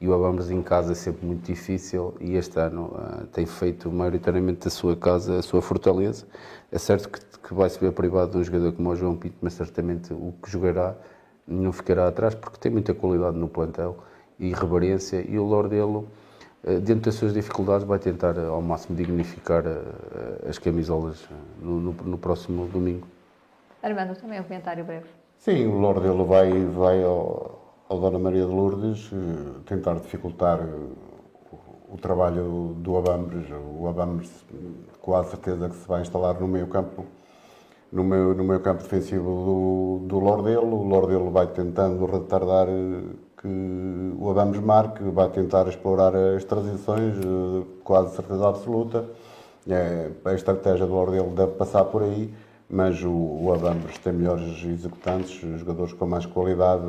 [0.00, 3.90] e o Abambres em casa é sempre muito difícil e este ano uh, tem feito
[3.90, 6.26] maioritariamente da sua casa a sua fortaleza.
[6.70, 9.36] É certo que, que vai se ver privado de um jogador como o João Pinto,
[9.40, 10.94] mas certamente o que jogará
[11.46, 13.98] não ficará atrás porque tem muita qualidade no plantel
[14.38, 16.06] e reverência e o Lordelo,
[16.62, 19.64] uh, dentro das suas dificuldades, vai tentar uh, ao máximo dignificar
[20.48, 21.28] as camisolas
[21.60, 23.06] no, no, no, próximo domingo.
[23.82, 25.06] Armando, também um comentário breve.
[25.38, 31.54] Sim, o Lordelo vai, vai ao ao Dona Maria de Lourdes eh, tentar dificultar eh,
[31.90, 33.46] o trabalho do Abambres.
[33.50, 34.30] O Abambres,
[35.00, 37.06] com a certeza que se vai instalar no meio campo,
[37.90, 40.76] no meio, no meio campo defensivo do, do Lordelo.
[40.76, 43.02] O Lordelo vai tentando retardar eh,
[43.40, 47.14] que o Abambres marque, vai tentar explorar as transições,
[47.84, 49.06] quase certeza absoluta.
[49.66, 52.34] É, a estratégia do Lordelo deve passar por aí
[52.70, 56.84] mas o, o Abambres tem melhores executantes, jogadores com mais qualidade,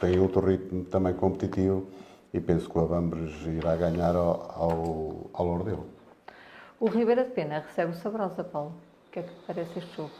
[0.00, 1.86] tem outro ritmo também competitivo
[2.32, 5.86] e penso que o Abambres irá ganhar ao, ao, ao Lordelo.
[6.80, 8.74] O Ribeira de Pena recebe o Sabrosa, Paulo.
[9.08, 10.10] O que é que te parece este jogo?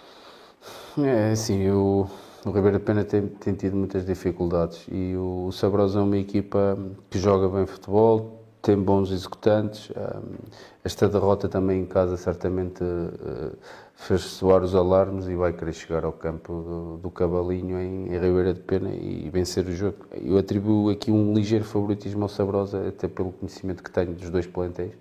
[0.98, 2.08] É assim, eu,
[2.44, 6.18] o Ribeiro de Pena tem, tem, tido muitas dificuldades e o, o Sabrosa é uma
[6.18, 6.76] equipa
[7.08, 9.90] que joga bem futebol, tem bons executantes.
[10.84, 13.52] Esta derrota também em casa certamente eh,
[14.00, 18.18] fez soar os alarmes e vai querer chegar ao campo do, do Cavalinho em, em
[18.18, 19.98] Ribeira de Pena e vencer o jogo.
[20.12, 24.46] Eu atribuo aqui um ligeiro favoritismo ao Sabrosa, até pelo conhecimento que tenho dos dois
[24.46, 24.92] plantéis,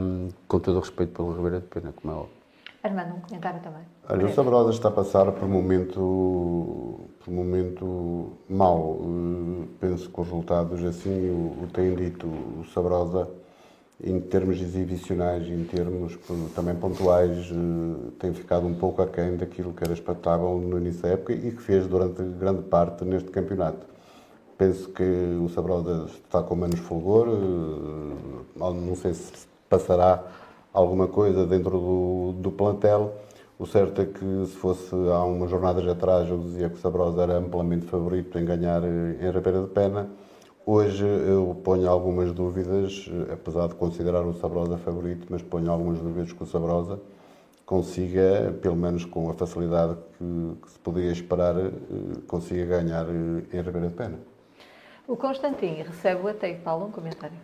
[0.00, 2.36] um, com todo o respeito pelo Ribeira de Pena, como é óbvio.
[2.84, 3.82] Armando, um comentário também.
[4.08, 9.00] Olha, o Sabrosa está a passar por um momento, por um momento mau.
[9.02, 12.28] Eh, penso que os resultados assim o, o têm dito.
[12.28, 13.28] O Sabrosa,
[14.02, 16.18] em termos exibicionais em termos
[16.54, 21.10] também pontuais, eh, tem ficado um pouco aquém daquilo que era expectável no início da
[21.10, 23.86] época e que fez durante grande parte neste campeonato.
[24.58, 30.24] Penso que o Sabrosa está com menos fulgor, eh, não sei se passará
[30.72, 33.14] alguma coisa dentro do, do plantel.
[33.58, 37.22] O certo é que se fosse há umas jornadas atrás eu dizia que o Sabrosa
[37.22, 40.08] era amplamente favorito em ganhar eh, em Ribeira de Pena.
[40.68, 46.00] Hoje eu ponho algumas dúvidas, eh, apesar de considerar o Sabrosa favorito, mas ponho algumas
[46.00, 46.98] dúvidas que o Sabrosa
[47.64, 51.70] consiga, pelo menos com a facilidade que, que se podia esperar, eh,
[52.26, 54.18] consiga ganhar em Ribeira de Pena.
[55.06, 56.56] O Constantino recebe o Atei.
[56.56, 57.36] Paulo, um comentário.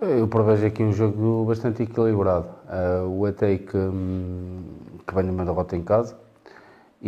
[0.00, 2.48] Eu prevejo aqui um jogo bastante equilibrado.
[2.70, 4.62] Uh, o Atei que, hum,
[5.06, 6.16] que vem numa derrota em casa,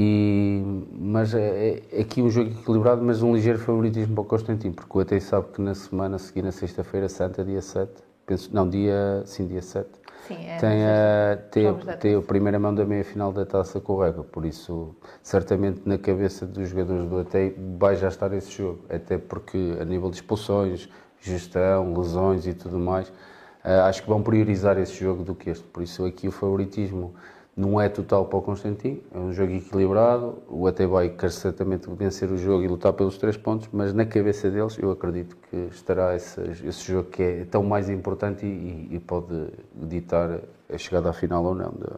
[0.01, 0.63] e,
[0.93, 4.97] mas é, é, aqui um jogo equilibrado, mas um ligeiro favoritismo para o Constantino, porque
[4.97, 7.91] o Atei sabe que na semana a seguir, na sexta-feira santa, dia 7,
[8.25, 9.89] penso, não, dia, sim, dia 7,
[10.29, 13.95] sim, é, tem, a, tem, a, tem a primeira mão da meia-final da taça com
[13.95, 18.53] o Rega, por isso, certamente na cabeça dos jogadores do Atei vai já estar esse
[18.53, 20.89] jogo, até porque a nível de expulsões,
[21.21, 25.65] gestão, lesões e tudo mais, uh, acho que vão priorizar esse jogo do que este.
[25.65, 27.15] Por isso aqui o favoritismo
[27.59, 31.91] não é total para o Constantino, é um jogo equilibrado, o até vai quer certamente
[31.91, 35.57] vencer o jogo e lutar pelos três pontos, mas na cabeça deles eu acredito que
[35.73, 40.39] estará esse, esse jogo que é tão mais importante e, e, pode ditar
[40.73, 41.97] a chegada à final ou não da,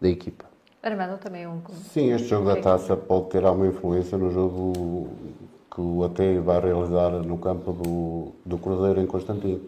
[0.00, 0.44] da equipa.
[0.80, 1.60] Armando também é um...
[1.90, 5.08] Sim, este jogo da taça pode ter alguma influência no jogo
[5.68, 9.60] que o AT vai realizar no campo do, do Cruzeiro em Constantino.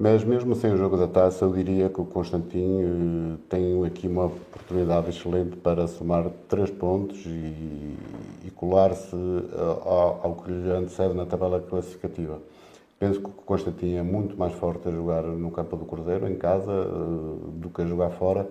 [0.00, 4.06] Mas mesmo sem o jogo da taça, eu diria que o Constantino eh, tem aqui
[4.06, 7.96] uma oportunidade excelente para somar três pontos e,
[8.46, 12.40] e colar-se eh, ao, ao, que lhe antecede na tabela classificativa.
[12.96, 16.36] Penso que o Constantino é muito mais forte a jogar no campo do Cruzeiro, em
[16.36, 18.48] casa, eh, do que a jogar fora.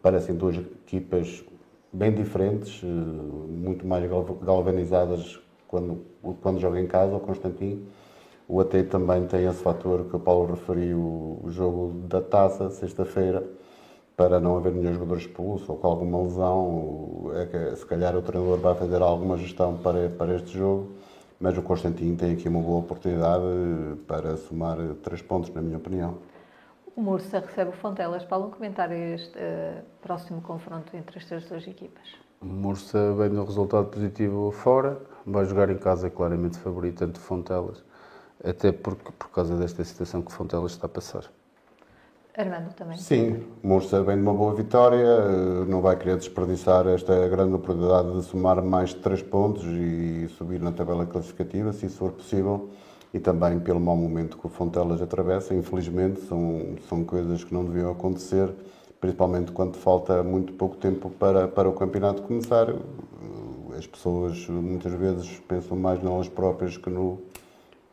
[0.00, 1.44] Parecem duas equipas
[1.92, 4.08] bem diferentes, muito mais
[4.42, 5.38] galvanizadas
[5.68, 6.06] quando,
[6.40, 7.82] quando joga em casa, o Constantino.
[8.52, 13.44] O AT também tem esse fator que o Paulo referiu, o jogo da taça, sexta-feira,
[14.16, 17.30] para não haver nenhum jogador expulso ou com alguma lesão.
[17.36, 20.90] É que, se calhar o treinador vai fazer alguma gestão para, para este jogo,
[21.38, 23.44] mas o Constantino tem aqui uma boa oportunidade
[24.08, 26.18] para somar três pontos, na minha opinião.
[26.96, 28.24] O Mursa recebe o Fontelas.
[28.24, 32.16] Paulo, um comentário a este uh, próximo confronto entre estas duas equipas.
[32.40, 37.04] O Mursa vem de um resultado positivo fora, vai jogar em casa, é claramente favorito
[37.04, 37.84] ante Fontelas,
[38.42, 41.24] até porque, por causa desta situação que Fontelas está a passar.
[42.36, 42.96] Armando também.
[42.96, 48.22] Sim, Mursa vem de uma boa vitória, não vai querer desperdiçar esta grande oportunidade de
[48.24, 52.70] somar mais três pontos e subir na tabela classificativa, se isso for possível,
[53.12, 55.54] e também pelo mau momento que o Fontelas atravessa.
[55.54, 58.54] Infelizmente, são, são coisas que não deviam acontecer
[59.00, 62.66] principalmente quando falta muito pouco tempo para, para o campeonato começar.
[63.76, 67.18] As pessoas muitas vezes pensam mais nelas próprias que no,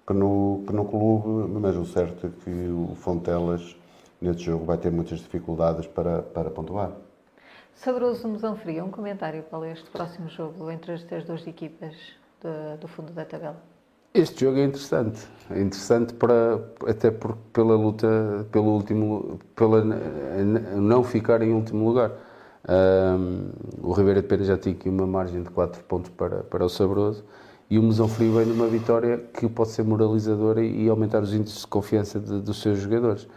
[0.07, 3.75] que no, que no clube, mas o certo é que o Fontelas
[4.21, 6.91] neste jogo vai ter muitas dificuldades para, para pontuar.
[7.75, 11.93] Sabroso Mesão Frio, um comentário para este próximo jogo entre estas duas equipas
[12.41, 13.61] do, do fundo da tabela.
[14.13, 15.27] Este jogo é interessante.
[15.51, 22.11] É interessante para, até por, pela luta, pelo último, pela não ficar em último lugar.
[22.67, 23.51] Um,
[23.81, 26.69] o Ribeira de Pena já tinha aqui uma margem de 4 pontos para, para o
[26.69, 27.23] Sabroso
[27.69, 31.61] e o Mesão Frio vem numa vitória que pode ser moralizadora e aumentar os índices
[31.61, 33.27] de confiança de, dos seus jogadores.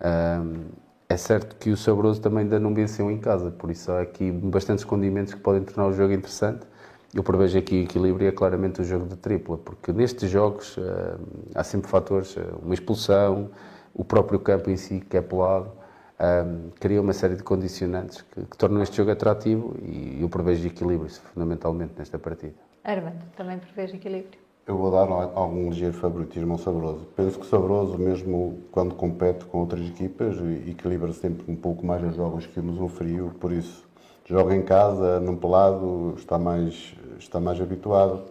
[0.00, 0.66] Um,
[1.08, 4.30] é certo que o Sabroso também ainda não venceu em casa, por isso há aqui
[4.30, 6.64] bastantes condimentos que podem tornar o jogo interessante
[7.12, 11.18] eu prevejo aqui equilíbrio é claramente o jogo de tripla, porque nestes jogos uh,
[11.54, 13.50] há sempre fatores, uh, uma expulsão,
[13.92, 15.72] o próprio campo em si que é pelado,
[16.20, 20.64] um, cria uma série de condicionantes que, que, tornam este jogo atrativo e eu prevejo
[20.66, 22.69] equilíbrio fundamentalmente nesta partida.
[22.82, 24.40] Armando, também prevejo equilíbrio?
[24.66, 27.06] Eu vou dar algum ligeiro favoritismo ao Sabroso.
[27.16, 30.36] Penso que o Sabroso, mesmo quando compete com outras equipas,
[30.66, 33.84] equilibra sempre um pouco mais os jogos que Mesmo Frio, por isso
[34.24, 38.22] joga em casa, num pelado, está mais, está mais habituado.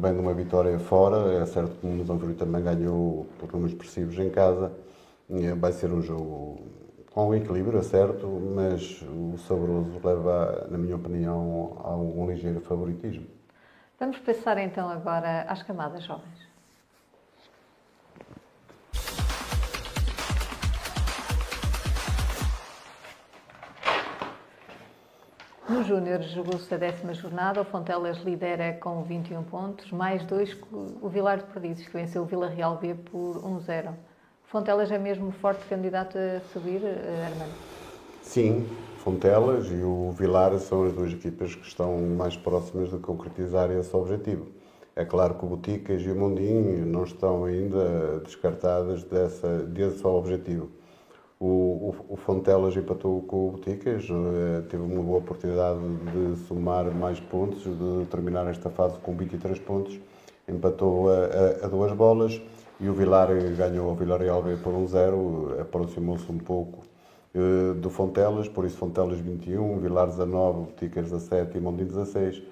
[0.00, 3.72] Bem de uma vitória fora, é certo que o Musão Frio também ganhou por números
[3.72, 4.72] expressivos em casa.
[5.58, 6.60] Vai ser um jogo
[7.12, 13.26] com equilíbrio, é certo, mas o saboroso leva, na minha opinião, a um ligeiro favoritismo.
[13.98, 16.48] Vamos passar então agora às camadas jovens.
[25.68, 31.08] No Júnior jogou-se a décima jornada, o Fontelas lidera com 21 pontos, mais dois o
[31.08, 33.90] Vilar de Perdizes, que venceu o Vila Real B por 1-0.
[33.90, 33.94] O
[34.46, 37.52] Fontelas é mesmo forte candidato a subir, eh, Armando?
[38.22, 38.66] Sim,
[38.98, 43.94] Fontelas e o Vilar são as duas equipas que estão mais próximas de concretizar esse
[43.94, 44.46] objetivo.
[44.96, 50.68] É claro que o Boticas e o Mondinho não estão ainda descartadas dessa, desse objetivo.
[51.38, 56.92] O, o, o Fontelas empatou com o Boticas, eh, teve uma boa oportunidade de somar
[56.92, 59.96] mais pontos, de terminar esta fase com 23 pontos,
[60.48, 62.42] empatou a, a, a duas bolas
[62.80, 66.87] e o Vilar ganhou o Villarreal B por 1-0, um aproximou-se um pouco
[67.80, 72.42] do Fontelas, por isso Fontelas 21, Vilar 19, Boticas 17 e Mondinho 16.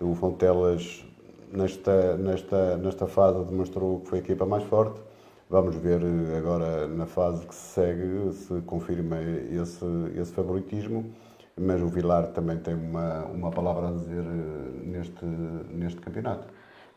[0.00, 1.04] O Fontelas
[1.52, 5.00] nesta, nesta, nesta fase demonstrou que foi a equipa mais forte
[5.48, 9.84] Vamos ver eh, agora na fase que se segue se confirma esse,
[10.16, 11.12] esse favoritismo,
[11.56, 16.48] mas o Vilar também tem uma, uma palavra a dizer eh, neste, neste campeonato.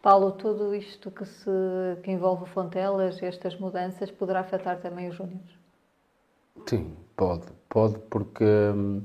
[0.01, 1.51] Paulo, tudo isto que, se,
[2.03, 5.59] que envolve Fontelas, estas mudanças, poderá afetar também os Júniors?
[6.65, 7.47] Sim, pode.
[7.67, 9.01] Pode porque hum,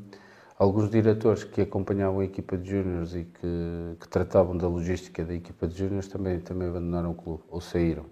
[0.56, 5.34] alguns diretores que acompanhavam a equipa de Júniors e que, que tratavam da logística da
[5.34, 8.04] equipa de Júniors também, também abandonaram o clube ou saíram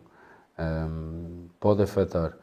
[0.60, 2.36] um, pode afetar.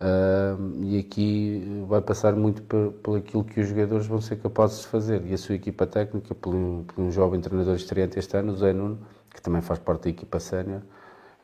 [0.00, 4.80] Um, e aqui vai passar muito por, por, aquilo que os jogadores vão ser capazes
[4.82, 5.24] de fazer.
[5.26, 8.56] E a sua equipa técnica, por um, por um jovem treinador estreante este ano, o
[8.56, 8.98] Zé Nuno,
[9.34, 10.82] que também faz parte da equipa sénior,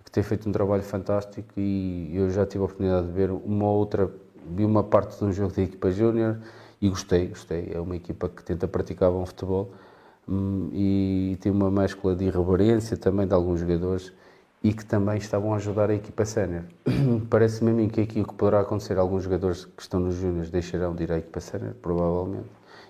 [0.05, 3.66] que tem feito um trabalho fantástico e eu já tive a oportunidade de ver uma
[3.71, 4.11] outra,
[4.47, 6.39] vi uma parte de um jogo da equipa júnior
[6.81, 7.71] e gostei, gostei.
[7.73, 9.71] É uma equipa que tenta praticar bom futebol
[10.29, 14.12] um, e tem uma mescla de irreverência também de alguns jogadores
[14.62, 16.62] e que também estavam a ajudar a equipa sénior.
[17.29, 20.51] Parece-me a mim que aqui o que poderá acontecer, alguns jogadores que estão nos júniores
[20.51, 22.49] deixarão de ir à equipa sénior, provavelmente,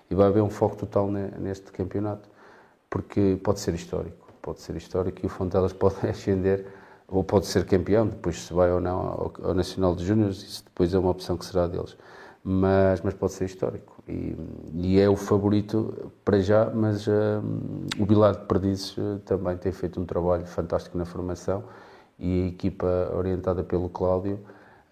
[0.09, 2.29] e vai haver um foco total neste campeonato,
[2.89, 6.65] porque pode ser histórico, pode ser histórico e o Fontelas pode ascender
[7.07, 10.63] ou pode ser campeão, depois se vai ou não ao, ao Nacional de Júniores, isso
[10.63, 11.95] depois é uma opção que será deles,
[12.43, 14.03] mas, mas pode ser histórico.
[14.07, 14.35] E,
[14.73, 17.11] e, é o favorito para já, mas uh,
[17.99, 21.63] o Bilar de Perdizes uh, também tem feito um trabalho fantástico na formação
[22.19, 24.39] e a equipa orientada pelo Cláudio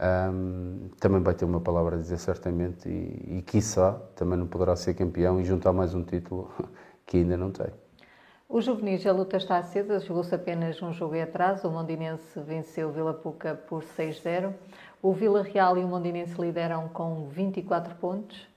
[0.04, 4.76] um, também vai ter uma palavra a dizer certamente e, e quiçá também não poderá
[4.76, 6.52] ser campeão e juntar mais um título
[7.06, 7.83] que ainda não tem.
[8.54, 12.92] O juvenis, a luta está acesa, jogou-se apenas um jogo atrás, o Mondinense venceu o
[12.92, 14.54] Vila Puca por 6-0,
[15.02, 18.48] o Vila Real e o Mondinense lideram com 24 pontos,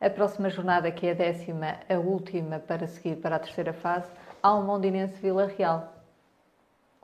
[0.00, 4.10] a próxima jornada, que é a décima, a última para seguir para a terceira fase,
[4.42, 5.92] há um Mondinense Vila Real.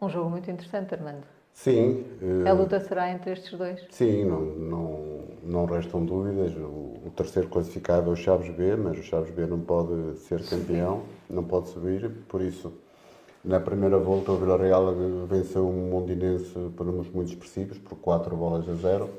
[0.01, 1.40] Um jogo muito interessante, Armando.
[1.53, 2.05] Sim.
[2.49, 3.81] A luta será entre estes dois?
[3.91, 6.53] Sim, não, não, não restam dúvidas.
[6.57, 10.43] O, o, terceiro classificado é o Chaves B, mas o Chaves B não pode ser
[10.45, 12.73] campeão, não pode subir, por isso.
[13.45, 14.95] Na primeira volta, o Vila Real
[15.27, 19.11] venceu um Mondinense por números muito expressivos, por 4 bolas a 0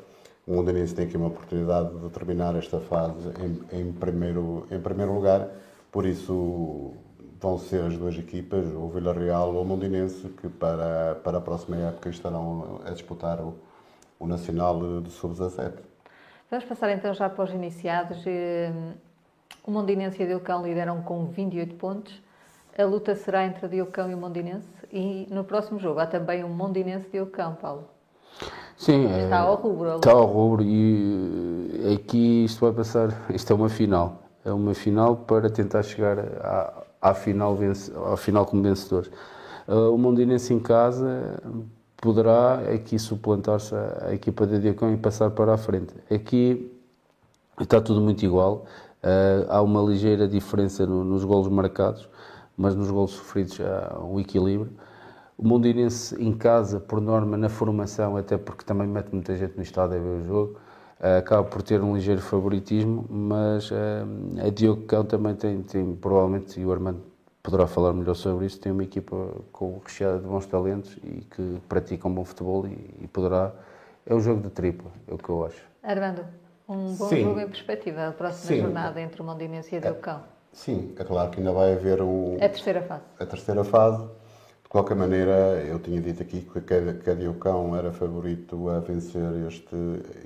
[0.48, 5.14] o Mondinense tem aqui uma oportunidade de terminar esta fase em, em, primeiro, em primeiro
[5.14, 5.48] lugar,
[5.91, 6.94] por isso
[7.41, 11.76] vão ser as duas equipas, o Villarreal ou o Mondinense, que para, para a próxima
[11.76, 13.55] época estarão a disputar o,
[14.19, 15.73] o Nacional de Sub-17.
[16.51, 18.23] Vamos passar então já para os iniciados.
[18.27, 18.93] Hum,
[19.65, 22.22] o Mondinense e o Diocão lideram com 28 pontos.
[22.77, 26.43] A luta será entre o Diocão e o Mondinense e no próximo jogo há também
[26.43, 27.88] um Mondinense-Diocão, Paulo.
[28.77, 29.95] Sim, está ao rubro.
[29.95, 34.23] Está ao rubro e eh, aqui isto vai passar, isto é uma final.
[34.43, 37.57] É uma final para tentar chegar à, à final,
[38.11, 39.10] à final como vencedor.
[39.68, 41.41] Uh, o Mondinense em casa
[41.98, 45.94] poderá aqui suplantar-se a, equipa de Diacão e passar para a frente.
[46.14, 46.72] Aqui
[47.60, 48.65] está tudo muito igual.
[49.03, 52.07] Uh, há uma ligeira diferença no, nos golos marcados,
[52.56, 54.72] mas nos golos sofridos há um equilíbrio.
[55.38, 59.64] O Mondinense em casa, por norma, na formação, até porque também mete muita gente no
[59.64, 60.60] estádio a ver o jogo,
[61.02, 63.76] acaba por ter um ligeiro favoritismo, mas uh,
[64.45, 67.02] a Diogo Cão também tem, tem, provavelmente, e o Armando
[67.41, 69.15] poderá falar melhor sobre isso, tem uma equipa
[69.52, 73.52] com recheada de bons talentos e que praticam bom futebol e, e poderá.
[74.06, 75.61] É o jogo de tripla, é o que eu acho.
[75.84, 76.23] Armando,
[76.68, 77.23] Um bom Sim.
[77.23, 78.61] jogo em perspectiva, a próxima Sim.
[78.61, 80.18] jornada entre o Mondinense e a Deucão.
[80.18, 80.19] É,
[80.53, 82.36] sim, é claro que ainda vai haver um...
[82.36, 83.03] A terceira fase.
[83.19, 84.07] A terceira fase.
[84.72, 89.76] De qualquer maneira, eu tinha dito aqui que a Deucão era favorito a vencer este,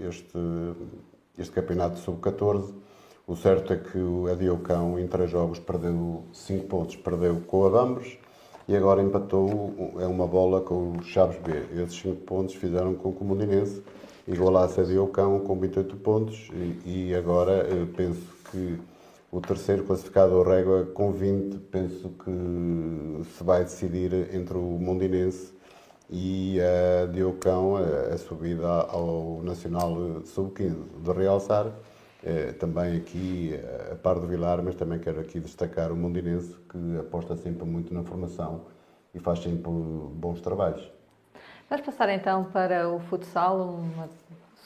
[0.08, 0.38] este,
[1.36, 2.72] este campeonato sub-14.
[3.26, 7.66] O certo é que o Adiocão, em três jogos, perdeu 5 pontos, perdeu com o
[7.66, 8.20] Adambres
[8.68, 11.82] e agora empatou é uma bola com o Chaves B.
[11.82, 13.82] Esses 5 pontos fizeram com o Comunidade
[14.28, 17.66] igualasse a Diocão com 28 pontos e, e agora
[17.98, 18.80] penso que
[19.36, 25.54] o terceiro classificado, o Régua, com 20, penso que se vai decidir entre o Mondinense
[26.10, 31.02] e a Diocão, a, a subida ao Nacional Sub-15.
[31.04, 31.70] De realçar
[32.24, 33.60] eh, também aqui
[33.92, 37.94] a par do Vilar, mas também quero aqui destacar o Mondinense, que aposta sempre muito
[37.94, 38.62] na formação
[39.14, 40.90] e faz sempre bons trabalhos.
[41.70, 44.08] Vamos passar então para o futsal, uma,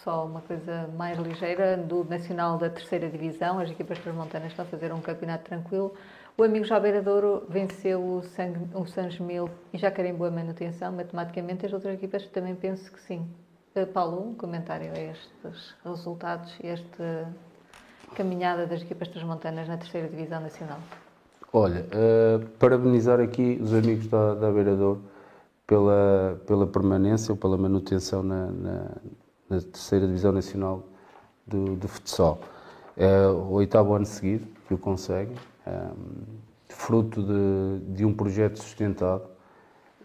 [0.03, 3.59] só uma coisa mais ligeira, do Nacional da Terceira Divisão.
[3.59, 5.93] As equipas transmontanas estão a fazer um campeonato tranquilo.
[6.37, 10.91] O amigo Jabeira Douro venceu o, Sang, o Sanjemil e já querem boa manutenção.
[10.91, 13.27] Matematicamente, as outras equipas também penso que sim.
[13.75, 17.27] Uh, Paulo, um comentário a estes resultados e esta
[18.15, 20.79] caminhada das equipas transmontanas na Terceira Divisão Nacional.
[21.51, 24.49] Olha, uh, parabenizar aqui os amigos da, da
[25.69, 28.91] pela, pela permanência ou pela manutenção na, na,
[29.49, 30.83] na terceira divisão nacional
[31.45, 32.39] do, do futsal.
[32.95, 35.33] É o oitavo ano seguido que o consegue,
[35.65, 35.87] é,
[36.67, 39.23] fruto de, de um projeto sustentado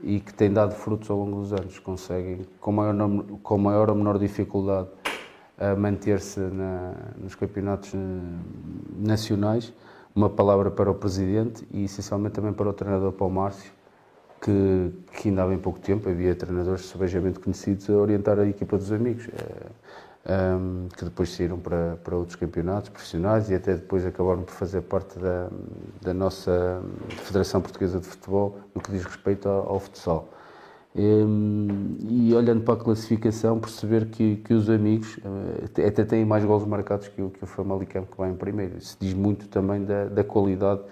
[0.03, 1.79] e que tem dado frutos ao longo dos anos.
[1.79, 2.95] Conseguem, com maior,
[3.43, 4.89] com maior ou menor dificuldade,
[5.79, 6.41] manter-se
[7.19, 7.99] nos campeonatos eh,
[8.99, 9.73] nacionais.
[10.15, 13.73] Uma palavra para o Presidente e, essencialmente, também para o treinador Paulo Márcio,
[14.45, 18.77] que, que ainda há bem pouco tempo havia treinadores subejamente conhecidos a orientar a equipa
[18.77, 20.59] dos amigos, eh,
[20.97, 25.19] que depois saíram para, para outros campeonatos profissionais e até depois acabaram por fazer parte
[25.19, 25.49] da,
[26.03, 26.83] da nossa
[27.25, 30.29] Federação Portuguesa de Futebol no que diz respeito ao, ao futsal.
[30.95, 36.45] Um, e olhando para a classificação, perceber que, que os amigos uh, até têm mais
[36.45, 38.77] gols marcados que o, que o Famalicão que vai em primeiro.
[38.79, 40.83] Isso diz muito também da, da qualidade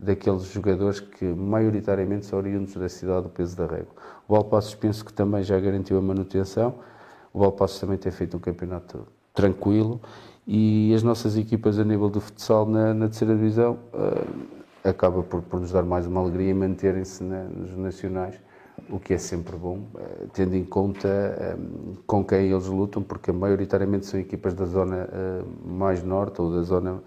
[0.00, 3.94] daqueles jogadores que maioritariamente são oriundos da cidade do Peso da Régua.
[4.26, 6.74] O Valpassos penso que também já garantiu a manutenção,
[7.32, 10.00] o Valpassos também tem feito um campeonato tranquilo
[10.46, 15.42] e as nossas equipas a nível do futsal na, na terceira divisão uh, acaba por,
[15.42, 18.40] por, nos dar mais uma alegria manterem-se nos nacionais,
[18.88, 23.30] o que é sempre bom, uh, tendo em conta um, com quem eles lutam, porque
[23.30, 27.02] maioritariamente são equipas da zona uh, mais norte ou da zona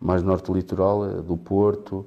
[0.00, 2.06] mais norte litoral, do Porto,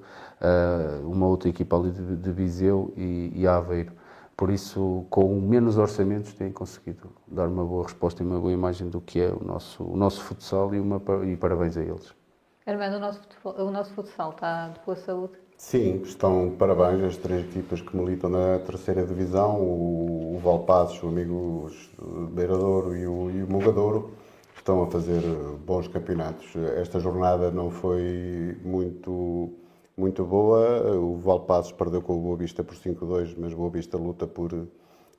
[1.03, 3.93] uma outra equipa ali de, de Viseu e, e Aveiro.
[4.35, 8.87] Por isso, com menos orçamentos, têm conseguido dar uma boa resposta e uma boa imagem
[8.87, 12.13] do que é o nosso, o nosso futsal e, uma, e parabéns a eles.
[12.63, 15.33] Armando, o nosso, o nosso futsal está de boa saúde?
[15.57, 21.07] Sim, estão parabéns as três equipas que militam na terceira divisão, o, o Valpassos, o
[21.07, 21.71] amigo
[22.31, 24.11] Beiradouro e o, e o Mugadouro,
[24.55, 25.21] estão a fazer
[25.65, 26.55] bons campeonatos.
[26.75, 29.49] Esta jornada não foi muito
[29.97, 30.95] muito boa.
[30.95, 34.67] O Valpassos perdeu com o Boa Vista por 5-2, mas o Boa Vista luta por,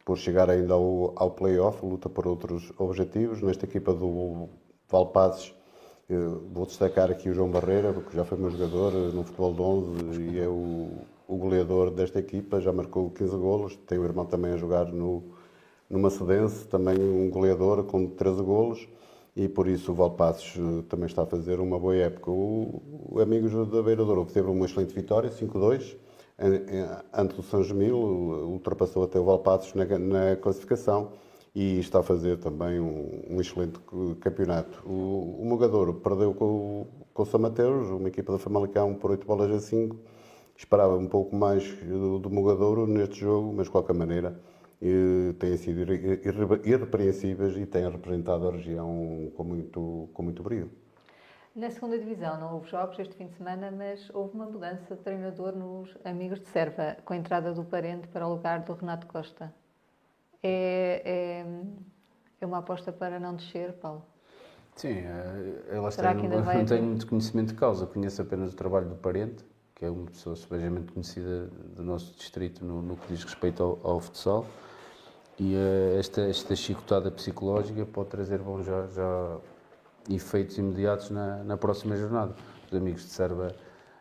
[0.04, 3.42] por chegar ainda ao, ao play-off, luta por outros objetivos.
[3.42, 4.48] Nesta equipa do
[4.88, 5.54] Valpassos,
[6.52, 10.22] vou destacar aqui o João Barreira, porque já foi meu jogador no futebol de 11
[10.22, 10.90] e é o,
[11.26, 13.76] o goleador desta equipa, já marcou 15 golos.
[13.86, 15.24] Tem o irmão também a jogar no,
[15.90, 18.88] no Macedense, também um goleador com 13 golos
[19.38, 22.28] e por isso o Valpassos eh, também está a fazer uma boa época.
[22.28, 25.96] O, o Amigos da Beira Douro teve uma excelente vitória, 5-2,
[27.12, 31.12] ante o São Gemil, ultrapassou até o Valpassos na, na classificação
[31.54, 33.78] e está a fazer também um, um excelente
[34.20, 34.82] campeonato.
[34.84, 39.24] O, o Mogadouro perdeu com, com o São Mateus, uma equipa da Famalicão, por 8
[39.24, 39.96] bolas a 5.
[40.56, 44.36] Esperava um pouco mais do, do Mogadouro neste jogo, mas de qualquer maneira
[45.38, 45.92] têm sido
[46.64, 50.70] irrepreensíveis e têm representado a região com muito, com muito brilho.
[51.54, 55.02] Na segunda divisão não houve jogos este fim de semana, mas houve uma mudança de
[55.02, 59.08] treinador nos Amigos de Serva, com a entrada do parente para o lugar do Renato
[59.08, 59.52] Costa.
[60.40, 61.46] É, é,
[62.40, 64.04] é uma aposta para não descer, Paulo?
[64.76, 65.02] Sim,
[65.68, 69.44] ela está, não, não tenho muito conhecimento de causa, conheço apenas o trabalho do parente,
[69.74, 73.80] que é uma pessoa subejamente conhecida do nosso distrito no, no que diz respeito ao,
[73.82, 74.46] ao futsal.
[75.40, 79.38] E uh, esta, esta chicotada psicológica pode trazer bons já, já
[80.10, 82.34] efeitos imediatos na, na próxima jornada.
[82.66, 83.54] Os amigos de Serva,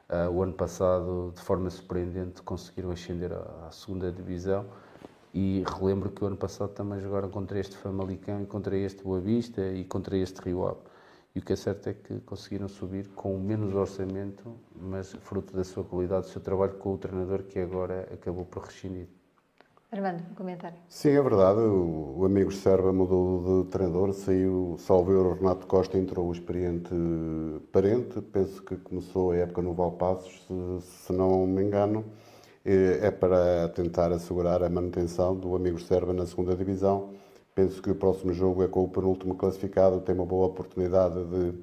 [0.09, 4.65] uh, o ano passado, de forma surpreendente, conseguiram ascender à, à, segunda divisão.
[5.31, 9.61] E relembro que o ano passado também jogaram contra este Famalicão contra este Boa Vista
[9.61, 10.79] e contra este Rio Ave.
[11.35, 15.63] E o que é certo é que conseguiram subir com menos orçamento, mas fruto da
[15.63, 19.07] sua qualidade, do seu trabalho com o treinador que agora acabou por rescindir.
[19.97, 20.77] Armando, um comentário.
[20.87, 21.59] Sim, é verdade.
[21.59, 26.93] O, o amigo Serva mudou de treinador, saiu, salveu o Renato Costa, entrou o experiente
[27.71, 28.21] parente.
[28.21, 32.05] Penso que começou a época no Valpassos, se, se não me engano.
[32.63, 37.09] É para tentar assegurar a manutenção do amigo Serva na segunda divisão.
[37.55, 41.53] Penso que o próximo jogo é com o penúltimo classificado, tem uma boa oportunidade de,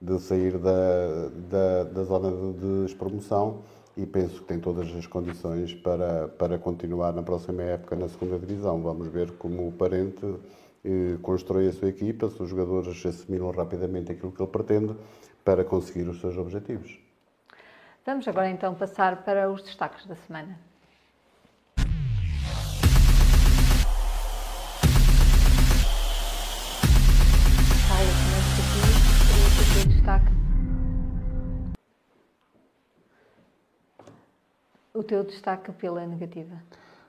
[0.00, 3.62] de sair da, da, da zona de, despromoção
[3.96, 8.38] e penso que tem todas as condições para, para continuar na próxima época na segunda
[8.38, 8.82] divisão.
[8.82, 10.26] Vamos ver como o Parente
[10.84, 14.94] eh, constrói a sua equipa, se os jogadores assimilam rapidamente aquilo que ele pretende
[15.42, 16.98] para conseguir os seus objetivos.
[18.04, 20.58] Vamos agora então passar para os destaques da semana.
[27.90, 28.04] Ai,
[29.72, 30.35] aqui, destaque
[34.96, 36.54] O teu destaque pela negativa?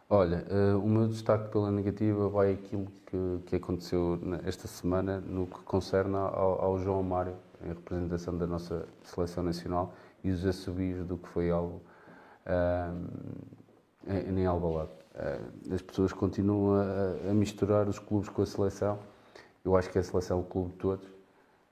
[0.10, 5.48] Olha, uh, o meu destaque pela negativa vai aquilo que, que aconteceu esta semana no
[5.48, 11.06] que concerne ao, ao, João Mário, em representação da nossa seleção nacional, e os assobios
[11.06, 11.82] do que foi algo
[12.46, 13.08] uh,
[14.06, 14.92] em, em Alvalade.
[15.16, 19.00] Uh, as pessoas continuam a, a, misturar os clubes com a seleção.
[19.64, 21.17] Eu acho que a seleção é o clube de todos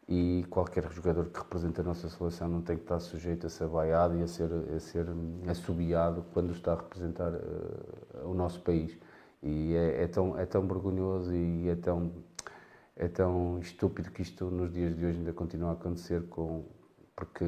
[0.08, 3.68] e qualquer jogador que representa a nossa seleção não tem que estar sujeito a ser
[3.68, 5.08] vaiado e a ser, a ser
[5.48, 8.96] assobiado quando está a representar uh, o nosso país.
[9.42, 12.12] E é, é, tão, é tão vergonhoso e é tão,
[12.96, 16.64] é tão estúpido que isto nos dias de hoje ainda continua a acontecer, com,
[17.16, 17.46] porque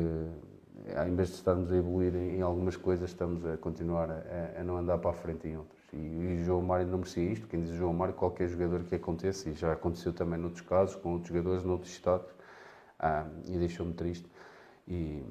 [1.07, 4.63] em vez de estarmos a evoluir em, em algumas coisas, estamos a continuar a, a,
[4.63, 5.77] não andar para a frente em outras.
[5.93, 7.47] E, e o João Mário não merecia isto.
[7.47, 11.13] Quem diz João Mário, qualquer jogador que aconteça, e já aconteceu também noutros casos, com
[11.13, 12.36] outros jogadores noutros estados,
[12.99, 14.25] ah, e deixou-me triste.
[14.87, 15.21] E,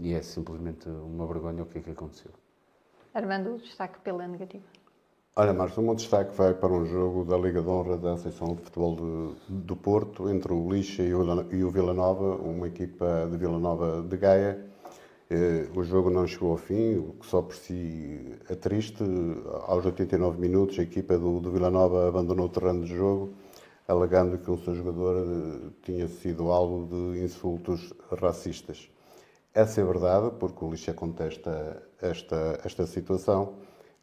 [0.00, 2.30] e, é simplesmente uma vergonha o que é que aconteceu.
[3.14, 4.64] Armando, o destaque pela negativa.
[5.34, 8.54] Olha, Marcos, o meu destaque vai para um jogo da Liga de Honra da Associação
[8.54, 8.96] de Futebol
[9.48, 13.36] de, do Porto, entre o Lixa e o, e o Vila Nova, uma equipa de
[13.36, 14.66] Vila Nova de Gaia.
[15.28, 19.02] Eh, o jogo não chegou ao fim, o que só por si é triste.
[19.66, 23.34] Aos 89 minutos, a equipa do, do Vila Nova abandonou o terreno de jogo
[23.86, 28.90] alegando que o seu jogador eh, tinha sido alvo de insultos racistas.
[29.54, 33.54] Essa é verdade, porque o Lixa contesta esta, esta situação.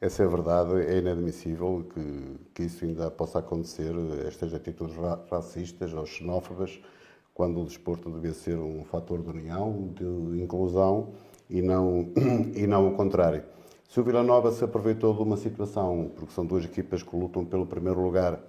[0.02, 3.94] Essa é verdade, é inadmissível que, que isso ainda possa acontecer,
[4.28, 4.96] estas atitudes
[5.30, 6.82] racistas ou xenófobas,
[7.34, 11.14] quando o desporto devia ser um fator de união, de inclusão
[11.50, 12.12] e não,
[12.54, 13.44] e não o contrário.
[13.88, 17.46] Se o Vila Nova se aproveitou de uma situação, porque são duas equipas que lutam
[17.46, 18.40] pelo primeiro lugar,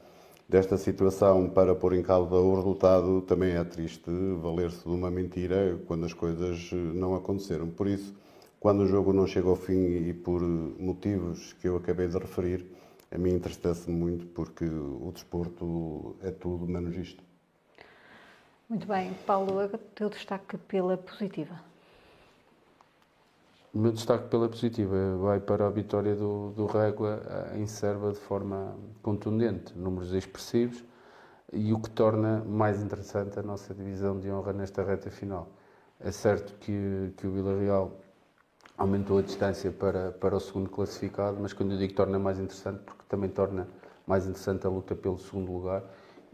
[0.48, 4.10] desta situação para pôr em causa o resultado também é triste
[4.40, 7.68] valer-se de uma mentira quando as coisas não aconteceram.
[7.68, 8.14] Por isso,
[8.60, 12.64] quando o jogo não chega ao fim e por motivos que eu acabei de referir,
[13.10, 17.22] a mim entristece muito porque o desporto é tudo menos isto.
[18.68, 19.12] Muito bem.
[19.26, 21.60] Paulo, o teu destaque pela positiva.
[23.74, 28.12] O meu destaque pela positiva vai para a vitória do, do Régua eh, em Serva
[28.12, 30.84] de forma contundente, números expressivos
[31.52, 35.48] e o que torna mais interessante a nossa divisão de honra nesta reta final.
[35.98, 37.90] É certo que, que o Real
[38.78, 42.78] aumentou a distância para, para o segundo classificado, mas quando eu digo torna mais interessante,
[42.84, 43.66] porque também torna
[44.06, 45.82] mais interessante a luta pelo segundo lugar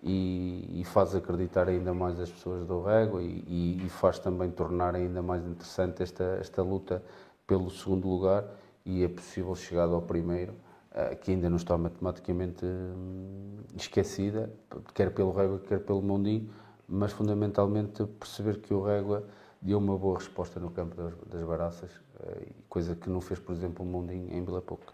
[0.02, 4.94] e, e faz acreditar ainda mais as pessoas do Régua e, e, faz também tornar
[4.94, 7.02] ainda mais interessante esta, esta luta
[7.50, 8.44] pelo segundo lugar
[8.86, 10.54] e é possível chegar ao primeiro,
[10.94, 14.48] eh, que ainda não está matematicamente hum, esquecida,
[14.94, 16.48] quer pelo Régua, quer pelo Mondinho,
[16.88, 19.24] mas fundamentalmente perceber que o Régua
[19.60, 21.90] deu uma boa resposta no campo das, das Baraças,
[22.20, 24.92] eh, coisa que não fez, por exemplo, o Mondinho em Vila Pouca.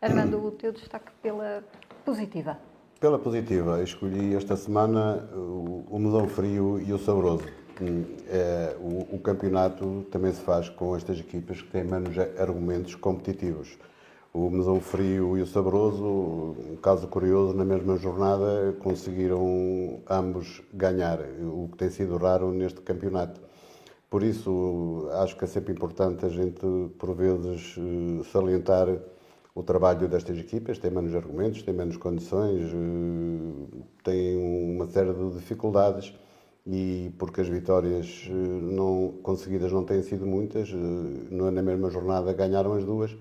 [0.00, 1.64] Armando, o teu destaque pela
[2.04, 2.56] positiva?
[3.00, 6.98] Pela positiva, escolhi esta semana o, o Medão Frio e o
[7.76, 12.94] Saboroso é, o, o, campeonato também se faz com estas equipas que têm menos argumentos
[12.94, 13.76] competitivos.
[14.32, 21.20] O Mesão Frio e o Saboroso, um caso curioso, na mesma jornada conseguiram ambos ganhar,
[21.42, 23.40] o que tem sido raro neste campeonato.
[24.10, 26.60] Por isso, acho que é sempre importante a gente,
[26.98, 28.88] por vezes, eh, salientar
[29.54, 30.78] o trabalho destas equipas.
[30.78, 34.36] Têm menos argumentos, têm menos condições, eh, têm
[34.76, 36.14] uma série de dificuldades
[36.66, 40.74] e porque as vitórias eh, não conseguidas não têm sido muitas, eh,
[41.30, 43.16] na mesma jornada ganharam as duas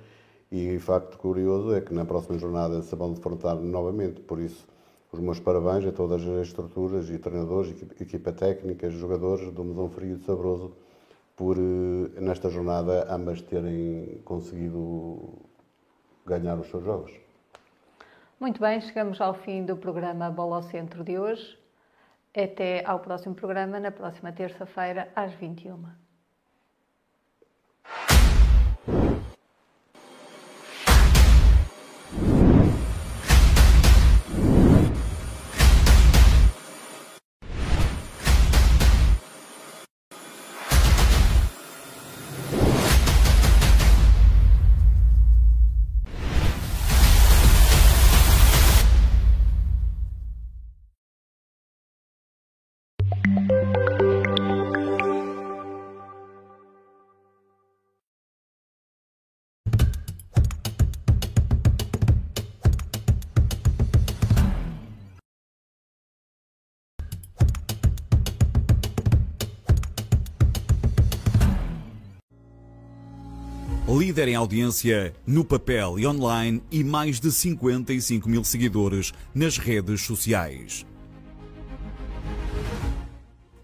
[0.51, 4.67] e facto curioso é que na próxima jornada se vão defrontar novamente, por isso
[5.11, 10.15] os meus parabéns a todas as estruturas e treinadores, equipa técnica, jogadores do Medão Frio
[10.15, 10.73] e de Sabroso
[11.35, 15.33] por, eh, nesta jornada, ambas terem conseguido
[16.25, 17.11] ganhar os seus jogos.
[18.39, 21.57] Muito bem, chegamos ao fim do programa Bola ao Centro de hoje.
[22.35, 26.04] Até ao próximo programa, na próxima terça-feira, às 21
[74.15, 80.03] líder em audiência no papel e online e mais de 55 mil seguidores nas redes
[80.03, 80.85] sociais.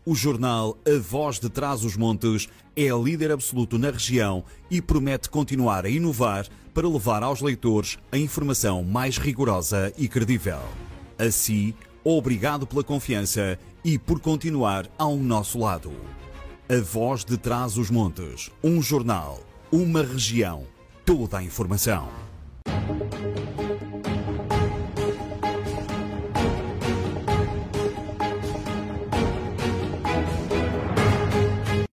[0.05, 5.29] O jornal A Voz de Trás os Montes é líder absoluto na região e promete
[5.29, 10.59] continuar a inovar para levar aos leitores a informação mais rigorosa e credível.
[11.17, 11.73] Assim,
[12.03, 15.93] obrigado pela confiança e por continuar ao nosso lado.
[16.67, 19.39] A Voz de Trás os Montes, um jornal
[19.73, 20.67] uma região,
[21.05, 22.09] toda a informação.